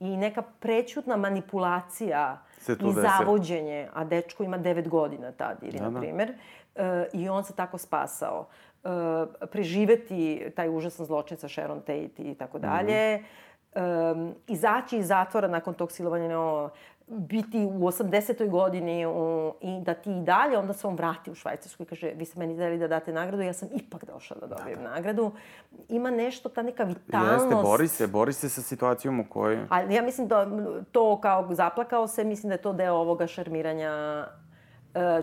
I 0.01 0.17
neka 0.17 0.43
prećutna 0.43 1.17
manipulacija 1.17 2.43
i 2.69 2.93
zavođenje, 2.93 3.89
a 3.95 4.05
dečko 4.05 4.45
ima 4.45 4.59
9 4.59 4.89
godina 4.89 5.33
tad, 5.33 5.59
ili, 5.63 5.79
da, 5.79 5.91
na 5.91 6.01
primer, 6.01 6.33
e, 6.75 7.07
i 7.13 7.29
on 7.29 7.45
se 7.45 7.53
tako 7.53 7.79
spasao. 7.79 8.47
E, 8.85 8.89
preživeti 9.47 10.53
taj 10.57 10.69
užasan 10.69 11.07
zločin 11.07 11.37
sa 11.37 11.49
Sharon 11.49 11.81
Tate 11.81 12.23
i 12.23 12.35
tako 12.35 12.59
dalje, 12.59 13.23
um, 13.75 14.35
izaći 14.47 14.99
iz 14.99 15.07
zatvora 15.07 15.49
nakon 15.49 15.75
tog 15.75 15.93
silovanja, 15.93 16.29
no, 16.29 16.71
biti 17.07 17.59
u 17.59 17.79
80. 17.79 18.51
godini 18.51 19.07
u, 19.07 19.53
i 19.61 19.81
da 19.81 19.95
ti 19.95 20.11
i 20.11 20.23
dalje, 20.23 20.59
onda 20.59 20.73
se 20.73 20.87
on 20.87 20.95
vrati 20.95 21.31
u 21.31 21.35
Švajcarsku 21.35 21.83
i 21.83 21.87
kaže, 21.87 22.13
vi 22.15 22.25
ste 22.25 22.39
meni 22.39 22.57
dali 22.57 22.79
da 22.79 22.89
date 22.89 23.13
nagradu, 23.13 23.43
ja 23.43 23.53
sam 23.53 23.69
ipak 23.75 24.05
došla 24.05 24.37
da 24.41 24.47
dobijem 24.47 24.79
da, 24.79 24.89
da. 24.89 24.95
nagradu. 24.95 25.33
Ima 25.89 26.11
nešto, 26.11 26.49
ta 26.49 26.63
neka 26.63 26.85
vitalnost. 26.85 27.45
Jeste, 27.45 27.63
bori 27.63 27.89
se, 27.89 28.07
bori 28.07 28.33
se 28.33 28.49
sa 28.49 28.63
situacijom 28.63 29.21
u 29.21 29.25
kojoj... 29.29 29.67
Ali 29.69 29.95
ja 29.95 30.03
mislim 30.03 30.29
da 30.29 30.47
to 30.93 31.21
kao 31.21 31.49
zaplakao 31.51 32.09
se, 32.09 32.25
mislim 32.25 32.49
da 32.49 32.55
je 32.55 32.63
to 32.63 32.73
deo 32.73 32.95
ovoga 32.95 33.27
šarmiranja 33.27 34.25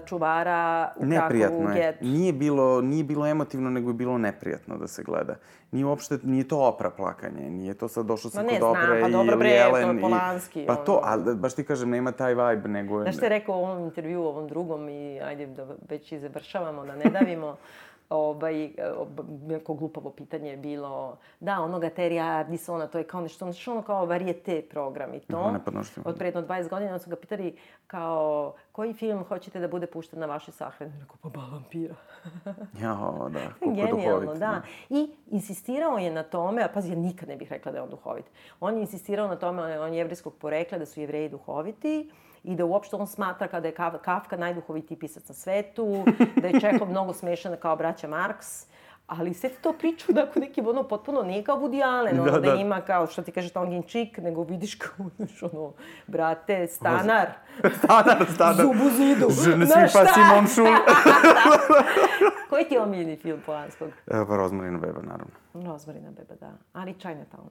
čuvara 0.06 0.92
u 0.98 1.06
neprijatno 1.06 1.58
Krakovu, 1.58 1.78
je. 1.78 1.98
Nije 2.02 2.34
bilo, 2.34 2.82
nije 2.82 3.04
bilo 3.04 3.28
emotivno, 3.28 3.70
nego 3.70 3.90
je 3.90 3.94
bilo 3.94 4.18
neprijatno 4.18 4.78
da 4.78 4.88
se 4.88 5.04
gleda. 5.04 5.36
Nije 5.72 5.86
uopšte, 5.86 6.18
nije 6.24 6.48
to 6.48 6.68
opra 6.68 6.90
plakanje, 6.90 7.50
nije 7.50 7.74
to 7.74 7.88
sad 7.88 8.06
došlo 8.06 8.30
se 8.30 8.38
kod 8.38 8.64
opre 8.64 9.02
pa 9.02 9.08
i 9.08 9.12
dobro 9.12 9.38
bre, 9.38 9.50
Jelen. 9.50 9.84
to 9.84 9.92
je 9.92 10.02
Polanski. 10.02 10.64
I, 10.64 10.68
pa 10.68 10.76
to, 10.76 11.02
ali 11.04 11.36
baš 11.36 11.54
ti 11.54 11.64
kažem, 11.64 11.90
nema 11.90 12.12
taj 12.12 12.34
vibe, 12.34 12.70
nego... 12.70 13.02
Znaš 13.02 13.16
što 13.16 13.26
je 13.26 13.30
rekao 13.30 13.56
u 13.56 13.64
ovom 13.64 13.84
intervju, 13.84 14.22
u 14.22 14.26
ovom 14.26 14.48
drugom 14.48 14.90
i 14.90 15.22
ajde 15.22 15.48
da 15.48 15.68
već 15.90 16.12
i 16.12 16.20
završavamo, 16.20 16.86
da 16.86 16.96
ne 16.96 17.06
davimo. 17.06 17.56
ovaj, 18.12 18.72
neko 19.48 19.74
glupavo 19.74 20.10
pitanje 20.10 20.50
je 20.50 20.58
bilo, 20.58 21.18
da, 21.40 21.62
onoga 21.62 21.90
Terija 21.90 22.26
Ardisona, 22.26 22.88
to 22.88 22.98
je 22.98 23.04
kao 23.04 23.22
nešto, 23.22 23.46
nešto 23.46 23.72
ono 23.72 23.82
kao 23.82 24.06
varijete 24.06 24.62
program 24.70 25.14
i 25.14 25.20
to. 25.20 25.56
Od 26.06 26.18
predno 26.18 26.42
20 26.42 26.70
godina 26.70 27.00
su 27.00 27.10
ga 27.10 27.16
pitali 27.16 27.58
kao, 27.88 28.54
koji 28.72 28.94
film 28.94 29.24
hoćete 29.24 29.60
da 29.60 29.68
bude 29.68 29.88
pušten 29.88 30.20
na 30.20 30.26
vašoj 30.26 30.52
sahrani? 30.52 30.94
Rekao, 31.00 31.16
pa 31.22 31.30
Bal 31.30 31.52
vampira. 31.52 31.96
ja, 32.84 33.14
da, 33.30 33.54
koliko 33.60 33.98
duhovit. 33.98 34.40
da. 34.40 34.62
I 34.90 35.12
insistirao 35.28 35.98
je 35.98 36.12
na 36.12 36.24
tome, 36.24 36.64
a 36.64 36.70
pazi, 36.74 36.90
ja 36.90 36.96
nikad 36.96 37.30
ne 37.30 37.36
bih 37.36 37.52
rekla 37.52 37.72
da 37.72 37.78
je 37.78 37.84
on 37.84 37.90
duhovit. 37.90 38.26
On 38.60 38.74
je 38.76 38.82
insistirao 38.82 39.28
na 39.28 39.36
tome, 39.36 39.80
on 39.80 39.94
je 39.94 39.98
jevrijskog 39.98 40.34
porekla, 40.36 40.78
da 40.78 40.86
su 40.86 41.00
jevreji 41.00 41.30
duhoviti 41.30 42.12
i 42.44 42.56
da 42.56 42.66
uopšte 42.66 42.96
on 42.96 43.08
smatra 43.08 43.48
kada 43.48 43.68
je 43.68 43.76
Kafka 44.04 44.38
najduhovitiji 44.38 44.98
pisac 44.98 45.28
na 45.28 45.36
svetu, 45.36 46.06
da 46.42 46.48
je 46.48 46.60
Čehov 46.60 46.90
mnogo 46.92 47.14
smešan 47.14 47.56
kao 47.62 47.76
braća 47.76 48.08
Marks, 48.08 48.66
ali 49.08 49.34
sve 49.34 49.50
to 49.50 49.74
priču 49.74 50.14
da 50.14 50.24
ako 50.24 50.40
neki 50.40 50.62
ono 50.62 50.84
potpuno 50.84 51.22
nije 51.22 51.44
kao 51.44 51.58
Woody 51.58 51.84
Allen, 51.86 52.20
ono 52.20 52.32
da, 52.32 52.40
da, 52.40 52.52
da 52.52 52.54
ima 52.56 52.82
kao 52.82 53.08
što 53.08 53.22
ti 53.22 53.32
kaže 53.32 53.50
tongue 53.50 53.76
in 53.76 53.84
cheek, 53.84 54.18
nego 54.18 54.44
vidiš 54.44 54.76
kao 54.76 55.06
ono, 55.42 55.74
brate, 56.08 56.68
stanar. 56.76 57.30
stanar, 57.78 58.26
stanar. 58.34 58.56
Zub 58.56 58.82
u 58.86 58.90
zidu. 58.90 59.28
Je 59.52 59.58
ne 59.58 59.66
suis 59.66 59.94
pas 59.94 60.10
Simon 60.14 60.48
Schul. 60.48 60.66
Koji 62.50 62.66
ti 62.66 62.74
je 62.74 62.82
omiljeni 62.82 63.18
film 63.18 63.40
Polanskog? 63.46 63.90
Evo 64.12 64.26
pa 64.26 64.36
Rozmarina 64.36 64.78
beba, 64.80 65.02
naravno. 65.02 65.34
Rozmarina 65.54 66.12
beba, 66.12 66.36
da. 66.40 66.52
Ali 66.74 66.94
Chinatown. 66.94 67.50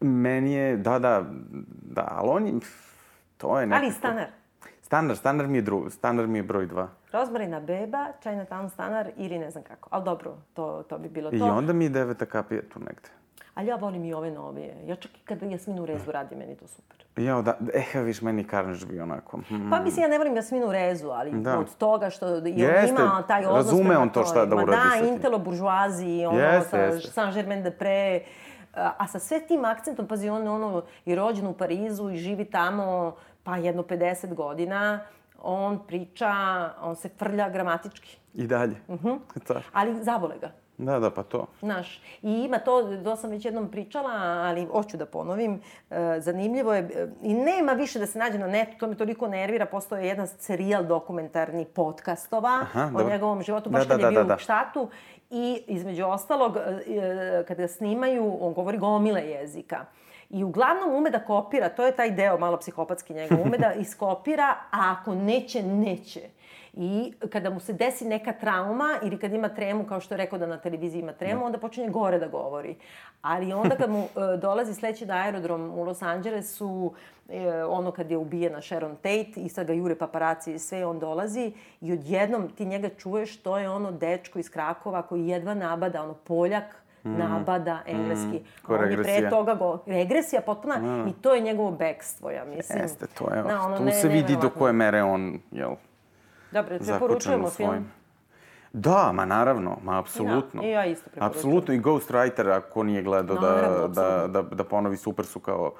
Meni 0.00 0.52
je, 0.52 0.76
da, 0.76 0.98
da, 0.98 1.24
da, 1.82 2.08
ali 2.10 2.28
on 2.28 2.46
je, 2.46 2.52
To 3.36 3.60
je 3.60 3.66
nekako... 3.66 3.84
Ali 3.84 3.92
stanar. 3.92 4.26
Stanar, 4.82 5.16
stanar 5.16 5.46
mi 5.46 5.58
je, 5.58 5.62
dru, 5.62 5.90
stanar 5.90 6.26
mi 6.26 6.38
je 6.38 6.42
broj 6.42 6.66
dva. 6.66 6.88
Rozmarina 7.12 7.60
beba, 7.60 8.06
Chinatown 8.22 8.68
stanar 8.68 9.10
ili 9.16 9.38
ne 9.38 9.50
znam 9.50 9.64
kako. 9.64 9.88
Ali 9.92 10.04
dobro, 10.04 10.36
to, 10.54 10.84
to 10.88 10.98
bi 10.98 11.08
bilo 11.08 11.30
to. 11.30 11.36
I 11.36 11.40
onda 11.40 11.72
mi 11.72 11.84
je 11.84 11.88
deveta 11.88 12.26
kapija 12.26 12.62
tu 12.72 12.78
negde. 12.78 13.08
Ali 13.54 13.68
ja 13.68 13.76
volim 13.76 14.04
i 14.04 14.14
ove 14.14 14.30
novije. 14.30 14.76
Ja 14.86 14.96
čak 14.96 15.10
i 15.16 15.24
kada 15.24 15.46
Jasminu 15.46 15.86
Rezu 15.86 16.12
radi, 16.12 16.36
meni 16.36 16.56
to 16.56 16.66
super. 16.66 17.04
Ja, 17.16 17.42
da, 17.42 17.56
eh, 17.74 18.00
viš, 18.00 18.22
meni 18.22 18.44
Carnage 18.44 18.86
bi 18.86 19.00
onako... 19.00 19.36
Mm. 19.36 19.70
Pa 19.70 19.80
mislim, 19.80 20.02
ja 20.02 20.08
ne 20.08 20.18
volim 20.18 20.36
Jasminu 20.36 20.72
Rezu, 20.72 21.08
ali 21.08 21.30
da. 21.30 21.58
od 21.58 21.76
toga 21.76 22.10
što 22.10 22.28
je 22.28 22.34
on 22.34 22.88
ima 22.88 23.22
taj 23.28 23.46
odnos 23.46 23.56
razume 23.56 23.98
on 23.98 24.08
to 24.08 24.24
šta 24.24 24.46
da 24.46 24.56
uradi 24.56 25.00
da, 25.00 25.06
intelo 25.06 25.38
buržuaziji, 25.38 26.26
ono, 26.26 26.38
jeste, 26.38 26.70
sa 26.70 26.76
jeste. 26.76 27.10
Saint-Germain-de-Pré, 27.10 28.20
a 28.76 29.06
sa 29.08 29.18
sve 29.18 29.40
tim 29.40 29.64
akcentom, 29.64 30.06
pazi, 30.06 30.28
on 30.28 30.48
ono, 30.48 30.82
i 31.04 31.14
rođen 31.14 31.46
u 31.46 31.52
Parizu 31.52 32.10
i 32.10 32.16
živi 32.16 32.44
tamo, 32.44 33.16
pa 33.46 33.56
jedno 33.56 33.82
50 33.82 34.34
godina, 34.34 35.00
on 35.42 35.86
priča, 35.86 36.32
on 36.82 36.96
se 36.96 37.08
frlja 37.08 37.48
gramatički. 37.48 38.18
I 38.34 38.46
dalje. 38.46 38.76
Uh 38.88 38.94
mhm. 38.94 39.08
-huh. 39.34 39.60
Ali 39.72 40.04
zabole 40.04 40.34
ga. 40.40 40.50
Da, 40.78 40.98
da, 40.98 41.10
pa 41.10 41.22
to. 41.22 41.46
Znaš, 41.60 42.02
i 42.22 42.30
ima 42.30 42.58
to, 42.58 43.00
to 43.04 43.16
sam 43.16 43.30
već 43.30 43.44
jednom 43.44 43.70
pričala, 43.70 44.10
ali 44.20 44.64
hoću 44.64 44.96
da 44.96 45.06
ponovim, 45.06 45.60
e, 45.90 46.20
zanimljivo 46.20 46.74
je, 46.74 46.80
e, 46.80 47.08
i 47.22 47.34
nema 47.34 47.72
više 47.72 47.98
da 47.98 48.06
se 48.06 48.18
nađe 48.18 48.38
na 48.38 48.46
netu, 48.46 48.78
to 48.78 48.86
me 48.86 48.94
toliko 48.94 49.28
nervira, 49.28 49.66
postoje 49.66 50.06
jedan 50.06 50.26
serijal 50.26 50.84
dokumentarni 50.84 51.64
podcastova 51.64 52.58
Aha, 52.62 52.84
o 52.84 52.98
dobro. 52.98 53.08
njegovom 53.08 53.42
životu, 53.42 53.70
baš 53.70 53.82
da, 53.82 53.88
kad 53.88 54.00
da, 54.00 54.06
je 54.06 54.10
bio 54.10 54.22
da, 54.22 54.28
da. 54.28 54.34
u 54.34 54.38
štatu, 54.38 54.88
i 55.30 55.62
između 55.66 56.04
ostalog, 56.04 56.56
e, 56.56 57.44
kada 57.48 57.62
ga 57.62 57.68
snimaju, 57.68 58.36
on 58.40 58.54
govori 58.54 58.78
gomile 58.78 59.20
jezika. 59.20 59.84
I 60.30 60.44
uglavnom 60.44 60.94
ume 60.94 61.10
da 61.10 61.24
kopira, 61.24 61.68
to 61.68 61.86
je 61.86 61.96
taj 61.96 62.10
deo 62.10 62.38
malo 62.38 62.56
psihopatski 62.56 63.14
njega, 63.14 63.36
ume 63.46 63.58
da 63.58 63.72
iskopira, 63.72 64.54
a 64.70 64.96
ako 64.98 65.14
neće, 65.14 65.62
neće. 65.62 66.20
I 66.78 67.12
kada 67.32 67.50
mu 67.50 67.60
se 67.60 67.72
desi 67.72 68.04
neka 68.04 68.32
trauma 68.32 68.98
ili 69.02 69.18
kad 69.18 69.32
ima 69.32 69.48
tremu, 69.48 69.84
kao 69.84 70.00
što 70.00 70.14
je 70.14 70.18
rekao 70.18 70.38
da 70.38 70.46
na 70.46 70.58
televiziji 70.58 71.00
ima 71.00 71.12
tremu, 71.12 71.40
da. 71.40 71.46
onda 71.46 71.58
počinje 71.58 71.88
gore 71.88 72.18
da 72.18 72.28
govori. 72.28 72.76
Ali 73.22 73.52
onda 73.52 73.76
kad 73.76 73.90
mu 73.90 73.98
uh, 74.00 74.08
dolazi 74.42 74.74
sledeći 74.74 75.06
na 75.06 75.14
aerodrom 75.14 75.78
u 75.78 75.84
Los 75.84 76.02
Angelesu, 76.02 76.68
uh, 77.28 77.34
ono 77.68 77.90
kad 77.90 78.10
je 78.10 78.16
ubijena 78.16 78.62
Sharon 78.62 78.96
Tate 78.96 79.32
i 79.36 79.48
sad 79.48 79.66
ga 79.66 79.72
jure 79.72 79.94
paparaci 79.94 80.54
i 80.54 80.58
sve, 80.58 80.86
on 80.86 80.98
dolazi 80.98 81.52
i 81.80 81.92
odjednom 81.92 82.48
ti 82.48 82.64
njega 82.64 82.88
čuješ, 82.88 83.36
to 83.36 83.58
je 83.58 83.70
ono 83.70 83.92
dečko 83.92 84.38
iz 84.38 84.50
Krakova 84.50 85.02
koji 85.02 85.28
jedva 85.28 85.54
nabada, 85.54 86.02
ono 86.02 86.14
Poljak, 86.14 86.85
mm. 87.06 87.18
nabada 87.18 87.78
engleski. 87.86 88.42
Mm. 88.68 88.72
On 88.72 88.90
je 88.90 89.02
pre 89.02 89.30
toga 89.30 89.54
go... 89.54 89.78
Regresija 89.86 90.40
potpuna 90.40 90.78
mm. 90.78 91.08
i 91.08 91.12
to 91.12 91.34
je 91.34 91.40
njegovo 91.40 91.70
bekstvo, 91.70 92.30
ja 92.30 92.44
mislim. 92.44 92.78
Jeste, 92.78 93.06
to 93.18 93.34
je. 93.34 93.42
Na, 93.42 93.66
ono, 93.66 93.76
tu 93.76 93.84
ne, 93.84 93.92
se 93.92 94.08
vidi 94.08 94.36
do 94.42 94.50
koje 94.50 94.72
mere 94.72 95.02
on, 95.02 95.40
jel, 95.50 95.74
Dobro, 96.50 96.78
preporučujemo 96.78 97.50
film. 97.50 97.90
Da, 98.72 99.12
ma 99.12 99.24
naravno, 99.24 99.78
ma 99.82 99.98
apsolutno. 99.98 100.62
Ja, 100.62 100.68
I 100.68 100.70
ja 100.70 100.86
isto 100.86 101.10
preporučujem. 101.10 101.30
Apsolutno 101.30 101.74
i 101.74 101.80
Ghostwriter, 101.80 102.50
ako 102.50 102.82
nije 102.82 103.02
gledao 103.02 103.36
da, 103.36 103.50
naravno, 103.50 103.88
da, 103.88 104.26
da, 104.26 104.42
da 104.42 104.64
ponovi, 104.64 104.96
super 104.96 105.26
su 105.26 105.40
kao 105.40 105.72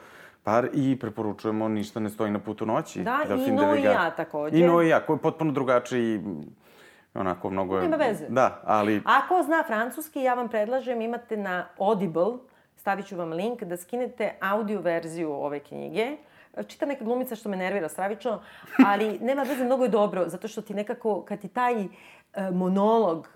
par 0.42 0.68
i 0.72 0.98
preporučujemo 0.98 1.68
Ništa 1.68 2.00
ne 2.00 2.10
stoji 2.10 2.30
na 2.30 2.38
putu 2.38 2.66
noći. 2.66 3.02
Da, 3.02 3.20
da 3.28 3.34
i 3.34 3.50
No 3.50 3.76
i 3.76 3.82
ja 3.82 4.10
takođe. 4.10 4.58
I 4.58 4.62
No 4.62 4.82
i 4.82 4.88
ja, 4.88 5.00
koji 5.00 5.16
je 5.16 5.20
potpuno 5.20 5.52
drugačiji 5.52 6.20
onako 7.18 7.50
mnogo 7.50 7.76
je... 7.76 7.82
Nema 7.82 7.96
veze. 7.96 8.26
Da, 8.28 8.60
ali... 8.64 9.02
Ako 9.04 9.42
zna 9.42 9.64
francuski, 9.66 10.20
ja 10.20 10.34
vam 10.34 10.48
predlažem, 10.48 11.00
imate 11.00 11.36
na 11.36 11.66
Audible, 11.78 12.32
stavit 12.76 13.06
ću 13.06 13.16
vam 13.16 13.32
link, 13.32 13.62
da 13.62 13.76
skinete 13.76 14.34
audio 14.40 14.80
verziju 14.80 15.32
ove 15.32 15.60
knjige. 15.60 16.16
Čita 16.66 16.86
neka 16.86 17.04
glumica 17.04 17.36
što 17.36 17.48
me 17.48 17.56
nervira 17.56 17.88
stravično, 17.88 18.42
ali 18.86 19.18
nema 19.28 19.42
veze, 19.42 19.64
mnogo 19.64 19.84
je 19.84 19.90
dobro, 19.90 20.28
zato 20.28 20.48
što 20.48 20.62
ti 20.62 20.74
nekako, 20.74 21.22
kad 21.22 21.40
ti 21.40 21.48
taj 21.48 21.82
e, 21.82 21.88
monolog 22.52 23.28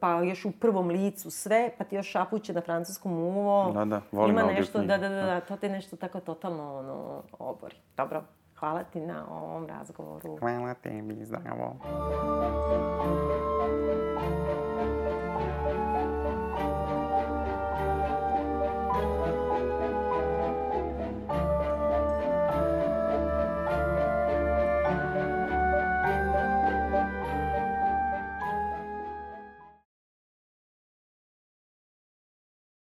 pa 0.00 0.22
još 0.22 0.44
u 0.44 0.50
prvom 0.50 0.88
licu 0.88 1.30
sve, 1.30 1.70
pa 1.78 1.84
ti 1.84 1.96
još 1.96 2.10
šapuće 2.10 2.52
na 2.52 2.60
francuskom 2.60 3.12
uvo. 3.12 3.72
Da, 3.74 3.84
da, 3.84 4.00
volim 4.12 4.38
Ima 4.38 4.52
nešto, 4.52 4.78
da, 4.78 4.98
da, 4.98 5.08
da, 5.08 5.22
da, 5.22 5.40
to 5.40 5.56
te 5.56 5.68
nešto 5.68 5.96
tako 5.96 6.20
totalno 6.20 6.78
ono, 6.78 7.22
obori. 7.38 7.76
Dobro. 7.96 8.22
Hvala 8.60 8.84
ti 8.84 9.00
na 9.00 9.26
ovom 9.30 9.66
razgovoru. 9.66 10.36
Hvala 10.40 10.74
tebi, 10.74 11.24
zdravo. 11.24 11.76